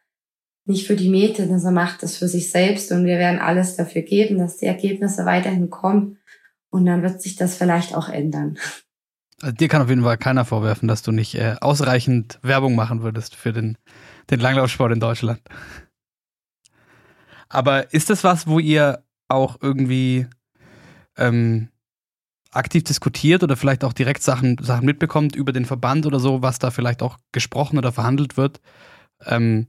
nicht 0.69 0.87
für 0.87 0.97
die 0.97 1.09
Mädchen, 1.09 1.49
sondern 1.49 1.75
macht 1.75 2.03
es 2.03 2.17
für 2.17 2.29
sich 2.29 2.51
selbst 2.51 2.93
und 2.93 3.05
wir 3.05 3.19
werden 3.19 3.41
alles 3.41 3.77
dafür 3.77 4.03
geben, 4.03 4.39
dass 4.39 4.59
die 4.59 4.67
Ergebnisse 4.67 5.25
weiterhin 5.25 5.71
kommen. 5.71 6.19
Und 6.71 6.85
dann 6.85 7.03
wird 7.03 7.23
sich 7.23 7.37
das 7.37 7.57
vielleicht 7.57 7.95
auch 7.95 8.09
ändern. 8.09 8.59
Also 9.41 9.55
dir 9.55 9.69
kann 9.69 9.83
auf 9.83 9.89
jeden 9.89 10.03
Fall 10.03 10.19
keiner 10.19 10.45
vorwerfen, 10.45 10.89
dass 10.89 11.03
du 11.03 11.13
nicht 11.13 11.35
äh, 11.37 11.57
ausreichend 11.61 12.39
Werbung 12.43 12.75
machen 12.75 13.03
würdest 13.03 13.35
für 13.35 13.53
den, 13.53 13.79
den 14.31 14.41
Langlaufsport 14.41 14.93
in 14.93 15.01
Deutschland. 15.01 15.41
Aber 17.49 17.95
ist 17.95 18.11
das 18.11 18.25
was, 18.25 18.47
wo 18.47 18.59
ihr 18.59 19.03
auch 19.29 19.57
irgendwie 19.63 20.27
ähm, 21.17 21.69
aktiv 22.51 22.85
diskutiert 22.85 23.43
oder 23.43 23.57
vielleicht 23.57 23.85
auch 23.85 23.93
direkt 23.93 24.23
Sachen, 24.23 24.59
Sachen 24.61 24.85
mitbekommt 24.85 25.35
über 25.37 25.53
den 25.53 25.65
Verband 25.65 26.05
oder 26.05 26.21
so, 26.21 26.43
was 26.43 26.59
da 26.59 26.71
vielleicht 26.71 27.03
auch 27.03 27.17
gesprochen 27.33 27.79
oder 27.79 27.93
verhandelt 27.93 28.37
wird? 28.37 28.61
Ähm, 29.25 29.69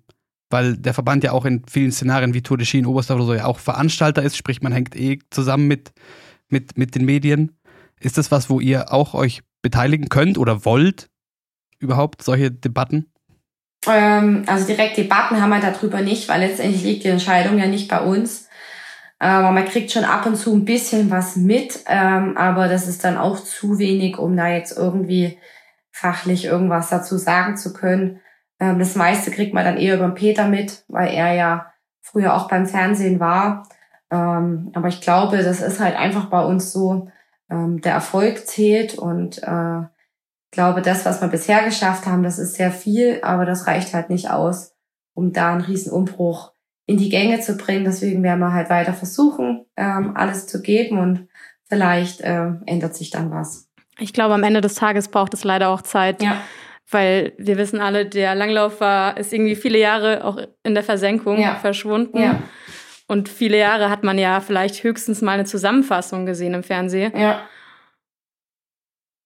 weil 0.50 0.78
der 0.78 0.94
Verband 0.94 1.24
ja 1.24 1.32
auch 1.32 1.46
in 1.46 1.64
vielen 1.70 1.92
Szenarien 1.92 2.34
wie 2.34 2.42
Tour 2.42 2.58
de 2.58 2.66
Ski 2.66 2.80
in 2.80 2.86
Oberstdorf 2.86 3.20
oder 3.20 3.28
so 3.28 3.34
ja 3.34 3.46
auch 3.46 3.60
Veranstalter 3.60 4.24
ist, 4.24 4.38
sprich 4.38 4.62
man 4.62 4.72
hängt 4.72 4.96
eh 4.96 5.20
zusammen 5.30 5.68
mit 5.68 5.92
mit, 6.50 6.78
mit 6.78 6.96
den 6.96 7.06
Medien. 7.06 7.58
Ist 8.00 8.18
das 8.18 8.32
was, 8.32 8.50
wo 8.50 8.60
ihr 8.60 8.92
auch 8.92 9.14
euch 9.14 9.42
beteiligen 9.62 10.10
könnt 10.10 10.38
oder 10.38 10.66
wollt? 10.66 11.10
Überhaupt 11.80 12.24
solche 12.24 12.52
Debatten? 12.52 13.12
Ähm, 13.88 14.44
also 14.48 14.66
direkt 14.66 14.98
Debatten 14.98 15.42
haben 15.42 15.50
wir 15.50 15.60
darüber 15.60 16.02
nicht, 16.02 16.28
weil 16.28 16.42
letztendlich 16.42 16.84
liegt 16.84 17.04
die 17.04 17.10
Entscheidung 17.10 17.58
ja 17.58 17.68
nicht 17.68 17.88
bei 17.88 18.02
uns. 18.02 18.48
Aber 19.20 19.52
man 19.52 19.66
kriegt 19.66 19.92
schon 19.92 20.06
ab 20.06 20.26
und 20.26 20.38
zu 20.38 20.54
ein 20.54 20.64
bisschen 20.64 21.10
was 21.10 21.36
mit, 21.36 21.84
ähm, 21.88 22.38
aber 22.38 22.70
das 22.70 22.88
ist 22.88 23.04
dann 23.04 23.18
auch 23.18 23.42
zu 23.42 23.78
wenig, 23.78 24.18
um 24.18 24.36
da 24.38 24.48
jetzt 24.48 24.78
irgendwie 24.78 25.38
fachlich 25.92 26.46
irgendwas 26.46 26.90
dazu 26.90 27.18
sagen 27.18 27.58
zu 27.58 27.74
können. 27.74 28.22
Ähm, 28.60 28.80
das 28.80 28.96
meiste 28.96 29.32
kriegt 29.32 29.54
man 29.54 29.66
dann 29.66 29.78
eher 29.78 29.96
über 29.96 30.08
den 30.08 30.16
Peter 30.16 30.48
mit, 30.48 30.84
weil 30.88 31.14
er 31.14 31.34
ja 31.34 31.74
früher 32.02 32.36
auch 32.36 32.48
beim 32.48 32.66
Fernsehen 32.66 33.20
war. 33.20 33.68
Ähm, 34.12 34.72
aber 34.74 34.88
ich 34.88 35.02
glaube, 35.02 35.38
das 35.38 35.62
ist 35.62 35.80
halt 35.80 35.96
einfach 35.96 36.26
bei 36.26 36.44
uns 36.44 36.72
so, 36.72 37.10
ähm, 37.50 37.82
der 37.82 37.94
Erfolg 37.94 38.48
zählt 38.48 38.98
und 38.98 39.42
äh, 39.44 39.82
ich 39.82 40.56
glaube, 40.56 40.82
das, 40.82 41.06
was 41.06 41.22
wir 41.22 41.28
bisher 41.28 41.64
geschafft 41.64 42.08
haben, 42.08 42.24
das 42.24 42.40
ist 42.40 42.56
sehr 42.56 42.72
viel, 42.72 43.20
aber 43.22 43.46
das 43.46 43.68
reicht 43.68 43.94
halt 43.94 44.10
nicht 44.10 44.32
aus, 44.32 44.76
um 45.14 45.32
da 45.32 45.52
einen 45.52 45.62
riesen 45.62 45.92
Umbruch 45.92 46.54
in 46.88 46.98
die 46.98 47.10
Gänge 47.10 47.40
zu 47.40 47.56
bringen. 47.56 47.86
Deswegen 47.86 48.24
werden 48.24 48.40
wir 48.40 48.52
halt 48.52 48.72
weiter 48.72 48.94
versuchen, 48.94 49.66
ähm, 49.78 50.18
alles 50.18 50.48
zu 50.48 50.64
geben 50.64 50.98
und 50.98 51.28
vielleicht 51.68 52.22
äh, 52.22 52.52
ändert 52.66 52.96
sich 52.96 53.12
dann 53.12 53.30
was. 53.30 53.70
Ich 54.00 54.12
glaube, 54.12 54.34
am 54.34 54.44
Ende 54.44 54.62
des 54.62 54.74
Tages 54.74 55.10
braucht 55.10 55.36
es 55.36 55.44
leider 55.44 55.70
auch 55.70 55.84
Zeit. 55.84 56.24
Ja. 56.24 56.42
Weil 56.92 57.34
wir 57.38 57.58
wissen 57.58 57.82
alle, 57.82 58.06
der 58.06 58.34
Langlauf 58.34 58.82
war, 58.82 59.18
ist 59.18 59.32
irgendwie 59.32 59.56
viele 59.56 59.78
Jahre 59.78 60.24
auch 60.24 60.40
in 60.64 60.74
der 60.74 60.84
Versenkung 60.84 61.40
ja. 61.40 61.56
verschwunden. 61.56 62.20
Ja. 62.20 62.42
Und 63.08 63.30
viele 63.30 63.58
Jahre 63.58 63.90
hat 63.90 64.04
man 64.04 64.18
ja 64.18 64.40
vielleicht 64.40 64.84
höchstens 64.84 65.22
mal 65.22 65.34
eine 65.34 65.46
Zusammenfassung 65.46 66.26
gesehen 66.26 66.54
im 66.54 66.64
Fernsehen. 66.64 67.16
Ja. 67.18 67.42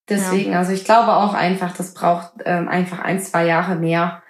Deswegen, 0.09 0.51
ja. 0.51 0.59
also 0.59 0.73
ich 0.73 0.83
glaube 0.83 1.13
auch 1.13 1.33
einfach, 1.33 1.75
das 1.75 1.93
braucht 1.93 2.33
ähm, 2.45 2.67
einfach 2.67 2.99
ein, 2.99 3.19
zwei 3.19 3.45
Jahre 3.45 3.75
mehr, 3.75 4.21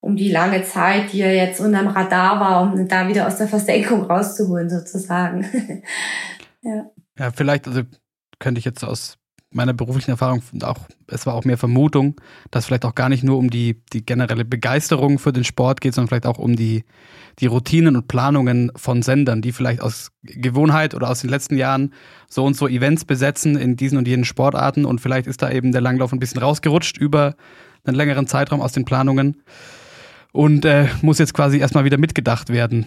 um 0.00 0.16
die 0.16 0.30
lange 0.30 0.62
Zeit, 0.64 1.12
die 1.12 1.18
ja 1.18 1.28
jetzt 1.28 1.60
unterm 1.60 1.88
Radar 1.88 2.40
war, 2.40 2.62
um 2.62 2.88
da 2.88 3.08
wieder 3.08 3.26
aus 3.26 3.36
der 3.36 3.48
Versenkung 3.48 4.04
rauszuholen, 4.04 4.68
sozusagen. 4.68 5.82
ja. 6.62 6.90
Ja, 7.18 7.30
vielleicht, 7.30 7.66
also 7.66 7.82
könnte 8.38 8.58
ich 8.58 8.64
jetzt 8.64 8.84
aus 8.84 9.16
meiner 9.54 9.72
beruflichen 9.72 10.10
Erfahrung 10.10 10.42
auch, 10.62 10.80
es 11.06 11.26
war 11.26 11.34
auch 11.34 11.44
mehr 11.44 11.58
Vermutung, 11.58 12.20
dass 12.50 12.66
vielleicht 12.66 12.84
auch 12.84 12.94
gar 12.94 13.08
nicht 13.08 13.24
nur 13.24 13.38
um 13.38 13.50
die, 13.50 13.80
die 13.92 14.04
generelle 14.04 14.44
Begeisterung 14.44 15.18
für 15.18 15.32
den 15.32 15.44
Sport 15.44 15.80
geht, 15.80 15.94
sondern 15.94 16.08
vielleicht 16.08 16.26
auch 16.26 16.38
um 16.38 16.56
die, 16.56 16.84
die 17.38 17.46
Routinen 17.46 17.96
und 17.96 18.08
Planungen 18.08 18.72
von 18.76 19.02
Sendern, 19.02 19.42
die 19.42 19.52
vielleicht 19.52 19.80
aus 19.80 20.10
Gewohnheit 20.22 20.94
oder 20.94 21.10
aus 21.10 21.20
den 21.20 21.30
letzten 21.30 21.56
Jahren 21.56 21.92
so 22.28 22.44
und 22.44 22.56
so 22.56 22.68
Events 22.68 23.04
besetzen 23.04 23.56
in 23.56 23.76
diesen 23.76 23.98
und 23.98 24.08
jenen 24.08 24.24
Sportarten 24.24 24.84
und 24.84 25.00
vielleicht 25.00 25.26
ist 25.26 25.42
da 25.42 25.50
eben 25.50 25.72
der 25.72 25.80
Langlauf 25.80 26.12
ein 26.12 26.18
bisschen 26.18 26.40
rausgerutscht 26.40 26.96
über 26.96 27.34
einen 27.84 27.96
längeren 27.96 28.26
Zeitraum 28.26 28.60
aus 28.60 28.72
den 28.72 28.84
Planungen 28.84 29.42
und 30.32 30.64
äh, 30.64 30.88
muss 31.02 31.18
jetzt 31.18 31.34
quasi 31.34 31.58
erstmal 31.58 31.84
wieder 31.84 31.98
mitgedacht 31.98 32.48
werden 32.50 32.86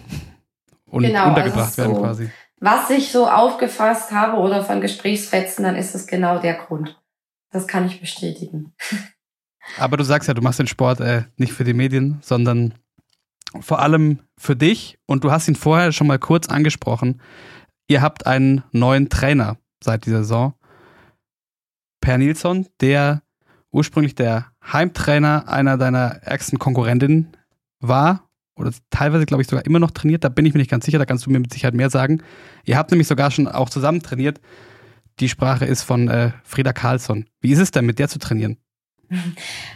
und 0.86 1.04
genau, 1.04 1.28
untergebracht 1.28 1.78
also 1.78 1.82
werden 1.82 1.94
so. 1.94 2.00
quasi 2.02 2.30
was 2.60 2.90
ich 2.90 3.12
so 3.12 3.28
aufgefasst 3.28 4.10
habe 4.12 4.38
oder 4.38 4.64
von 4.64 4.80
Gesprächsfetzen, 4.80 5.64
dann 5.64 5.76
ist 5.76 5.94
es 5.94 6.06
genau 6.06 6.38
der 6.38 6.54
Grund. 6.54 7.00
Das 7.50 7.66
kann 7.66 7.86
ich 7.86 8.00
bestätigen. 8.00 8.74
Aber 9.78 9.96
du 9.96 10.04
sagst 10.04 10.28
ja, 10.28 10.34
du 10.34 10.42
machst 10.42 10.58
den 10.58 10.66
Sport 10.66 11.00
äh, 11.00 11.24
nicht 11.36 11.52
für 11.52 11.64
die 11.64 11.74
Medien, 11.74 12.18
sondern 12.22 12.74
vor 13.60 13.80
allem 13.80 14.20
für 14.38 14.56
dich. 14.56 14.98
Und 15.06 15.24
du 15.24 15.30
hast 15.30 15.48
ihn 15.48 15.56
vorher 15.56 15.92
schon 15.92 16.06
mal 16.06 16.18
kurz 16.18 16.48
angesprochen. 16.48 17.20
Ihr 17.86 18.02
habt 18.02 18.26
einen 18.26 18.64
neuen 18.72 19.08
Trainer 19.08 19.56
seit 19.82 20.06
dieser 20.06 20.18
Saison. 20.18 20.54
Per 22.00 22.18
Nilsson, 22.18 22.66
der 22.80 23.22
ursprünglich 23.70 24.14
der 24.14 24.46
Heimtrainer 24.64 25.48
einer 25.48 25.76
deiner 25.76 26.22
ärgsten 26.22 26.58
Konkurrentinnen 26.58 27.36
war 27.80 28.27
oder 28.58 28.72
teilweise, 28.90 29.26
glaube 29.26 29.42
ich, 29.42 29.48
sogar 29.48 29.64
immer 29.64 29.78
noch 29.78 29.90
trainiert. 29.90 30.24
Da 30.24 30.28
bin 30.28 30.46
ich 30.46 30.54
mir 30.54 30.58
nicht 30.58 30.70
ganz 30.70 30.84
sicher, 30.84 30.98
da 30.98 31.06
kannst 31.06 31.26
du 31.26 31.30
mir 31.30 31.38
mit 31.38 31.52
Sicherheit 31.52 31.74
mehr 31.74 31.90
sagen. 31.90 32.22
Ihr 32.64 32.76
habt 32.76 32.90
nämlich 32.90 33.08
sogar 33.08 33.30
schon 33.30 33.48
auch 33.48 33.70
zusammen 33.70 34.02
trainiert. 34.02 34.40
Die 35.20 35.28
Sprache 35.28 35.64
ist 35.64 35.82
von 35.82 36.08
äh, 36.08 36.32
Frieda 36.44 36.72
Carlsson. 36.72 37.26
Wie 37.40 37.52
ist 37.52 37.58
es 37.58 37.70
denn, 37.70 37.86
mit 37.86 37.98
der 37.98 38.08
zu 38.08 38.18
trainieren? 38.18 38.58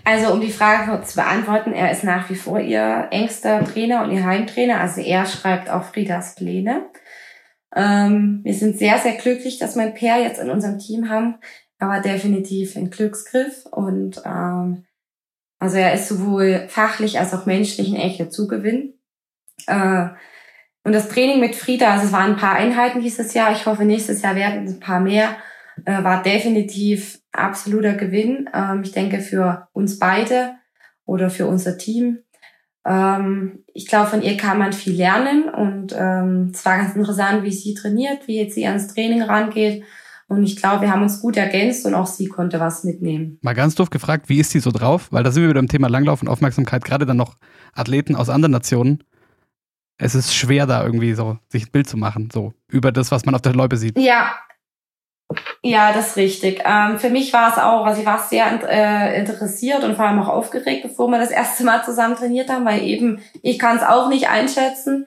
Also, 0.05 0.33
um 0.33 0.41
die 0.41 0.51
Frage 0.51 1.01
zu 1.05 1.15
beantworten, 1.15 1.73
er 1.73 1.93
ist 1.93 2.05
nach 2.05 2.29
wie 2.29 2.35
vor 2.35 2.61
ihr 2.61 3.07
engster 3.13 3.65
Trainer 3.65 4.03
und 4.03 4.11
ihr 4.11 4.27
Heimtrainer. 4.27 4.81
Also, 4.81 5.01
er 5.01 5.27
schreibt 5.27 5.71
auch 5.71 5.85
Friedas 5.85 6.35
Pläne. 6.35 6.83
Ähm, 7.75 8.41
wir 8.43 8.53
sind 8.53 8.79
sehr, 8.79 8.99
sehr 8.99 9.15
glücklich, 9.15 9.59
dass 9.59 9.77
wir 9.77 9.85
ein 9.85 9.95
Pair 9.95 10.21
jetzt 10.21 10.41
in 10.41 10.51
unserem 10.51 10.79
Team 10.79 11.09
haben. 11.09 11.37
Er 11.79 11.89
war 11.89 12.01
definitiv 12.01 12.77
ein 12.77 12.91
Glücksgriff 12.91 13.65
und 13.67 14.21
ähm, 14.27 14.85
also 15.63 15.77
er 15.77 15.95
ist 15.95 16.09
sowohl 16.09 16.65
fachlich 16.67 17.21
als 17.21 17.33
auch 17.33 17.47
menschlich 17.47 17.89
ein 17.89 18.01
echter 18.01 18.31
Zugewinn. 18.31 18.95
Äh, 19.69 20.09
und 20.83 20.93
das 20.93 21.09
Training 21.09 21.39
mit 21.39 21.55
Frieda, 21.55 21.93
also 21.93 22.07
es 22.07 22.13
waren 22.13 22.33
ein 22.33 22.37
paar 22.37 22.57
Einheiten 22.57 23.01
dieses 23.01 23.33
Jahr, 23.33 23.53
ich 23.53 23.65
hoffe 23.65 23.85
nächstes 23.85 24.23
Jahr 24.23 24.35
werden 24.35 24.65
es 24.65 24.75
ein 24.75 24.81
paar 24.81 24.99
mehr, 24.99 25.37
äh, 25.85 26.03
war 26.03 26.21
definitiv 26.25 27.21
absoluter 27.31 27.93
Gewinn. 27.93 28.51
Ähm, 28.53 28.83
ich 28.83 28.91
denke 28.91 29.21
für 29.21 29.69
uns 29.73 30.01
beide 30.01 30.57
oder 31.05 31.31
für 31.31 31.47
unser 31.47 31.79
Team. 31.79 32.25
Ähm, 32.85 33.65
ich 33.73 33.87
glaube, 33.87 34.11
von 34.11 34.23
ihr 34.23 34.37
kann 34.37 34.59
man 34.59 34.73
viel 34.73 34.97
lernen 34.97 35.49
und 35.49 35.95
ähm, 35.97 36.51
es 36.53 36.65
war 36.65 36.79
ganz 36.79 36.97
interessant, 36.97 37.45
wie 37.45 37.53
sie 37.53 37.75
trainiert, 37.75 38.27
wie 38.27 38.41
jetzt 38.41 38.57
sie 38.57 38.67
ans 38.67 38.89
Training 38.89 39.23
rangeht 39.23 39.85
Und 40.33 40.45
ich 40.45 40.57
glaube, 40.57 40.83
wir 40.83 40.91
haben 40.91 41.03
uns 41.03 41.21
gut 41.21 41.37
ergänzt 41.37 41.87
und 41.87 41.95
auch 41.95 42.07
sie 42.07 42.27
konnte 42.27 42.61
was 42.61 42.85
mitnehmen. 42.85 43.39
Mal 43.43 43.55
ganz 43.55 43.75
doof 43.75 43.91
gefragt, 43.91 44.29
wie 44.29 44.39
ist 44.39 44.51
sie 44.51 44.61
so 44.61 44.71
drauf? 44.71 45.09
Weil 45.11 45.23
da 45.23 45.31
sind 45.31 45.43
wir 45.43 45.51
wieder 45.51 45.61
im 45.61 45.69
Thema 45.69 45.89
Langlauf 45.89 46.23
und 46.23 46.29
Aufmerksamkeit, 46.29 46.85
gerade 46.85 47.07
dann 47.07 47.17
noch 47.17 47.37
Athleten 47.75 48.17
aus 48.17 48.29
anderen 48.29 48.53
Nationen. 48.53 49.05
Es 49.99 50.15
ist 50.15 50.35
schwer, 50.35 50.67
da 50.67 50.85
irgendwie 50.85 51.15
so 51.15 51.39
sich 51.49 51.67
ein 51.67 51.71
Bild 51.71 51.89
zu 51.89 51.97
machen, 51.97 52.31
so 52.33 52.55
über 52.69 52.93
das, 52.93 53.11
was 53.11 53.25
man 53.25 53.35
auf 53.35 53.43
der 53.43 53.53
Loipe 53.53 53.77
sieht. 53.77 53.99
Ja, 53.99 54.33
ja, 55.63 55.93
das 55.93 56.09
ist 56.09 56.17
richtig. 56.17 56.63
Ähm, 56.65 56.99
für 56.99 57.11
mich 57.11 57.33
war 57.33 57.53
es 57.53 57.59
auch, 57.59 57.87
also 57.87 58.01
ich 58.01 58.07
war 58.07 58.19
sehr 58.19 58.47
äh, 58.69 59.19
interessiert 59.19 59.85
und 59.85 59.95
vor 59.95 60.07
allem 60.07 60.21
auch 60.21 60.29
aufgeregt, 60.29 60.83
bevor 60.83 61.09
wir 61.09 61.19
das 61.19 61.31
erste 61.31 61.65
Mal 61.65 61.85
zusammen 61.85 62.17
trainiert 62.17 62.51
haben, 62.51 62.65
weil 62.65 62.83
eben 62.83 63.21
ich 63.43 63.59
kann 63.59 63.77
es 63.77 63.83
auch 63.83 64.09
nicht 64.09 64.29
einschätzen. 64.29 65.07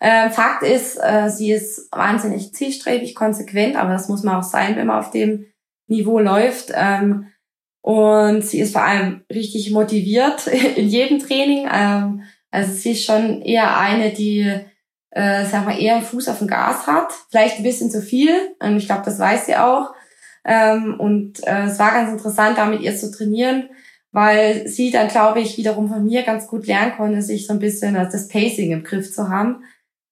Ähm, 0.00 0.30
Fakt 0.30 0.62
ist, 0.62 0.96
äh, 0.96 1.28
sie 1.30 1.52
ist 1.52 1.88
wahnsinnig 1.92 2.52
zielstrebig, 2.52 3.14
konsequent, 3.14 3.76
aber 3.76 3.92
das 3.92 4.08
muss 4.08 4.22
man 4.22 4.36
auch 4.36 4.42
sein, 4.42 4.76
wenn 4.76 4.86
man 4.86 4.98
auf 4.98 5.10
dem 5.10 5.46
Niveau 5.86 6.18
läuft. 6.18 6.72
Ähm, 6.74 7.28
und 7.80 8.44
sie 8.44 8.60
ist 8.60 8.72
vor 8.72 8.82
allem 8.82 9.24
richtig 9.32 9.70
motiviert 9.70 10.46
in 10.76 10.88
jedem 10.88 11.18
Training. 11.18 11.68
Ähm, 11.72 12.22
also 12.50 12.72
sie 12.72 12.92
ist 12.92 13.04
schon 13.04 13.42
eher 13.42 13.78
eine, 13.78 14.10
die, 14.12 14.40
äh, 15.10 15.44
sag 15.44 15.64
mal, 15.64 15.80
eher 15.80 16.02
Fuß 16.02 16.28
auf 16.28 16.38
dem 16.38 16.48
Gas 16.48 16.86
hat. 16.86 17.12
Vielleicht 17.30 17.58
ein 17.58 17.62
bisschen 17.62 17.90
zu 17.90 18.02
viel. 18.02 18.34
Und 18.60 18.76
ich 18.76 18.86
glaube, 18.86 19.02
das 19.04 19.18
weiß 19.18 19.46
sie 19.46 19.56
auch. 19.56 19.94
Ähm, 20.44 20.96
und 20.98 21.46
äh, 21.46 21.64
es 21.64 21.78
war 21.78 21.92
ganz 21.92 22.12
interessant, 22.12 22.58
da 22.58 22.66
mit 22.66 22.82
ihr 22.82 22.96
zu 22.96 23.10
trainieren, 23.10 23.70
weil 24.12 24.68
sie 24.68 24.90
dann, 24.90 25.08
glaube 25.08 25.40
ich, 25.40 25.56
wiederum 25.56 25.88
von 25.88 26.04
mir 26.04 26.22
ganz 26.22 26.46
gut 26.46 26.66
lernen 26.66 26.92
konnte, 26.96 27.22
sich 27.22 27.46
so 27.46 27.52
ein 27.52 27.58
bisschen 27.58 27.96
also 27.96 28.12
das 28.12 28.28
Pacing 28.28 28.70
im 28.70 28.84
Griff 28.84 29.12
zu 29.12 29.28
haben 29.28 29.64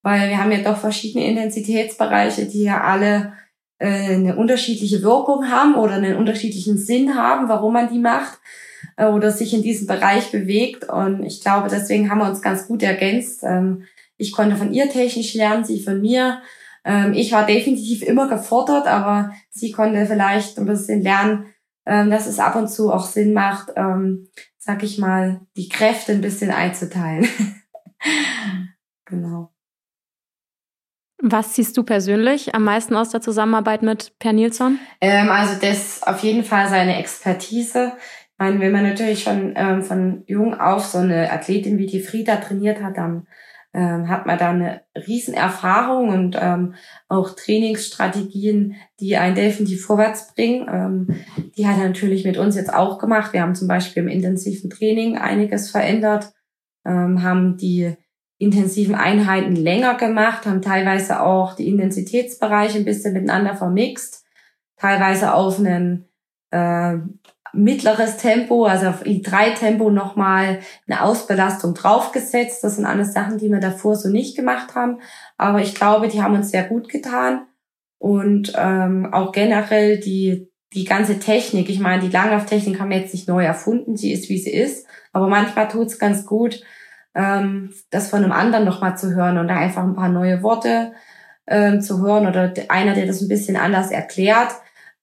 weil 0.05 0.29
wir 0.29 0.37
haben 0.37 0.51
ja 0.51 0.59
doch 0.59 0.77
verschiedene 0.77 1.25
Intensitätsbereiche, 1.25 2.45
die 2.45 2.61
ja 2.61 2.83
alle 2.83 3.33
äh, 3.79 4.13
eine 4.13 4.35
unterschiedliche 4.35 5.01
Wirkung 5.01 5.49
haben 5.49 5.73
oder 5.73 5.93
einen 5.95 6.17
unterschiedlichen 6.17 6.77
Sinn 6.77 7.15
haben, 7.15 7.49
warum 7.49 7.73
man 7.73 7.89
die 7.91 7.97
macht 7.97 8.37
äh, 8.97 9.07
oder 9.07 9.31
sich 9.31 9.55
in 9.55 9.63
diesem 9.63 9.87
Bereich 9.87 10.31
bewegt. 10.31 10.87
Und 10.87 11.23
ich 11.23 11.41
glaube, 11.41 11.69
deswegen 11.71 12.11
haben 12.11 12.19
wir 12.19 12.29
uns 12.29 12.43
ganz 12.43 12.67
gut 12.67 12.83
ergänzt. 12.83 13.41
Ähm, 13.41 13.85
ich 14.15 14.31
konnte 14.31 14.57
von 14.57 14.71
ihr 14.71 14.91
technisch 14.91 15.33
lernen, 15.33 15.65
sie 15.65 15.81
von 15.81 15.99
mir. 15.99 16.39
Ähm, 16.83 17.13
ich 17.13 17.31
war 17.31 17.47
definitiv 17.47 18.03
immer 18.03 18.29
gefordert, 18.29 18.85
aber 18.85 19.31
sie 19.49 19.71
konnte 19.71 20.05
vielleicht 20.05 20.59
ein 20.59 20.67
bisschen 20.67 21.01
lernen, 21.01 21.47
ähm, 21.87 22.11
dass 22.11 22.27
es 22.27 22.37
ab 22.37 22.55
und 22.55 22.69
zu 22.69 22.93
auch 22.93 23.07
Sinn 23.07 23.33
macht, 23.33 23.73
ähm, 23.75 24.27
sag 24.59 24.83
ich 24.83 24.99
mal, 24.99 25.41
die 25.57 25.67
Kräfte 25.67 26.11
ein 26.11 26.21
bisschen 26.21 26.51
einzuteilen. 26.51 27.27
genau. 29.05 29.54
Was 31.27 31.55
siehst 31.55 31.75
du 31.75 31.81
persönlich 31.81 32.53
am 32.53 32.63
meisten 32.63 32.95
aus 32.95 33.09
der 33.09 33.19
Zusammenarbeit 33.19 33.81
mit 33.81 34.13
Per 34.19 34.31
Nilsson? 34.31 34.77
Ähm, 35.01 35.29
also 35.31 35.59
das 35.59 36.03
auf 36.03 36.19
jeden 36.19 36.43
Fall 36.43 36.69
seine 36.69 36.99
Expertise. 36.99 37.93
Ich 37.97 38.37
meine, 38.37 38.59
wenn 38.59 38.71
man 38.71 38.83
natürlich 38.83 39.23
schon 39.23 39.53
ähm, 39.55 39.81
von 39.81 40.23
jung 40.27 40.53
auf 40.53 40.85
so 40.85 40.99
eine 40.99 41.31
Athletin 41.31 41.79
wie 41.79 41.87
die 41.87 42.01
Frieda 42.01 42.35
trainiert 42.35 42.79
hat, 42.79 42.97
dann 42.97 43.25
ähm, 43.73 44.07
hat 44.07 44.27
man 44.27 44.37
da 44.37 44.51
eine 44.51 44.83
Riesenerfahrung 44.95 46.09
und 46.09 46.37
ähm, 46.39 46.75
auch 47.07 47.31
Trainingsstrategien, 47.35 48.75
die 48.99 49.17
einen 49.17 49.33
definitiv 49.33 49.83
vorwärts 49.83 50.31
bringen. 50.35 50.67
Ähm, 50.71 51.23
die 51.57 51.67
hat 51.67 51.79
er 51.79 51.87
natürlich 51.87 52.23
mit 52.23 52.37
uns 52.37 52.55
jetzt 52.55 52.71
auch 52.71 52.99
gemacht. 52.99 53.33
Wir 53.33 53.41
haben 53.41 53.55
zum 53.55 53.67
Beispiel 53.67 54.03
im 54.03 54.09
intensiven 54.09 54.69
Training 54.69 55.17
einiges 55.17 55.71
verändert, 55.71 56.33
ähm, 56.85 57.23
haben 57.23 57.57
die 57.57 57.95
intensiven 58.37 58.95
Einheiten 58.95 59.55
länger 59.55 59.95
gemacht, 59.95 60.45
haben 60.45 60.61
teilweise 60.61 61.21
auch 61.21 61.55
die 61.55 61.67
Intensitätsbereiche 61.67 62.79
ein 62.79 62.85
bisschen 62.85 63.13
miteinander 63.13 63.55
vermixt, 63.55 64.25
teilweise 64.77 65.33
auf 65.33 65.57
ein 65.59 66.05
äh, 66.51 66.97
mittleres 67.55 68.17
Tempo, 68.17 68.65
also 68.65 68.87
auf 68.87 69.03
I3-Tempo 69.03 69.89
nochmal 69.89 70.59
eine 70.87 71.01
Ausbelastung 71.01 71.73
draufgesetzt. 71.73 72.63
Das 72.63 72.75
sind 72.75 72.85
alles 72.85 73.13
Sachen, 73.13 73.37
die 73.37 73.49
wir 73.49 73.59
davor 73.59 73.95
so 73.95 74.09
nicht 74.09 74.35
gemacht 74.35 74.75
haben. 74.75 74.99
Aber 75.37 75.61
ich 75.61 75.73
glaube, 75.73 76.07
die 76.07 76.21
haben 76.21 76.35
uns 76.35 76.51
sehr 76.51 76.63
gut 76.63 76.89
getan. 76.89 77.47
Und 77.97 78.53
ähm, 78.57 79.13
auch 79.13 79.31
generell 79.31 79.99
die, 79.99 80.51
die 80.73 80.83
ganze 80.83 81.19
Technik, 81.19 81.69
ich 81.69 81.79
meine, 81.79 82.01
die 82.01 82.11
Langlauftechnik 82.11 82.79
haben 82.79 82.89
wir 82.89 82.99
jetzt 82.99 83.13
nicht 83.13 83.27
neu 83.27 83.43
erfunden, 83.43 83.95
sie 83.95 84.11
ist, 84.11 84.29
wie 84.29 84.37
sie 84.37 84.51
ist. 84.51 84.85
Aber 85.13 85.27
manchmal 85.27 85.69
tut's 85.69 85.97
ganz 85.97 86.25
gut, 86.25 86.61
ähm, 87.15 87.73
das 87.89 88.09
von 88.09 88.23
einem 88.23 88.33
anderen 88.33 88.65
nochmal 88.65 88.97
zu 88.97 89.15
hören 89.15 89.37
und 89.37 89.47
da 89.47 89.55
einfach 89.55 89.83
ein 89.83 89.95
paar 89.95 90.09
neue 90.09 90.43
Worte 90.43 90.91
ähm, 91.47 91.81
zu 91.81 92.01
hören 92.01 92.27
oder 92.27 92.53
einer, 92.69 92.93
der 92.93 93.05
das 93.05 93.21
ein 93.21 93.29
bisschen 93.29 93.55
anders 93.55 93.91
erklärt, 93.91 94.51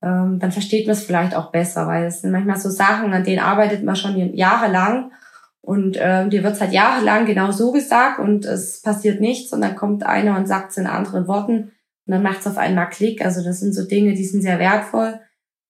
ähm, 0.03 0.39
dann 0.39 0.53
versteht 0.53 0.87
man 0.87 0.95
es 0.95 1.05
vielleicht 1.05 1.35
auch 1.35 1.51
besser, 1.51 1.87
weil 1.87 2.05
es 2.07 2.21
sind 2.21 2.33
manchmal 2.33 2.59
so 2.59 2.69
Sachen, 2.69 3.13
an 3.13 3.25
denen 3.25 3.41
arbeitet 3.41 3.85
man 3.85 3.97
schon 3.97 4.35
jahrelang 4.35 5.13
und 5.61 5.97
ähm, 6.01 6.29
dir 6.29 6.43
wird 6.43 6.57
seit 6.57 6.73
jahrelang 6.73 7.25
genau 7.25 7.53
so 7.53 7.71
gesagt 7.73 8.19
und 8.19 8.45
es 8.45 8.83
passiert 8.83 9.21
nichts 9.21 9.53
und 9.53 9.61
dann 9.61 9.77
kommt 9.77 10.05
einer 10.05 10.37
und 10.37 10.49
sagt 10.49 10.73
es 10.73 10.77
in 10.77 10.87
anderen 10.87 11.29
Worten 11.29 11.73
und 12.07 12.13
dann 12.13 12.23
macht 12.23 12.41
es 12.41 12.49
auf 12.49 12.59
einmal 12.59 12.91
Klick. 12.91 13.25
Also 13.25 13.45
das 13.45 13.61
sind 13.61 13.73
so 13.73 13.87
Dinge, 13.87 14.15
die 14.15 14.25
sind 14.25 14.43
sehr 14.43 14.59
wertvoll. 14.59 15.21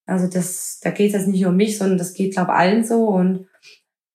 Also 0.07 0.29
das, 0.29 0.81
da 0.83 0.91
geht 0.91 1.09
es 1.09 1.21
jetzt 1.21 1.29
nicht 1.29 1.45
um 1.45 1.57
mich, 1.57 1.77
sondern 1.77 1.99
das 1.99 2.15
geht, 2.15 2.33
glaube 2.33 2.55
allen 2.55 2.85
so 2.85 3.07
und 3.09 3.47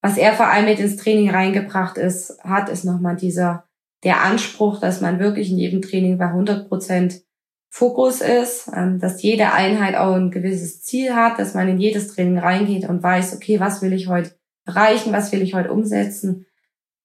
was 0.01 0.17
er 0.17 0.33
vor 0.33 0.47
allem 0.47 0.65
mit 0.65 0.79
ins 0.79 0.97
Training 0.97 1.29
reingebracht 1.29 1.97
ist, 1.97 2.37
hat, 2.43 2.69
ist 2.69 2.85
nochmal 2.85 3.15
dieser, 3.15 3.65
der 4.03 4.23
Anspruch, 4.23 4.79
dass 4.79 5.01
man 5.01 5.19
wirklich 5.19 5.51
in 5.51 5.57
jedem 5.57 5.81
Training 5.81 6.17
bei 6.17 6.27
100 6.27 6.67
Prozent 6.69 7.21
Fokus 7.69 8.21
ist, 8.21 8.71
ähm, 8.75 8.99
dass 8.99 9.21
jede 9.21 9.53
Einheit 9.53 9.95
auch 9.95 10.15
ein 10.15 10.31
gewisses 10.31 10.81
Ziel 10.83 11.13
hat, 11.13 11.37
dass 11.37 11.53
man 11.53 11.67
in 11.67 11.79
jedes 11.79 12.07
Training 12.07 12.39
reingeht 12.39 12.89
und 12.89 13.03
weiß, 13.03 13.35
okay, 13.35 13.59
was 13.59 13.81
will 13.81 13.93
ich 13.93 14.07
heute 14.07 14.31
erreichen, 14.65 15.13
was 15.13 15.31
will 15.31 15.41
ich 15.41 15.53
heute 15.53 15.71
umsetzen. 15.71 16.45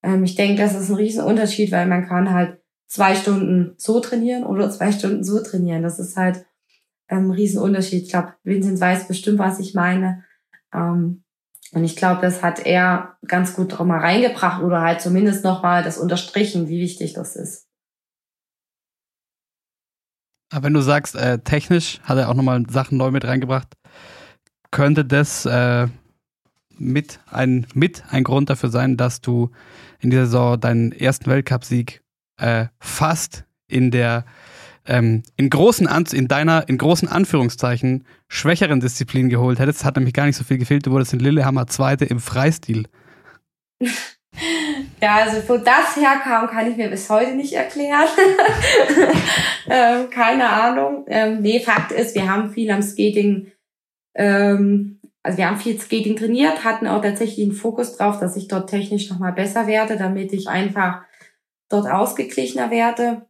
Ähm, 0.01 0.23
ich 0.23 0.35
denke, 0.35 0.61
das 0.61 0.75
ist 0.75 0.89
ein 0.89 0.95
Riesenunterschied, 0.95 1.71
weil 1.71 1.87
man 1.87 2.07
kann 2.07 2.31
halt 2.31 2.59
zwei 2.87 3.15
Stunden 3.15 3.75
so 3.77 3.99
trainieren 3.99 4.43
oder 4.43 4.69
zwei 4.69 4.91
Stunden 4.91 5.23
so 5.23 5.41
trainieren. 5.41 5.83
Das 5.83 5.99
ist 5.99 6.17
halt 6.17 6.45
ähm, 7.09 7.27
ein 7.27 7.31
Riesenunterschied. 7.31 8.03
Ich 8.03 8.09
glaube, 8.09 8.33
Vincent 8.43 8.79
weiß 8.79 9.07
bestimmt, 9.07 9.39
was 9.39 9.59
ich 9.59 9.73
meine. 9.73 10.23
Und 11.73 11.83
ich 11.83 11.95
glaube, 11.95 12.21
das 12.21 12.43
hat 12.43 12.65
er 12.65 13.17
ganz 13.27 13.55
gut 13.55 13.77
mal 13.79 13.99
reingebracht 13.99 14.61
oder 14.61 14.81
halt 14.81 15.01
zumindest 15.01 15.43
nochmal 15.43 15.83
das 15.83 15.97
unterstrichen, 15.97 16.67
wie 16.67 16.79
wichtig 16.79 17.13
das 17.13 17.35
ist. 17.35 17.67
Aber 20.51 20.65
wenn 20.65 20.73
du 20.73 20.81
sagst, 20.81 21.15
äh, 21.15 21.39
technisch 21.39 21.99
hat 22.03 22.19
er 22.19 22.29
auch 22.29 22.35
nochmal 22.35 22.63
Sachen 22.69 22.99
neu 22.99 23.09
mit 23.09 23.25
reingebracht, 23.25 23.69
könnte 24.69 25.03
das 25.03 25.47
äh, 25.47 25.87
mit, 26.77 27.19
ein, 27.31 27.65
mit 27.73 28.03
ein 28.11 28.23
Grund 28.23 28.51
dafür 28.51 28.69
sein, 28.69 28.95
dass 28.95 29.21
du 29.21 29.49
in 29.99 30.11
dieser 30.11 30.25
Saison 30.25 30.59
deinen 30.59 30.91
ersten 30.91 31.25
Weltcupsieg 31.25 32.03
äh, 32.37 32.67
fast 32.79 33.45
in 33.67 33.89
der 33.89 34.25
ähm, 34.87 35.23
in 35.37 35.49
großen 35.49 35.87
An 35.87 36.05
in 36.11 36.27
deiner 36.27 36.67
in 36.67 36.77
großen 36.77 37.07
Anführungszeichen 37.07 38.05
schwächeren 38.27 38.79
Disziplin 38.79 39.29
geholt 39.29 39.59
hättest, 39.59 39.85
hat 39.85 39.95
nämlich 39.95 40.13
gar 40.13 40.25
nicht 40.25 40.35
so 40.35 40.43
viel 40.43 40.57
gefehlt. 40.57 40.85
Du 40.85 40.91
wurdest 40.91 41.13
in 41.13 41.19
Lillehammer 41.19 41.67
Zweite 41.67 42.05
im 42.05 42.19
Freistil. 42.19 42.87
Ja, 44.99 45.17
also 45.17 45.47
wo 45.47 45.57
das 45.57 45.95
herkam, 45.95 46.47
kann 46.47 46.69
ich 46.69 46.77
mir 46.77 46.89
bis 46.89 47.09
heute 47.09 47.35
nicht 47.35 47.53
erklären. 47.53 48.07
ähm, 49.69 50.09
keine 50.09 50.49
Ahnung. 50.49 51.05
Ähm, 51.07 51.41
nee, 51.41 51.59
Fakt 51.59 51.91
ist, 51.91 52.15
wir 52.15 52.27
haben 52.27 52.51
viel 52.51 52.71
am 52.71 52.81
Skating, 52.81 53.51
ähm, 54.15 55.01
also 55.21 55.37
wir 55.37 55.47
haben 55.47 55.57
viel 55.57 55.79
Skating 55.79 56.15
trainiert, 56.15 56.63
hatten 56.63 56.87
auch 56.87 57.01
tatsächlich 57.01 57.45
einen 57.45 57.55
Fokus 57.55 57.95
drauf, 57.95 58.19
dass 58.19 58.35
ich 58.35 58.47
dort 58.47 58.69
technisch 58.69 59.09
nochmal 59.09 59.33
besser 59.33 59.67
werde, 59.67 59.97
damit 59.97 60.33
ich 60.33 60.47
einfach 60.47 61.01
dort 61.69 61.87
ausgeglichener 61.87 62.71
werde. 62.71 63.25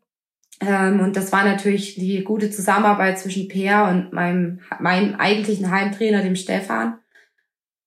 Ähm, 0.59 0.99
und 0.99 1.15
das 1.15 1.31
war 1.31 1.43
natürlich 1.43 1.95
die 1.95 2.23
gute 2.23 2.49
Zusammenarbeit 2.49 3.19
zwischen 3.19 3.47
Peer 3.47 3.87
und 3.89 4.13
meinem, 4.13 4.61
meinem 4.79 5.15
eigentlichen 5.15 5.71
Heimtrainer, 5.71 6.21
dem 6.21 6.35
Stefan. 6.35 6.99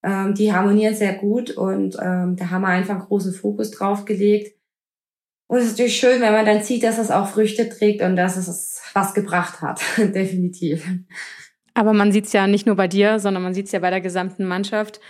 Ähm, 0.02 0.34
die 0.34 0.52
harmonieren 0.52 0.94
sehr 0.94 1.14
gut 1.14 1.50
und 1.50 1.96
ähm, 2.00 2.36
da 2.36 2.50
haben 2.50 2.62
wir 2.62 2.68
einfach 2.68 2.94
einen 2.94 3.04
großen 3.04 3.32
Fokus 3.32 3.70
drauf 3.70 4.04
gelegt. 4.04 4.56
Und 5.48 5.58
es 5.58 5.66
ist 5.66 5.72
natürlich 5.72 5.96
schön, 5.96 6.20
wenn 6.20 6.32
man 6.32 6.46
dann 6.46 6.62
sieht, 6.62 6.82
dass 6.82 6.98
es 6.98 7.10
auch 7.10 7.28
Früchte 7.28 7.68
trägt 7.68 8.02
und 8.02 8.16
dass 8.16 8.36
es 8.36 8.82
was 8.94 9.14
gebracht 9.14 9.62
hat. 9.62 9.80
Definitiv. 9.96 10.86
Aber 11.74 11.92
man 11.92 12.10
sieht 12.10 12.26
es 12.26 12.32
ja 12.32 12.46
nicht 12.46 12.66
nur 12.66 12.76
bei 12.76 12.88
dir, 12.88 13.20
sondern 13.20 13.42
man 13.42 13.54
sieht 13.54 13.66
es 13.66 13.72
ja 13.72 13.78
bei 13.78 13.90
der 13.90 14.00
gesamten 14.00 14.44
Mannschaft. 14.44 15.00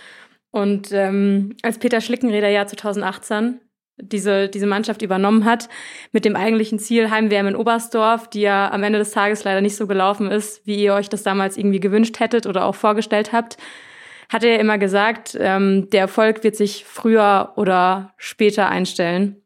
Und 0.51 0.91
ähm, 0.91 1.55
als 1.63 1.79
Peter 1.79 2.01
Schlickenräder 2.01 2.49
Jahr 2.49 2.67
2018 2.67 3.59
diese, 3.97 4.47
diese 4.49 4.67
Mannschaft 4.67 5.01
übernommen 5.01 5.45
hat, 5.45 5.69
mit 6.11 6.25
dem 6.25 6.35
eigentlichen 6.35 6.79
Ziel 6.79 7.09
Heimwärme 7.09 7.49
in 7.49 7.55
Oberstdorf, 7.55 8.29
die 8.29 8.41
ja 8.41 8.71
am 8.71 8.83
Ende 8.83 8.99
des 8.99 9.11
Tages 9.11 9.43
leider 9.43 9.61
nicht 9.61 9.75
so 9.75 9.87
gelaufen 9.87 10.29
ist, 10.29 10.65
wie 10.65 10.75
ihr 10.75 10.93
euch 10.93 11.09
das 11.09 11.23
damals 11.23 11.57
irgendwie 11.57 11.79
gewünscht 11.79 12.19
hättet 12.19 12.45
oder 12.45 12.65
auch 12.65 12.75
vorgestellt 12.75 13.33
habt, 13.33 13.57
hat 14.29 14.43
er 14.43 14.53
ja 14.53 14.59
immer 14.59 14.77
gesagt, 14.77 15.37
ähm, 15.39 15.89
der 15.89 16.01
Erfolg 16.01 16.43
wird 16.43 16.55
sich 16.55 16.85
früher 16.85 17.53
oder 17.55 18.13
später 18.17 18.69
einstellen. 18.69 19.41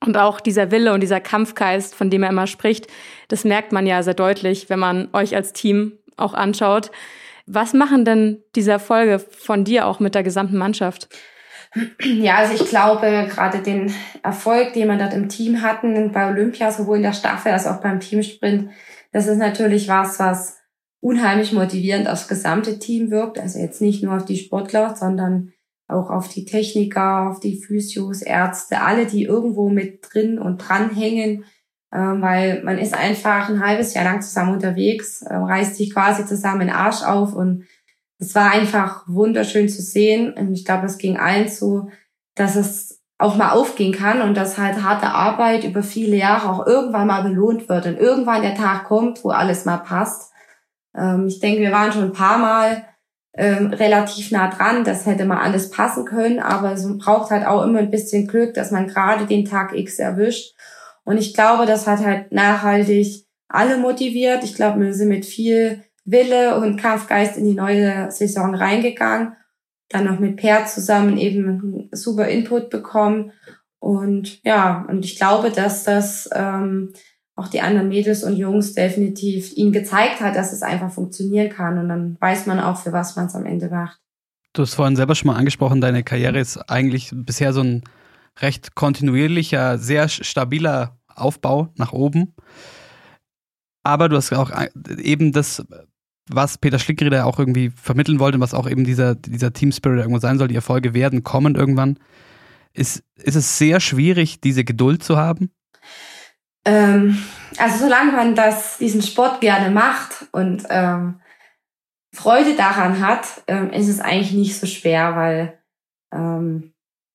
Und 0.00 0.16
auch 0.16 0.40
dieser 0.40 0.70
Wille 0.70 0.92
und 0.92 1.00
dieser 1.00 1.20
Kampfgeist, 1.20 1.94
von 1.94 2.10
dem 2.10 2.22
er 2.22 2.30
immer 2.30 2.46
spricht, 2.46 2.86
das 3.28 3.44
merkt 3.44 3.72
man 3.72 3.86
ja 3.86 4.02
sehr 4.02 4.14
deutlich, 4.14 4.70
wenn 4.70 4.78
man 4.78 5.08
euch 5.12 5.34
als 5.34 5.52
Team 5.52 5.98
auch 6.16 6.34
anschaut. 6.34 6.90
Was 7.46 7.72
machen 7.74 8.04
denn 8.04 8.42
diese 8.54 8.72
Erfolge 8.72 9.18
von 9.18 9.64
dir 9.64 9.86
auch 9.86 10.00
mit 10.00 10.14
der 10.14 10.22
gesamten 10.22 10.58
Mannschaft? 10.58 11.08
Ja, 12.02 12.36
also 12.36 12.54
ich 12.54 12.68
glaube, 12.68 13.28
gerade 13.28 13.58
den 13.58 13.92
Erfolg, 14.22 14.72
den 14.72 14.88
wir 14.88 14.96
dort 14.96 15.14
im 15.14 15.28
Team 15.28 15.62
hatten, 15.62 16.12
bei 16.12 16.28
Olympia, 16.28 16.70
sowohl 16.70 16.96
in 16.96 17.02
der 17.02 17.12
Staffel 17.12 17.52
als 17.52 17.66
auch 17.66 17.80
beim 17.80 18.00
Teamsprint, 18.00 18.70
das 19.12 19.26
ist 19.26 19.38
natürlich 19.38 19.88
was, 19.88 20.18
was 20.18 20.58
unheimlich 21.00 21.52
motivierend 21.52 22.08
aufs 22.08 22.28
gesamte 22.28 22.78
Team 22.78 23.10
wirkt. 23.10 23.38
Also 23.38 23.58
jetzt 23.58 23.80
nicht 23.80 24.02
nur 24.02 24.16
auf 24.16 24.24
die 24.24 24.36
Sportler, 24.36 24.96
sondern 24.96 25.52
auch 25.88 26.10
auf 26.10 26.28
die 26.28 26.44
Techniker, 26.44 27.30
auf 27.30 27.40
die 27.40 27.56
Physios, 27.56 28.22
Ärzte, 28.22 28.82
alle, 28.82 29.06
die 29.06 29.24
irgendwo 29.24 29.70
mit 29.70 30.00
drin 30.02 30.38
und 30.38 30.58
dran 30.58 30.94
hängen, 30.94 31.44
äh, 31.90 31.98
weil 31.98 32.62
man 32.62 32.78
ist 32.78 32.94
einfach 32.94 33.48
ein 33.48 33.64
halbes 33.64 33.94
Jahr 33.94 34.04
lang 34.04 34.20
zusammen 34.20 34.52
unterwegs, 34.52 35.22
äh, 35.22 35.34
reißt 35.34 35.76
sich 35.76 35.94
quasi 35.94 36.26
zusammen 36.26 36.60
den 36.60 36.70
Arsch 36.70 37.02
auf 37.02 37.34
und 37.34 37.64
es 38.18 38.34
war 38.34 38.50
einfach 38.50 39.04
wunderschön 39.06 39.68
zu 39.68 39.80
sehen. 39.80 40.32
Und 40.32 40.52
ich 40.52 40.64
glaube, 40.64 40.86
es 40.86 40.98
ging 40.98 41.16
allen 41.16 41.48
so, 41.48 41.90
dass 42.34 42.56
es 42.56 43.00
auch 43.18 43.36
mal 43.36 43.50
aufgehen 43.50 43.92
kann 43.92 44.22
und 44.22 44.36
dass 44.36 44.58
halt 44.58 44.82
harte 44.82 45.08
Arbeit 45.08 45.64
über 45.64 45.82
viele 45.82 46.16
Jahre 46.16 46.50
auch 46.50 46.66
irgendwann 46.66 47.08
mal 47.08 47.22
belohnt 47.22 47.68
wird 47.68 47.86
und 47.86 47.98
irgendwann 47.98 48.42
der 48.42 48.54
Tag 48.54 48.84
kommt, 48.84 49.24
wo 49.24 49.30
alles 49.30 49.64
mal 49.64 49.78
passt. 49.78 50.32
Ähm, 50.96 51.26
ich 51.26 51.40
denke, 51.40 51.60
wir 51.60 51.72
waren 51.72 51.92
schon 51.92 52.04
ein 52.04 52.12
paar 52.12 52.38
Mal 52.38 52.84
ähm, 53.36 53.68
relativ 53.68 54.30
nah 54.30 54.48
dran. 54.48 54.84
Das 54.84 55.04
hätte 55.06 55.24
mal 55.24 55.40
alles 55.40 55.70
passen 55.70 56.04
können, 56.04 56.38
aber 56.38 56.72
es 56.72 56.86
braucht 56.98 57.30
halt 57.30 57.46
auch 57.46 57.64
immer 57.64 57.80
ein 57.80 57.90
bisschen 57.90 58.28
Glück, 58.28 58.54
dass 58.54 58.70
man 58.70 58.86
gerade 58.86 59.26
den 59.26 59.44
Tag 59.44 59.74
X 59.74 59.98
erwischt. 59.98 60.54
Und 61.04 61.18
ich 61.18 61.34
glaube, 61.34 61.66
das 61.66 61.86
hat 61.86 62.04
halt 62.04 62.32
nachhaltig 62.32 63.26
alle 63.48 63.78
motiviert. 63.78 64.44
Ich 64.44 64.54
glaube, 64.54 64.80
wir 64.80 64.94
sind 64.94 65.08
mit 65.08 65.24
viel 65.24 65.82
Wille 66.10 66.58
und 66.58 66.76
Kampfgeist 66.78 67.36
in 67.36 67.44
die 67.44 67.54
neue 67.54 68.10
Saison 68.10 68.54
reingegangen. 68.54 69.34
Dann 69.88 70.04
noch 70.04 70.18
mit 70.18 70.36
Per 70.36 70.66
zusammen 70.66 71.16
eben 71.16 71.88
super 71.92 72.28
Input 72.28 72.70
bekommen. 72.70 73.32
Und 73.78 74.42
ja, 74.44 74.84
und 74.88 75.04
ich 75.04 75.16
glaube, 75.16 75.50
dass 75.50 75.84
das 75.84 76.28
ähm, 76.34 76.92
auch 77.36 77.48
die 77.48 77.60
anderen 77.60 77.88
Mädels 77.88 78.24
und 78.24 78.36
Jungs 78.36 78.74
definitiv 78.74 79.56
ihnen 79.56 79.72
gezeigt 79.72 80.20
hat, 80.20 80.34
dass 80.34 80.52
es 80.52 80.62
einfach 80.62 80.90
funktionieren 80.90 81.50
kann. 81.50 81.78
Und 81.78 81.88
dann 81.88 82.16
weiß 82.20 82.46
man 82.46 82.58
auch, 82.58 82.78
für 82.78 82.92
was 82.92 83.16
man 83.16 83.26
es 83.26 83.34
am 83.34 83.46
Ende 83.46 83.68
macht. 83.68 84.00
Du 84.54 84.62
hast 84.62 84.74
vorhin 84.74 84.96
selber 84.96 85.14
schon 85.14 85.28
mal 85.28 85.36
angesprochen, 85.36 85.80
deine 85.80 86.02
Karriere 86.02 86.40
ist 86.40 86.58
eigentlich 86.68 87.10
bisher 87.12 87.52
so 87.52 87.60
ein 87.60 87.84
recht 88.40 88.74
kontinuierlicher, 88.74 89.78
sehr 89.78 90.08
stabiler 90.08 90.98
Aufbau 91.14 91.68
nach 91.76 91.92
oben. 91.92 92.34
Aber 93.84 94.08
du 94.08 94.16
hast 94.16 94.32
auch 94.32 94.50
eben 94.98 95.32
das, 95.32 95.64
was 96.30 96.58
Peter 96.58 96.78
Schlickrieder 96.78 97.26
auch 97.26 97.38
irgendwie 97.38 97.70
vermitteln 97.70 98.18
wollte, 98.18 98.40
was 98.40 98.54
auch 98.54 98.68
eben 98.68 98.84
dieser, 98.84 99.14
dieser 99.14 99.52
Team 99.52 99.72
Spirit 99.72 99.98
irgendwo 99.98 100.20
sein 100.20 100.38
soll, 100.38 100.48
die 100.48 100.54
Erfolge 100.54 100.94
werden, 100.94 101.22
kommen 101.22 101.54
irgendwann. 101.54 101.98
Ist, 102.72 103.02
ist 103.16 103.36
es 103.36 103.58
sehr 103.58 103.80
schwierig, 103.80 104.40
diese 104.40 104.64
Geduld 104.64 105.02
zu 105.02 105.16
haben? 105.16 105.50
Ähm, 106.64 107.18
also 107.56 107.84
solange 107.84 108.12
man 108.12 108.34
das, 108.34 108.78
diesen 108.78 109.02
Sport 109.02 109.40
gerne 109.40 109.70
macht 109.70 110.26
und 110.32 110.64
ähm, 110.68 111.20
Freude 112.12 112.54
daran 112.56 113.00
hat, 113.00 113.42
ähm, 113.46 113.70
ist 113.70 113.88
es 113.88 114.00
eigentlich 114.00 114.32
nicht 114.32 114.58
so 114.58 114.66
schwer, 114.66 115.16
weil 115.16 115.58
ähm, 116.12 116.72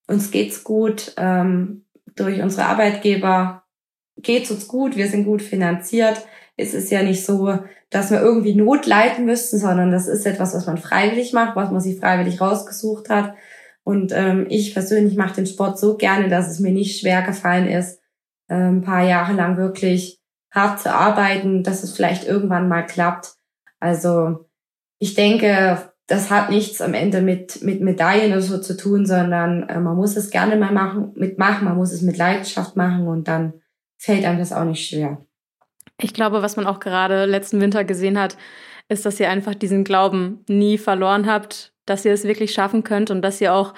uns 0.08 0.32
geht's 0.32 0.64
gut. 0.64 1.14
Ähm, 1.18 1.86
durch 2.16 2.42
unsere 2.42 2.66
Arbeitgeber 2.66 3.64
geht's 4.18 4.52
uns 4.52 4.68
gut. 4.68 4.96
Wir 4.96 5.08
sind 5.08 5.26
gut 5.26 5.42
finanziert. 5.42 6.26
Es 6.56 6.74
ist 6.74 6.92
ja 6.92 7.02
nicht 7.04 7.26
so, 7.26 7.58
dass 7.90 8.12
wir 8.12 8.22
irgendwie 8.22 8.56
Not 8.56 8.86
leiten 8.86 9.26
müssten, 9.26 9.58
sondern 9.58 9.92
das 9.92 10.08
ist 10.08 10.26
etwas, 10.26 10.54
was 10.54 10.68
man 10.68 10.78
freiwillig 10.78 11.34
macht, 11.34 11.56
was 11.56 11.72
man 11.72 11.82
sich 11.82 12.00
freiwillig 12.00 12.42
rausgesucht 12.42 13.10
hat. 13.10 13.34
Und 13.84 14.12
ähm, 14.14 14.46
ich 14.50 14.74
persönlich 14.74 15.16
mache 15.16 15.36
den 15.36 15.46
Sport 15.46 15.78
so 15.78 15.98
gerne, 15.98 16.30
dass 16.30 16.50
es 16.50 16.60
mir 16.60 16.72
nicht 16.72 17.00
schwer 17.00 17.22
gefallen 17.22 17.68
ist, 17.68 18.00
äh, 18.48 18.56
ein 18.56 18.82
paar 18.82 19.04
Jahre 19.04 19.34
lang 19.34 19.58
wirklich 19.58 20.20
hart 20.52 20.80
zu 20.80 20.94
arbeiten, 20.94 21.64
dass 21.64 21.84
es 21.84 21.94
vielleicht 21.96 22.26
irgendwann 22.26 22.70
mal 22.70 22.84
klappt. 22.84 23.34
Also 23.80 24.46
ich 25.00 25.16
denke, 25.16 25.94
das 26.08 26.30
hat 26.30 26.50
nichts 26.50 26.82
am 26.82 26.94
Ende 26.94 27.22
mit, 27.22 27.62
mit 27.64 27.82
Medaillen 27.82 28.32
oder 28.32 28.42
so 28.42 28.60
zu 28.60 28.78
tun, 28.78 29.06
sondern 29.06 29.64
äh, 29.64 29.80
man 29.80 29.96
muss 29.96 30.16
es 30.16 30.30
gerne 30.30 30.56
mal 30.56 30.72
machen, 30.72 31.12
mitmachen, 31.16 31.66
man 31.66 31.78
muss 31.78 31.92
es 31.92 32.02
mit 32.02 32.18
Leidenschaft 32.18 32.76
machen 32.76 33.08
und 33.08 33.28
dann 33.28 33.54
fällt 33.98 34.26
einem 34.26 34.40
das 34.40 34.54
auch 34.54 34.66
nicht 34.66 34.88
schwer. 34.88 35.26
Ich 36.00 36.14
glaube, 36.14 36.42
was 36.42 36.56
man 36.56 36.68
auch 36.68 36.80
gerade 36.80 37.26
letzten 37.26 37.62
Winter 37.62 37.84
gesehen 37.84 38.20
hat, 38.20 38.38
ist, 38.90 39.06
dass 39.06 39.20
ihr 39.20 39.30
einfach 39.30 39.56
diesen 39.56 39.84
Glauben 39.84 40.44
nie 40.48 40.78
verloren 40.78 41.28
habt, 41.28 41.74
dass 41.86 42.06
ihr 42.06 42.14
es 42.14 42.24
wirklich 42.24 42.54
schaffen 42.54 42.84
könnt 42.84 43.12
und 43.12 43.22
dass 43.22 43.42
ihr 43.42 43.54
auch 43.54 43.74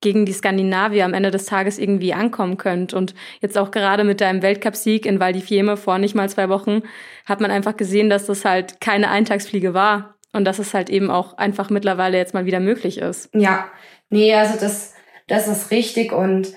gegen 0.00 0.24
die 0.24 0.32
Skandinavier 0.32 1.04
am 1.04 1.12
Ende 1.12 1.30
des 1.30 1.44
Tages 1.44 1.78
irgendwie 1.78 2.14
ankommen 2.14 2.56
könnt. 2.56 2.94
Und 2.94 3.14
jetzt 3.40 3.58
auch 3.58 3.70
gerade 3.70 4.04
mit 4.04 4.20
deinem 4.20 4.42
Weltcupsieg 4.42 5.04
in 5.04 5.20
Val 5.20 5.32
di 5.32 5.42
Fiemme 5.42 5.76
vor 5.76 5.98
nicht 5.98 6.14
mal 6.14 6.28
zwei 6.28 6.48
Wochen 6.48 6.82
hat 7.26 7.40
man 7.40 7.50
einfach 7.50 7.76
gesehen, 7.76 8.08
dass 8.08 8.26
das 8.26 8.44
halt 8.44 8.80
keine 8.80 9.10
Eintagsfliege 9.10 9.74
war 9.74 10.14
und 10.32 10.44
dass 10.44 10.58
es 10.58 10.72
halt 10.72 10.88
eben 10.88 11.10
auch 11.10 11.36
einfach 11.36 11.70
mittlerweile 11.70 12.16
jetzt 12.16 12.34
mal 12.34 12.46
wieder 12.46 12.60
möglich 12.60 12.98
ist. 12.98 13.28
Ja, 13.34 13.66
nee, 14.08 14.34
also 14.34 14.58
das, 14.58 14.94
das 15.26 15.48
ist 15.48 15.70
richtig 15.70 16.12
und 16.12 16.48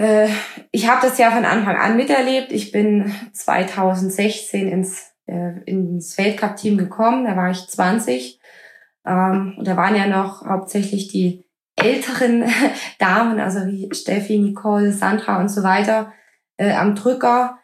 äh, 0.00 0.28
ich 0.70 0.88
habe 0.88 1.06
das 1.06 1.18
ja 1.18 1.30
von 1.30 1.44
Anfang 1.44 1.76
an 1.76 1.96
miterlebt. 1.96 2.52
Ich 2.52 2.72
bin 2.72 3.12
2016 3.34 4.68
ins, 4.68 5.12
äh, 5.26 5.60
ins 5.66 6.16
Weltcup-Team 6.16 6.78
gekommen, 6.78 7.24
da 7.24 7.36
war 7.36 7.50
ich 7.50 7.68
20 7.68 8.40
ähm, 9.06 9.54
und 9.58 9.68
da 9.68 9.76
waren 9.76 9.94
ja 9.94 10.06
noch 10.06 10.46
hauptsächlich 10.46 11.08
die 11.08 11.44
älteren 11.76 12.44
Damen, 12.98 13.40
also 13.40 13.66
wie 13.66 13.90
Steffi, 13.92 14.38
Nicole, 14.38 14.92
Sandra 14.92 15.38
und 15.38 15.50
so 15.50 15.62
weiter, 15.62 16.12
äh, 16.56 16.72
am 16.72 16.94
Drücker. 16.94 17.58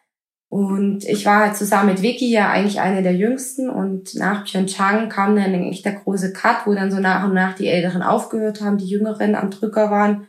Und 0.48 1.04
ich 1.04 1.26
war 1.26 1.40
halt 1.40 1.56
zusammen 1.56 1.90
mit 1.90 2.02
Vicky 2.02 2.30
ja 2.30 2.50
eigentlich 2.50 2.80
eine 2.80 3.02
der 3.02 3.14
jüngsten 3.14 3.68
und 3.68 4.14
nach 4.14 4.44
Pyeongchang 4.44 5.08
kam 5.08 5.34
dann 5.34 5.54
eigentlich 5.54 5.82
der 5.82 5.94
große 5.94 6.32
Cut, 6.32 6.66
wo 6.66 6.74
dann 6.74 6.90
so 6.90 7.00
nach 7.00 7.24
und 7.24 7.34
nach 7.34 7.54
die 7.54 7.66
Älteren 7.66 8.02
aufgehört 8.02 8.60
haben, 8.60 8.78
die 8.78 8.86
Jüngeren 8.86 9.34
am 9.34 9.50
Drücker 9.50 9.90
waren. 9.90 10.28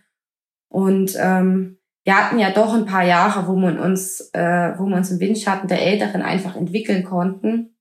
Und 0.69 1.15
ähm, 1.19 1.76
wir 2.07 2.17
hatten 2.17 2.39
ja 2.39 2.51
doch 2.51 2.73
ein 2.73 2.85
paar 2.85 3.03
Jahre, 3.03 3.47
wo 3.47 3.57
man 3.57 3.77
uns, 3.77 4.29
äh, 4.31 4.71
wo 4.77 4.85
wir 4.85 4.95
uns 4.95 5.11
im 5.11 5.19
Windschatten 5.19 5.67
der 5.67 5.81
Älteren 5.81 6.21
einfach 6.21 6.55
entwickeln 6.55 7.03
konnten. 7.03 7.75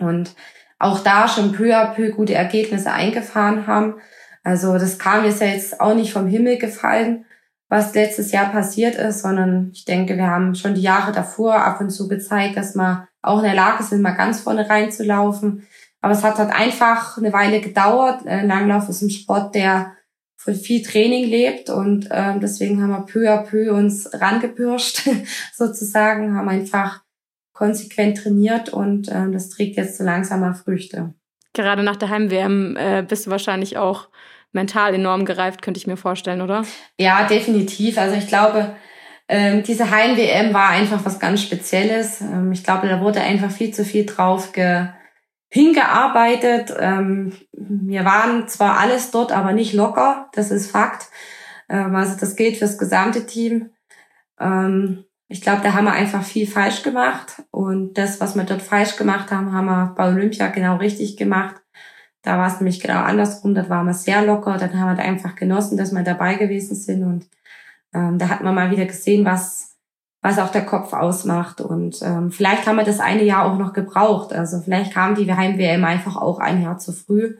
Und 0.00 0.34
auch 0.80 0.98
da 0.98 1.28
schon 1.28 1.52
peu 1.52 1.76
à 1.76 1.94
peu 1.94 2.10
gute 2.10 2.34
Ergebnisse 2.34 2.90
eingefahren 2.90 3.68
haben. 3.68 3.94
Also 4.42 4.78
das 4.78 4.98
kam 4.98 5.24
jetzt 5.24 5.40
ja 5.40 5.46
jetzt 5.46 5.80
auch 5.80 5.94
nicht 5.94 6.12
vom 6.12 6.26
Himmel 6.26 6.58
gefallen, 6.58 7.24
was 7.68 7.94
letztes 7.94 8.32
Jahr 8.32 8.46
passiert 8.50 8.96
ist, 8.96 9.22
sondern 9.22 9.70
ich 9.72 9.84
denke, 9.84 10.16
wir 10.16 10.26
haben 10.26 10.56
schon 10.56 10.74
die 10.74 10.82
Jahre 10.82 11.12
davor 11.12 11.54
ab 11.54 11.80
und 11.80 11.90
zu 11.90 12.08
gezeigt, 12.08 12.56
dass 12.56 12.74
wir 12.74 13.06
auch 13.22 13.38
in 13.38 13.44
der 13.44 13.54
Lage 13.54 13.84
sind, 13.84 14.02
mal 14.02 14.16
ganz 14.16 14.40
vorne 14.40 14.68
reinzulaufen. 14.68 15.68
Aber 16.00 16.14
es 16.14 16.24
hat 16.24 16.38
halt 16.38 16.50
einfach 16.50 17.16
eine 17.16 17.32
Weile 17.32 17.60
gedauert. 17.60 18.22
Langlauf 18.24 18.88
ist 18.88 19.02
ein 19.02 19.10
Sport, 19.10 19.54
der 19.54 19.92
von 20.48 20.54
viel 20.54 20.82
Training 20.82 21.26
lebt 21.26 21.68
und 21.68 22.10
äh, 22.10 22.38
deswegen 22.40 22.82
haben 22.82 22.90
wir 22.90 23.04
peu 23.04 23.30
à 23.30 23.42
peu 23.42 23.70
uns 23.70 24.08
rangepirscht 24.14 25.02
sozusagen, 25.54 26.34
haben 26.34 26.48
einfach 26.48 27.02
konsequent 27.52 28.16
trainiert 28.16 28.70
und 28.70 29.08
äh, 29.08 29.30
das 29.30 29.50
trägt 29.50 29.76
jetzt 29.76 29.98
so 29.98 30.04
langsam 30.04 30.40
mal 30.40 30.54
Früchte. 30.54 31.12
Gerade 31.52 31.82
nach 31.82 31.96
der 31.96 32.08
Heim-WM 32.08 32.76
äh, 32.78 33.04
bist 33.06 33.26
du 33.26 33.30
wahrscheinlich 33.30 33.76
auch 33.76 34.08
mental 34.52 34.94
enorm 34.94 35.26
gereift, 35.26 35.60
könnte 35.60 35.76
ich 35.76 35.86
mir 35.86 35.98
vorstellen, 35.98 36.40
oder? 36.40 36.64
Ja, 36.98 37.26
definitiv. 37.26 37.98
Also 37.98 38.16
ich 38.16 38.26
glaube, 38.26 38.74
ähm, 39.28 39.62
diese 39.62 39.90
Heim-WM 39.90 40.54
war 40.54 40.70
einfach 40.70 41.04
was 41.04 41.18
ganz 41.18 41.42
Spezielles. 41.42 42.22
Ähm, 42.22 42.52
ich 42.52 42.64
glaube, 42.64 42.88
da 42.88 43.02
wurde 43.02 43.20
einfach 43.20 43.50
viel 43.50 43.74
zu 43.74 43.84
viel 43.84 44.06
drauf 44.06 44.52
ge 44.52 44.86
hingearbeitet. 45.48 46.74
Ähm, 46.78 47.32
wir 47.52 48.04
waren 48.04 48.48
zwar 48.48 48.78
alles 48.78 49.10
dort, 49.10 49.32
aber 49.32 49.52
nicht 49.52 49.72
locker. 49.72 50.28
Das 50.32 50.50
ist 50.50 50.70
Fakt. 50.70 51.08
Ähm, 51.68 51.94
also 51.94 52.16
das 52.18 52.36
gilt 52.36 52.56
fürs 52.56 52.78
gesamte 52.78 53.26
Team. 53.26 53.70
Ähm, 54.38 55.04
ich 55.28 55.42
glaube, 55.42 55.60
da 55.62 55.74
haben 55.74 55.84
wir 55.84 55.92
einfach 55.92 56.24
viel 56.24 56.46
falsch 56.46 56.82
gemacht. 56.82 57.42
Und 57.50 57.94
das, 57.98 58.20
was 58.20 58.34
wir 58.34 58.44
dort 58.44 58.62
falsch 58.62 58.96
gemacht 58.96 59.30
haben, 59.30 59.52
haben 59.52 59.66
wir 59.66 59.94
bei 59.96 60.08
Olympia 60.08 60.48
genau 60.48 60.76
richtig 60.76 61.16
gemacht. 61.16 61.56
Da 62.22 62.38
war 62.38 62.48
es 62.48 62.60
nämlich 62.60 62.80
genau 62.80 63.00
andersrum. 63.02 63.54
Dort 63.54 63.68
waren 63.68 63.86
wir 63.86 63.94
sehr 63.94 64.24
locker. 64.24 64.56
Dann 64.56 64.78
haben 64.78 64.88
wir 64.88 65.02
da 65.02 65.02
einfach 65.02 65.34
genossen, 65.34 65.76
dass 65.76 65.92
wir 65.92 66.02
dabei 66.02 66.34
gewesen 66.34 66.74
sind. 66.74 67.04
Und 67.04 67.26
ähm, 67.94 68.18
da 68.18 68.28
hat 68.28 68.42
man 68.42 68.54
mal 68.54 68.70
wieder 68.70 68.86
gesehen, 68.86 69.24
was, 69.24 69.67
was 70.20 70.38
auch 70.38 70.50
der 70.50 70.66
Kopf 70.66 70.92
ausmacht. 70.92 71.60
Und 71.60 72.00
ähm, 72.02 72.30
vielleicht 72.30 72.66
haben 72.66 72.76
wir 72.76 72.84
das 72.84 73.00
eine 73.00 73.22
Jahr 73.22 73.44
auch 73.44 73.58
noch 73.58 73.72
gebraucht. 73.72 74.32
Also 74.32 74.60
vielleicht 74.60 74.92
kam 74.92 75.14
die 75.14 75.32
Heim-WM 75.32 75.84
einfach 75.84 76.16
auch 76.16 76.38
ein 76.40 76.62
Jahr 76.62 76.78
zu 76.78 76.92
früh. 76.92 77.36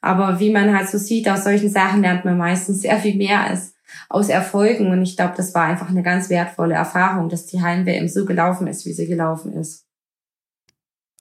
Aber 0.00 0.40
wie 0.40 0.52
man 0.52 0.76
halt 0.76 0.88
so 0.88 0.98
sieht, 0.98 1.28
aus 1.28 1.44
solchen 1.44 1.70
Sachen 1.70 2.02
lernt 2.02 2.24
man 2.24 2.38
meistens 2.38 2.82
sehr 2.82 2.98
viel 2.98 3.16
mehr 3.16 3.42
als 3.42 3.74
aus 4.08 4.28
Erfolgen. 4.28 4.90
Und 4.90 5.02
ich 5.02 5.16
glaube, 5.16 5.34
das 5.36 5.54
war 5.54 5.64
einfach 5.64 5.88
eine 5.88 6.02
ganz 6.02 6.28
wertvolle 6.30 6.74
Erfahrung, 6.74 7.28
dass 7.28 7.46
die 7.46 7.62
Heim-WM 7.62 8.08
so 8.08 8.24
gelaufen 8.24 8.66
ist, 8.66 8.86
wie 8.86 8.92
sie 8.92 9.06
gelaufen 9.06 9.52
ist. 9.52 9.86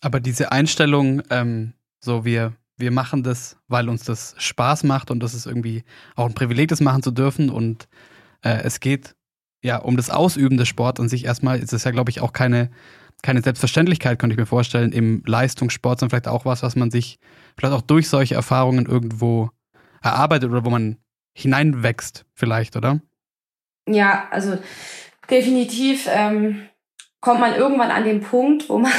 Aber 0.01 0.19
diese 0.19 0.51
Einstellung, 0.51 1.21
ähm, 1.29 1.73
So, 1.99 2.23
wir, 2.23 2.53
wir 2.77 2.91
machen 2.91 3.23
das, 3.23 3.57
weil 3.67 3.89
uns 3.89 4.03
das 4.03 4.35
Spaß 4.37 4.83
macht 4.83 5.09
und 5.09 5.19
das 5.19 5.33
ist 5.33 5.47
irgendwie 5.47 5.83
auch 6.15 6.27
ein 6.27 6.35
Privileg, 6.35 6.69
das 6.69 6.79
machen 6.79 7.01
zu 7.01 7.11
dürfen. 7.11 7.49
Und 7.49 7.87
äh, 8.43 8.61
es 8.63 8.79
geht 8.79 9.15
ja 9.68 9.78
um 9.78 9.97
das 9.97 10.09
Ausüben 10.09 10.57
des 10.57 10.68
Sports 10.68 10.99
an 10.99 11.09
sich 11.09 11.26
erstmal. 11.26 11.59
Ist 11.59 11.74
es 11.74 11.84
ja, 11.84 11.91
glaube 11.91 12.09
ich, 12.09 12.22
auch 12.22 12.34
keine, 12.34 12.72
keine 13.22 13.41
Selbstverständlichkeit, 13.41 14.18
könnte 14.18 14.34
ich 14.34 14.39
mir 14.39 14.45
vorstellen, 14.45 14.91
im 14.91 15.24
Leistungssport, 15.26 15.99
sondern 15.99 16.11
vielleicht 16.11 16.28
auch 16.28 16.45
was, 16.45 16.63
was 16.63 16.76
man 16.76 16.91
sich 16.91 17.20
vielleicht 17.57 17.76
auch 17.76 17.82
durch 17.82 18.09
solche 18.09 18.36
Erfahrungen 18.36 18.86
irgendwo 18.86 19.49
erarbeitet 20.01 20.49
oder 20.49 20.65
wo 20.65 20.70
man 20.70 20.97
hineinwächst, 21.34 22.26
vielleicht, 22.34 22.76
oder? 22.76 22.99
Ja, 23.88 24.28
also 24.32 24.57
definitiv 25.30 26.07
ähm, 26.11 26.68
kommt 27.22 27.39
man 27.39 27.55
irgendwann 27.55 27.91
an 27.91 28.03
den 28.03 28.22
Punkt, 28.22 28.70
wo 28.70 28.80
man, 28.80 28.91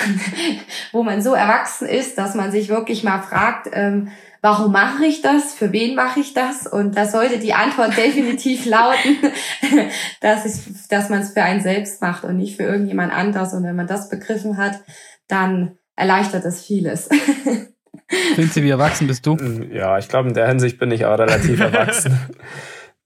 wo 0.92 1.02
man 1.02 1.22
so 1.22 1.34
erwachsen 1.34 1.88
ist, 1.88 2.18
dass 2.18 2.34
man 2.34 2.50
sich 2.50 2.68
wirklich 2.68 3.04
mal 3.04 3.20
fragt, 3.22 3.68
ähm, 3.72 4.10
warum 4.40 4.72
mache 4.72 5.04
ich 5.04 5.22
das? 5.22 5.54
Für 5.54 5.72
wen 5.72 5.94
mache 5.94 6.20
ich 6.20 6.34
das? 6.34 6.66
Und 6.66 6.96
da 6.96 7.06
sollte 7.06 7.38
die 7.38 7.54
Antwort 7.54 7.96
definitiv 7.96 8.66
lauten, 8.66 9.16
dass, 10.20 10.44
ich, 10.44 10.88
dass 10.88 11.08
man 11.08 11.20
es 11.20 11.32
für 11.32 11.42
einen 11.42 11.60
selbst 11.60 12.00
macht 12.00 12.24
und 12.24 12.36
nicht 12.36 12.56
für 12.56 12.64
irgendjemand 12.64 13.12
anders. 13.12 13.54
Und 13.54 13.64
wenn 13.64 13.76
man 13.76 13.86
das 13.86 14.08
begriffen 14.08 14.56
hat, 14.56 14.80
dann 15.26 15.78
erleichtert 15.96 16.44
es 16.44 16.64
vieles. 16.64 17.08
Sind 18.36 18.52
Sie, 18.52 18.62
wie 18.62 18.70
erwachsen 18.70 19.06
bist 19.06 19.26
du? 19.26 19.36
Ja, 19.70 19.98
ich 19.98 20.08
glaube, 20.08 20.28
in 20.28 20.34
der 20.34 20.48
Hinsicht 20.48 20.78
bin 20.78 20.90
ich 20.90 21.04
auch 21.04 21.18
relativ 21.18 21.60
erwachsen. 21.60 22.18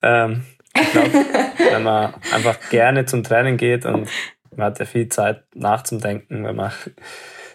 ähm, 0.02 0.44
ich 0.74 0.90
glaube, 0.92 1.10
wenn 1.70 1.82
man 1.82 2.14
einfach 2.32 2.58
gerne 2.70 3.04
zum 3.04 3.24
Training 3.24 3.56
geht 3.56 3.84
und 3.84 4.08
man 4.56 4.66
hat 4.66 4.78
ja 4.78 4.84
viel 4.84 5.08
Zeit 5.08 5.42
nachzudenken, 5.54 6.44
wenn 6.44 6.56
man 6.56 6.70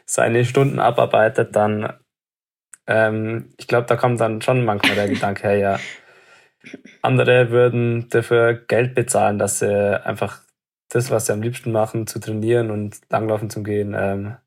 seine 0.06 0.46
Stunden 0.46 0.80
abarbeitet, 0.80 1.56
dann 1.56 1.94
ähm, 2.88 3.54
ich 3.58 3.68
glaube, 3.68 3.88
da 3.88 3.96
kommt 3.96 4.20
dann 4.20 4.42
schon 4.42 4.66
manchmal 4.66 4.96
der 4.96 5.10
Gedanke 5.10 5.44
her, 5.44 5.58
ja, 5.58 5.80
andere 7.02 7.52
würden 7.52 8.08
dafür 8.10 8.54
Geld 8.54 8.96
bezahlen, 8.96 9.38
dass 9.38 9.60
sie 9.60 10.06
einfach 10.06 10.42
das, 10.90 11.12
was 11.12 11.26
sie 11.26 11.34
am 11.34 11.42
liebsten 11.42 11.72
machen, 11.72 12.08
zu 12.08 12.20
trainieren 12.20 12.72
und 12.72 13.00
langlaufen 13.10 13.50
zu 13.50 13.64
gehen, 13.64 13.96
ähm, 13.98 14.38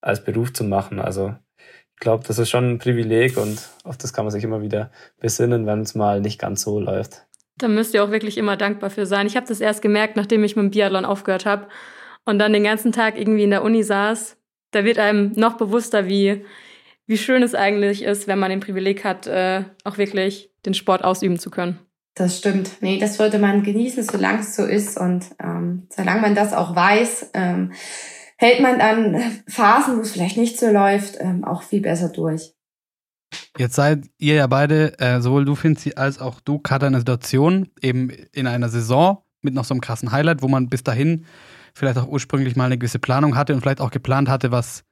als 0.00 0.24
Beruf 0.24 0.52
zu 0.52 0.64
machen. 0.64 0.98
Also 0.98 1.34
ich 1.58 2.00
glaube, 2.00 2.24
das 2.26 2.38
ist 2.38 2.50
schon 2.50 2.72
ein 2.72 2.78
Privileg 2.78 3.36
und 3.36 3.68
auf 3.84 3.96
das 3.96 4.12
kann 4.12 4.24
man 4.24 4.32
sich 4.32 4.42
immer 4.42 4.62
wieder 4.62 4.90
besinnen, 5.20 5.66
wenn 5.66 5.80
es 5.80 5.94
mal 5.94 6.20
nicht 6.20 6.40
ganz 6.40 6.62
so 6.62 6.80
läuft. 6.80 7.26
Da 7.58 7.68
müsst 7.68 7.94
ihr 7.94 8.02
auch 8.02 8.10
wirklich 8.10 8.38
immer 8.38 8.56
dankbar 8.56 8.90
für 8.90 9.06
sein. 9.06 9.26
Ich 9.26 9.36
habe 9.36 9.46
das 9.46 9.60
erst 9.60 9.82
gemerkt, 9.82 10.16
nachdem 10.16 10.42
ich 10.42 10.56
mit 10.56 10.64
dem 10.64 10.70
Biathlon 10.70 11.04
aufgehört 11.04 11.46
habe 11.46 11.68
und 12.24 12.38
dann 12.38 12.52
den 12.52 12.64
ganzen 12.64 12.92
Tag 12.92 13.18
irgendwie 13.18 13.44
in 13.44 13.50
der 13.50 13.62
Uni 13.62 13.82
saß. 13.82 14.36
Da 14.72 14.84
wird 14.84 14.98
einem 14.98 15.32
noch 15.36 15.58
bewusster, 15.58 16.08
wie, 16.08 16.44
wie 17.06 17.18
schön 17.18 17.42
es 17.42 17.54
eigentlich 17.54 18.02
ist, 18.02 18.26
wenn 18.26 18.38
man 18.38 18.50
den 18.50 18.60
Privileg 18.60 19.04
hat, 19.04 19.26
äh, 19.26 19.64
auch 19.84 19.98
wirklich 19.98 20.50
den 20.64 20.74
Sport 20.74 21.04
ausüben 21.04 21.38
zu 21.38 21.50
können. 21.50 21.78
Das 22.14 22.38
stimmt. 22.38 22.70
Nee, 22.80 22.98
das 22.98 23.16
sollte 23.16 23.38
man 23.38 23.62
genießen, 23.62 24.02
solange 24.02 24.40
es 24.40 24.54
so 24.54 24.64
ist. 24.64 24.98
Und 24.98 25.24
ähm, 25.42 25.88
solange 25.94 26.20
man 26.20 26.34
das 26.34 26.52
auch 26.52 26.76
weiß, 26.76 27.30
ähm, 27.34 27.72
hält 28.36 28.60
man 28.60 28.78
dann 28.78 29.42
Phasen, 29.48 29.96
wo 29.96 30.00
es 30.02 30.12
vielleicht 30.12 30.36
nicht 30.36 30.58
so 30.58 30.70
läuft, 30.70 31.16
ähm, 31.20 31.44
auch 31.44 31.62
viel 31.62 31.80
besser 31.80 32.10
durch. 32.10 32.52
Jetzt 33.56 33.76
seid 33.76 34.04
ihr 34.18 34.34
ja 34.34 34.46
beide, 34.46 34.98
äh, 34.98 35.20
sowohl 35.20 35.44
du, 35.44 35.54
Finzi, 35.54 35.94
als 35.96 36.18
auch 36.18 36.40
du, 36.40 36.58
Kater, 36.58 36.86
in 36.86 36.92
einer 36.92 37.00
Situation, 37.00 37.70
eben 37.80 38.10
in 38.10 38.46
einer 38.46 38.68
Saison 38.68 39.24
mit 39.40 39.54
noch 39.54 39.64
so 39.64 39.74
einem 39.74 39.80
krassen 39.80 40.12
Highlight, 40.12 40.42
wo 40.42 40.48
man 40.48 40.68
bis 40.68 40.84
dahin 40.84 41.24
vielleicht 41.74 41.98
auch 41.98 42.08
ursprünglich 42.08 42.56
mal 42.56 42.66
eine 42.66 42.78
gewisse 42.78 42.98
Planung 42.98 43.36
hatte 43.36 43.54
und 43.54 43.60
vielleicht 43.60 43.80
auch 43.80 43.90
geplant 43.90 44.28
hatte, 44.28 44.52
was 44.52 44.84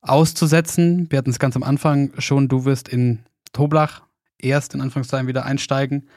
auszusetzen. 0.00 1.10
Wir 1.10 1.18
hatten 1.18 1.30
es 1.30 1.38
ganz 1.38 1.56
am 1.56 1.62
Anfang 1.62 2.12
schon, 2.18 2.48
du 2.48 2.64
wirst 2.64 2.88
in 2.88 3.20
Toblach 3.52 4.02
erst 4.38 4.74
in 4.74 4.80
Anführungszeichen 4.80 5.26
wieder 5.26 5.44
einsteigen 5.44 6.08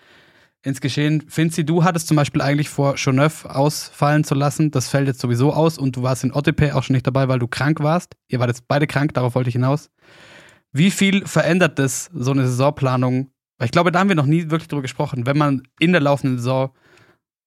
ins 0.63 0.79
Geschehen. 0.79 1.25
Finzi, 1.27 1.65
du 1.65 1.83
hattest 1.83 2.07
zum 2.07 2.15
Beispiel 2.15 2.41
eigentlich 2.41 2.69
vor, 2.69 2.95
Choneuf 2.95 3.45
ausfallen 3.45 4.23
zu 4.23 4.33
lassen. 4.33 4.71
Das 4.71 4.87
fällt 4.87 5.07
jetzt 5.07 5.19
sowieso 5.19 5.53
aus 5.53 5.77
und 5.77 5.97
du 5.97 6.03
warst 6.03 6.23
in 6.23 6.33
Ottepe 6.33 6.75
auch 6.75 6.83
schon 6.83 6.93
nicht 6.93 7.05
dabei, 7.05 7.27
weil 7.27 7.39
du 7.39 7.47
krank 7.47 7.81
warst. 7.81 8.15
Ihr 8.29 8.39
wart 8.39 8.49
jetzt 8.49 8.67
beide 8.67 8.87
krank, 8.87 9.13
darauf 9.13 9.35
wollte 9.35 9.49
ich 9.49 9.55
hinaus. 9.55 9.89
Wie 10.71 10.89
viel 10.89 11.25
verändert 11.27 11.77
das, 11.79 12.09
so 12.13 12.31
eine 12.31 12.47
Saisonplanung? 12.47 13.29
Weil 13.57 13.65
ich 13.65 13.71
glaube, 13.71 13.91
da 13.91 13.99
haben 13.99 14.09
wir 14.09 14.15
noch 14.15 14.25
nie 14.25 14.49
wirklich 14.49 14.69
drüber 14.69 14.81
gesprochen, 14.81 15.25
wenn 15.25 15.37
man 15.37 15.63
in 15.79 15.91
der 15.91 16.01
laufenden 16.01 16.37
Saison 16.37 16.73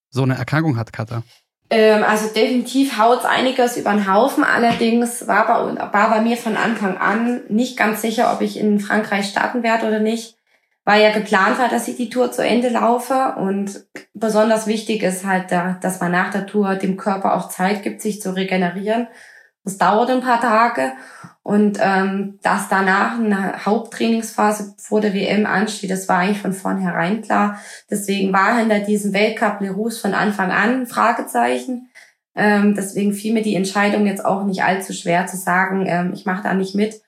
so 0.09 0.23
eine 0.23 0.35
Erkrankung 0.35 0.77
hat, 0.77 0.93
Katha. 0.93 1.23
Ähm, 1.69 2.03
also 2.03 2.33
definitiv 2.33 2.97
haut 2.97 3.25
einiges 3.25 3.77
über 3.77 3.91
den 3.91 4.11
Haufen. 4.11 4.43
Allerdings 4.43 5.27
war 5.27 5.47
bei, 5.47 5.93
war 5.93 6.09
bei 6.09 6.21
mir 6.21 6.37
von 6.37 6.55
Anfang 6.55 6.97
an 6.97 7.41
nicht 7.49 7.77
ganz 7.77 8.01
sicher, 8.01 8.31
ob 8.33 8.41
ich 8.41 8.57
in 8.57 8.79
Frankreich 8.79 9.27
starten 9.27 9.63
werde 9.63 9.87
oder 9.87 9.99
nicht. 9.99 10.35
Weil 10.85 11.01
ja 11.01 11.11
geplant 11.11 11.59
war, 11.59 11.67
dass 11.67 11.89
ich 11.89 11.97
die 11.97 12.09
Tour 12.09 12.31
zu 12.31 12.45
Ende 12.45 12.69
laufe. 12.69 13.35
Und 13.37 13.85
besonders 14.13 14.67
wichtig 14.67 15.03
ist 15.03 15.25
halt, 15.25 15.51
dass 15.51 15.99
man 15.99 16.13
nach 16.13 16.31
der 16.31 16.45
Tour 16.45 16.75
dem 16.75 16.95
Körper 16.95 17.35
auch 17.35 17.49
Zeit 17.49 17.83
gibt, 17.83 18.01
sich 18.01 18.21
zu 18.21 18.33
regenerieren. 18.33 19.07
Das 19.67 19.77
dauert 19.77 20.09
ein 20.09 20.21
paar 20.21 20.39
Tage. 20.39 20.93
Und 21.43 21.77
ähm, 21.81 22.39
dass 22.41 22.69
danach 22.69 23.19
eine 23.19 23.65
Haupttrainingsphase 23.65 24.75
vor 24.77 25.01
der 25.01 25.13
WM 25.13 25.45
ansteht, 25.45 25.91
das 25.91 26.07
war 26.07 26.19
eigentlich 26.19 26.41
von 26.41 26.53
vornherein 26.53 27.21
klar. 27.21 27.59
Deswegen 27.91 28.31
war 28.31 28.57
hinter 28.57 28.79
diesem 28.79 29.11
Weltcup 29.11 29.59
Leroux 29.59 29.89
von 29.99 30.13
Anfang 30.13 30.51
an 30.51 30.81
ein 30.81 30.87
Fragezeichen. 30.87 31.89
Ähm, 32.33 32.75
deswegen 32.75 33.11
fiel 33.11 33.33
mir 33.33 33.41
die 33.41 33.55
Entscheidung 33.55 34.05
jetzt 34.05 34.23
auch 34.23 34.45
nicht 34.45 34.63
allzu 34.63 34.93
schwer 34.93 35.27
zu 35.27 35.35
sagen, 35.35 35.85
ähm, 35.85 36.13
ich 36.13 36.25
mache 36.25 36.43
da 36.43 36.53
nicht 36.53 36.73
mit, 36.73 37.01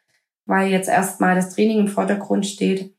weil 0.45 0.67
jetzt 0.67 0.89
erstmal 0.89 1.35
das 1.35 1.55
Training 1.55 1.79
im 1.79 1.87
Vordergrund 1.87 2.45
steht. 2.45 2.93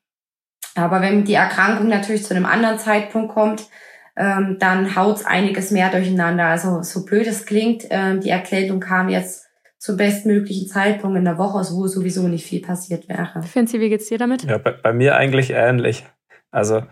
Aber 0.75 1.03
wenn 1.03 1.27
die 1.27 1.35
Erkrankung 1.35 1.89
natürlich 1.89 2.25
zu 2.25 2.35
einem 2.35 2.47
anderen 2.47 2.79
Zeitpunkt 2.79 3.35
kommt, 3.35 3.69
ähm, 4.17 4.57
dann 4.59 4.97
haut's 4.97 5.27
einiges 5.27 5.71
mehr 5.71 5.91
durcheinander. 5.91 6.47
Also 6.47 6.83
so 6.83 7.05
blöd 7.05 7.27
es 7.27 7.45
klingt, 7.45 7.85
ähm, 7.91 8.23
die 8.23 8.31
Erkältung 8.31 8.81
kam 8.81 9.11
jetzt 9.11 9.50
zum 9.81 9.97
bestmöglichen 9.97 10.69
Zeitpunkt 10.69 11.17
in 11.17 11.25
der 11.25 11.39
Woche, 11.39 11.67
wo 11.73 11.87
sowieso 11.87 12.29
nicht 12.29 12.45
viel 12.45 12.61
passiert 12.61 13.09
wäre. 13.09 13.43
Finzi, 13.43 13.81
wie 13.81 13.89
geht's 13.89 14.09
dir 14.09 14.19
damit? 14.19 14.45
Ja, 14.45 14.59
bei, 14.59 14.73
bei 14.73 14.93
mir 14.93 15.17
eigentlich 15.17 15.51
ähnlich. 15.51 16.07
Also 16.51 16.83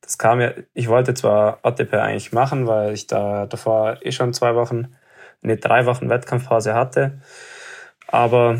das 0.00 0.16
kam 0.16 0.40
ja, 0.40 0.52
ich 0.72 0.88
wollte 0.88 1.12
zwar 1.12 1.58
ATP 1.62 1.92
eigentlich 1.94 2.32
machen, 2.32 2.66
weil 2.66 2.94
ich 2.94 3.06
da 3.06 3.44
davor 3.44 3.98
eh 4.00 4.12
schon 4.12 4.32
zwei 4.32 4.54
Wochen, 4.54 4.94
ne, 5.42 5.58
drei 5.58 5.84
Wochen 5.84 6.08
Wettkampfphase 6.08 6.72
hatte. 6.72 7.20
Aber 8.06 8.58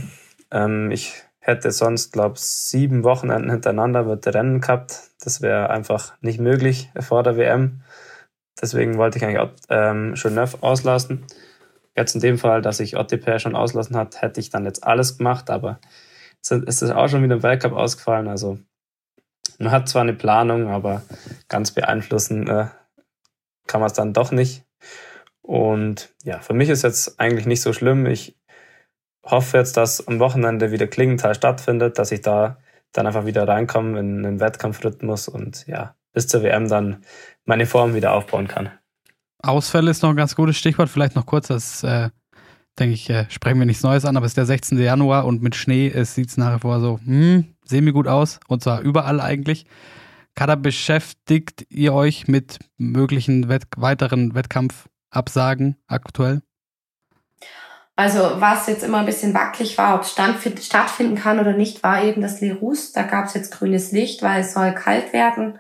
ähm, 0.51 0.91
ich 0.91 1.15
hätte 1.41 1.71
sonst, 1.71 2.13
glaube 2.13 2.35
sieben 2.37 3.05
Wochenenden 3.05 3.51
hintereinander 3.51 4.03
mit 4.03 4.27
Rennen 4.27 4.61
gehabt. 4.61 5.01
Das 5.25 5.41
wäre 5.41 5.71
einfach 5.71 6.13
nicht 6.21 6.41
möglich 6.41 6.91
vor 7.01 7.23
der 7.23 7.39
WM. 7.39 7.81
Deswegen 8.61 8.99
wollte 8.99 9.17
ich 9.17 9.25
eigentlich 9.25 9.49
ähm, 9.71 10.13
Genève 10.13 10.59
auslassen. 10.61 11.25
Jetzt 11.99 12.15
in 12.15 12.21
dem 12.21 12.39
Fall, 12.39 12.63
dass 12.63 12.79
ich 12.79 12.97
OTP 12.97 13.41
schon 13.41 13.57
auslassen 13.57 13.97
hat, 13.97 14.23
hätte 14.23 14.39
ich 14.39 14.51
dann 14.51 14.65
jetzt 14.65 14.85
alles 14.85 15.19
gemacht, 15.19 15.51
aber 15.51 15.81
es 16.41 16.53
ist 16.53 16.93
auch 16.93 17.09
schon 17.09 17.25
wieder 17.25 17.35
im 17.35 17.43
Weltcup 17.43 17.73
ausgefallen. 17.73 18.29
Also 18.29 18.61
man 19.59 19.73
hat 19.73 19.89
zwar 19.89 20.03
eine 20.03 20.15
Planung, 20.15 20.69
aber 20.69 21.03
ganz 21.49 21.73
beeinflussen 21.73 22.47
äh, 22.47 22.67
kann 23.67 23.81
man 23.81 23.89
es 23.89 23.95
dann 23.95 24.13
doch 24.13 24.31
nicht. 24.31 24.65
Und 25.43 26.15
ja, 26.23 26.39
für 26.39 26.55
mich 26.55 26.69
ist 26.69 26.83
jetzt 26.83 27.19
eigentlich 27.19 27.47
nicht 27.47 27.63
so 27.63 27.73
schlimm. 27.73 28.07
Ich 28.07 28.39
hoffe 29.25 29.59
jetzt, 29.59 29.77
dass 29.77 30.07
am 30.07 30.21
Wochenende 30.21 30.71
wieder 30.71 30.87
Klingenthal 30.87 31.35
stattfindet, 31.35 31.99
dass 31.99 32.13
ich 32.13 32.21
da 32.21 32.59
dann 32.93 33.09
einfach 33.09 33.27
wieder 33.27 33.49
reinkomme 33.49 33.99
in 33.99 34.25
einen 34.25 34.39
Wettkampfrhythmus 34.39 35.27
und 35.27 35.67
ja, 35.67 35.97
bis 36.13 36.29
zur 36.29 36.45
WM 36.45 36.69
dann 36.69 37.03
meine 37.45 37.67
Form 37.67 37.95
wieder 37.95 38.13
aufbauen 38.13 38.47
kann. 38.47 38.71
Ausfälle 39.43 39.91
ist 39.91 40.03
noch 40.03 40.11
ein 40.11 40.17
ganz 40.17 40.35
gutes 40.35 40.57
Stichwort. 40.57 40.89
Vielleicht 40.89 41.15
noch 41.15 41.27
kurz, 41.27 41.49
das 41.49 41.83
äh, 41.85 42.11
denke 42.79 42.95
ich, 42.95 43.09
äh, 43.11 43.27
sprechen 43.29 43.59
wir 43.59 43.67
nichts 43.67 43.83
Neues 43.83 44.05
an, 44.05 44.17
aber 44.17 44.27
es 44.27 44.31
ist 44.31 44.37
der 44.37 44.47
16. 44.47 44.79
Januar 44.79 45.27
und 45.27 45.43
mit 45.43 45.55
Schnee 45.55 45.93
sieht 46.05 46.29
es 46.29 46.37
nachher 46.37 46.61
vor 46.61 46.81
so 46.81 46.99
hm, 47.05 47.55
semi 47.65 47.93
gut 47.93 48.09
aus 48.09 48.41
und 48.49 48.63
zwar 48.63 48.81
überall 48.81 49.21
eigentlich. 49.21 49.67
Kada, 50.35 50.55
beschäftigt 50.55 51.67
ihr 51.69 51.93
euch 51.95 52.29
mit 52.29 52.59
möglichen 52.77 53.49
Wett 53.49 53.65
weiteren 53.77 54.35
Wettkampfabsagen 54.35 55.77
aktuell? 55.89 56.43
Also 57.97 58.41
was 58.41 58.69
jetzt 58.69 58.85
immer 58.85 58.99
ein 58.99 59.07
bisschen 59.07 59.35
wackelig 59.35 59.77
war, 59.77 59.97
ob 59.97 60.03
es 60.03 60.13
stattfinden 60.65 61.17
kann 61.17 61.41
oder 61.41 61.55
nicht, 61.55 61.83
war 61.83 62.05
eben 62.05 62.23
das 62.23 62.41
Lerus. 62.41 62.93
Da 62.93 63.03
gab 63.03 63.25
es 63.25 63.35
jetzt 63.35 63.51
grünes 63.51 63.91
Licht, 63.91 64.23
weil 64.23 64.43
es 64.43 64.55
soll 64.55 64.73
kalt 64.73 65.13
werden 65.13 65.59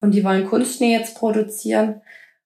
und 0.00 0.10
die 0.10 0.22
wollen 0.22 0.46
Kunstschnee 0.46 0.92
jetzt 0.92 1.16
produzieren. 1.16 2.02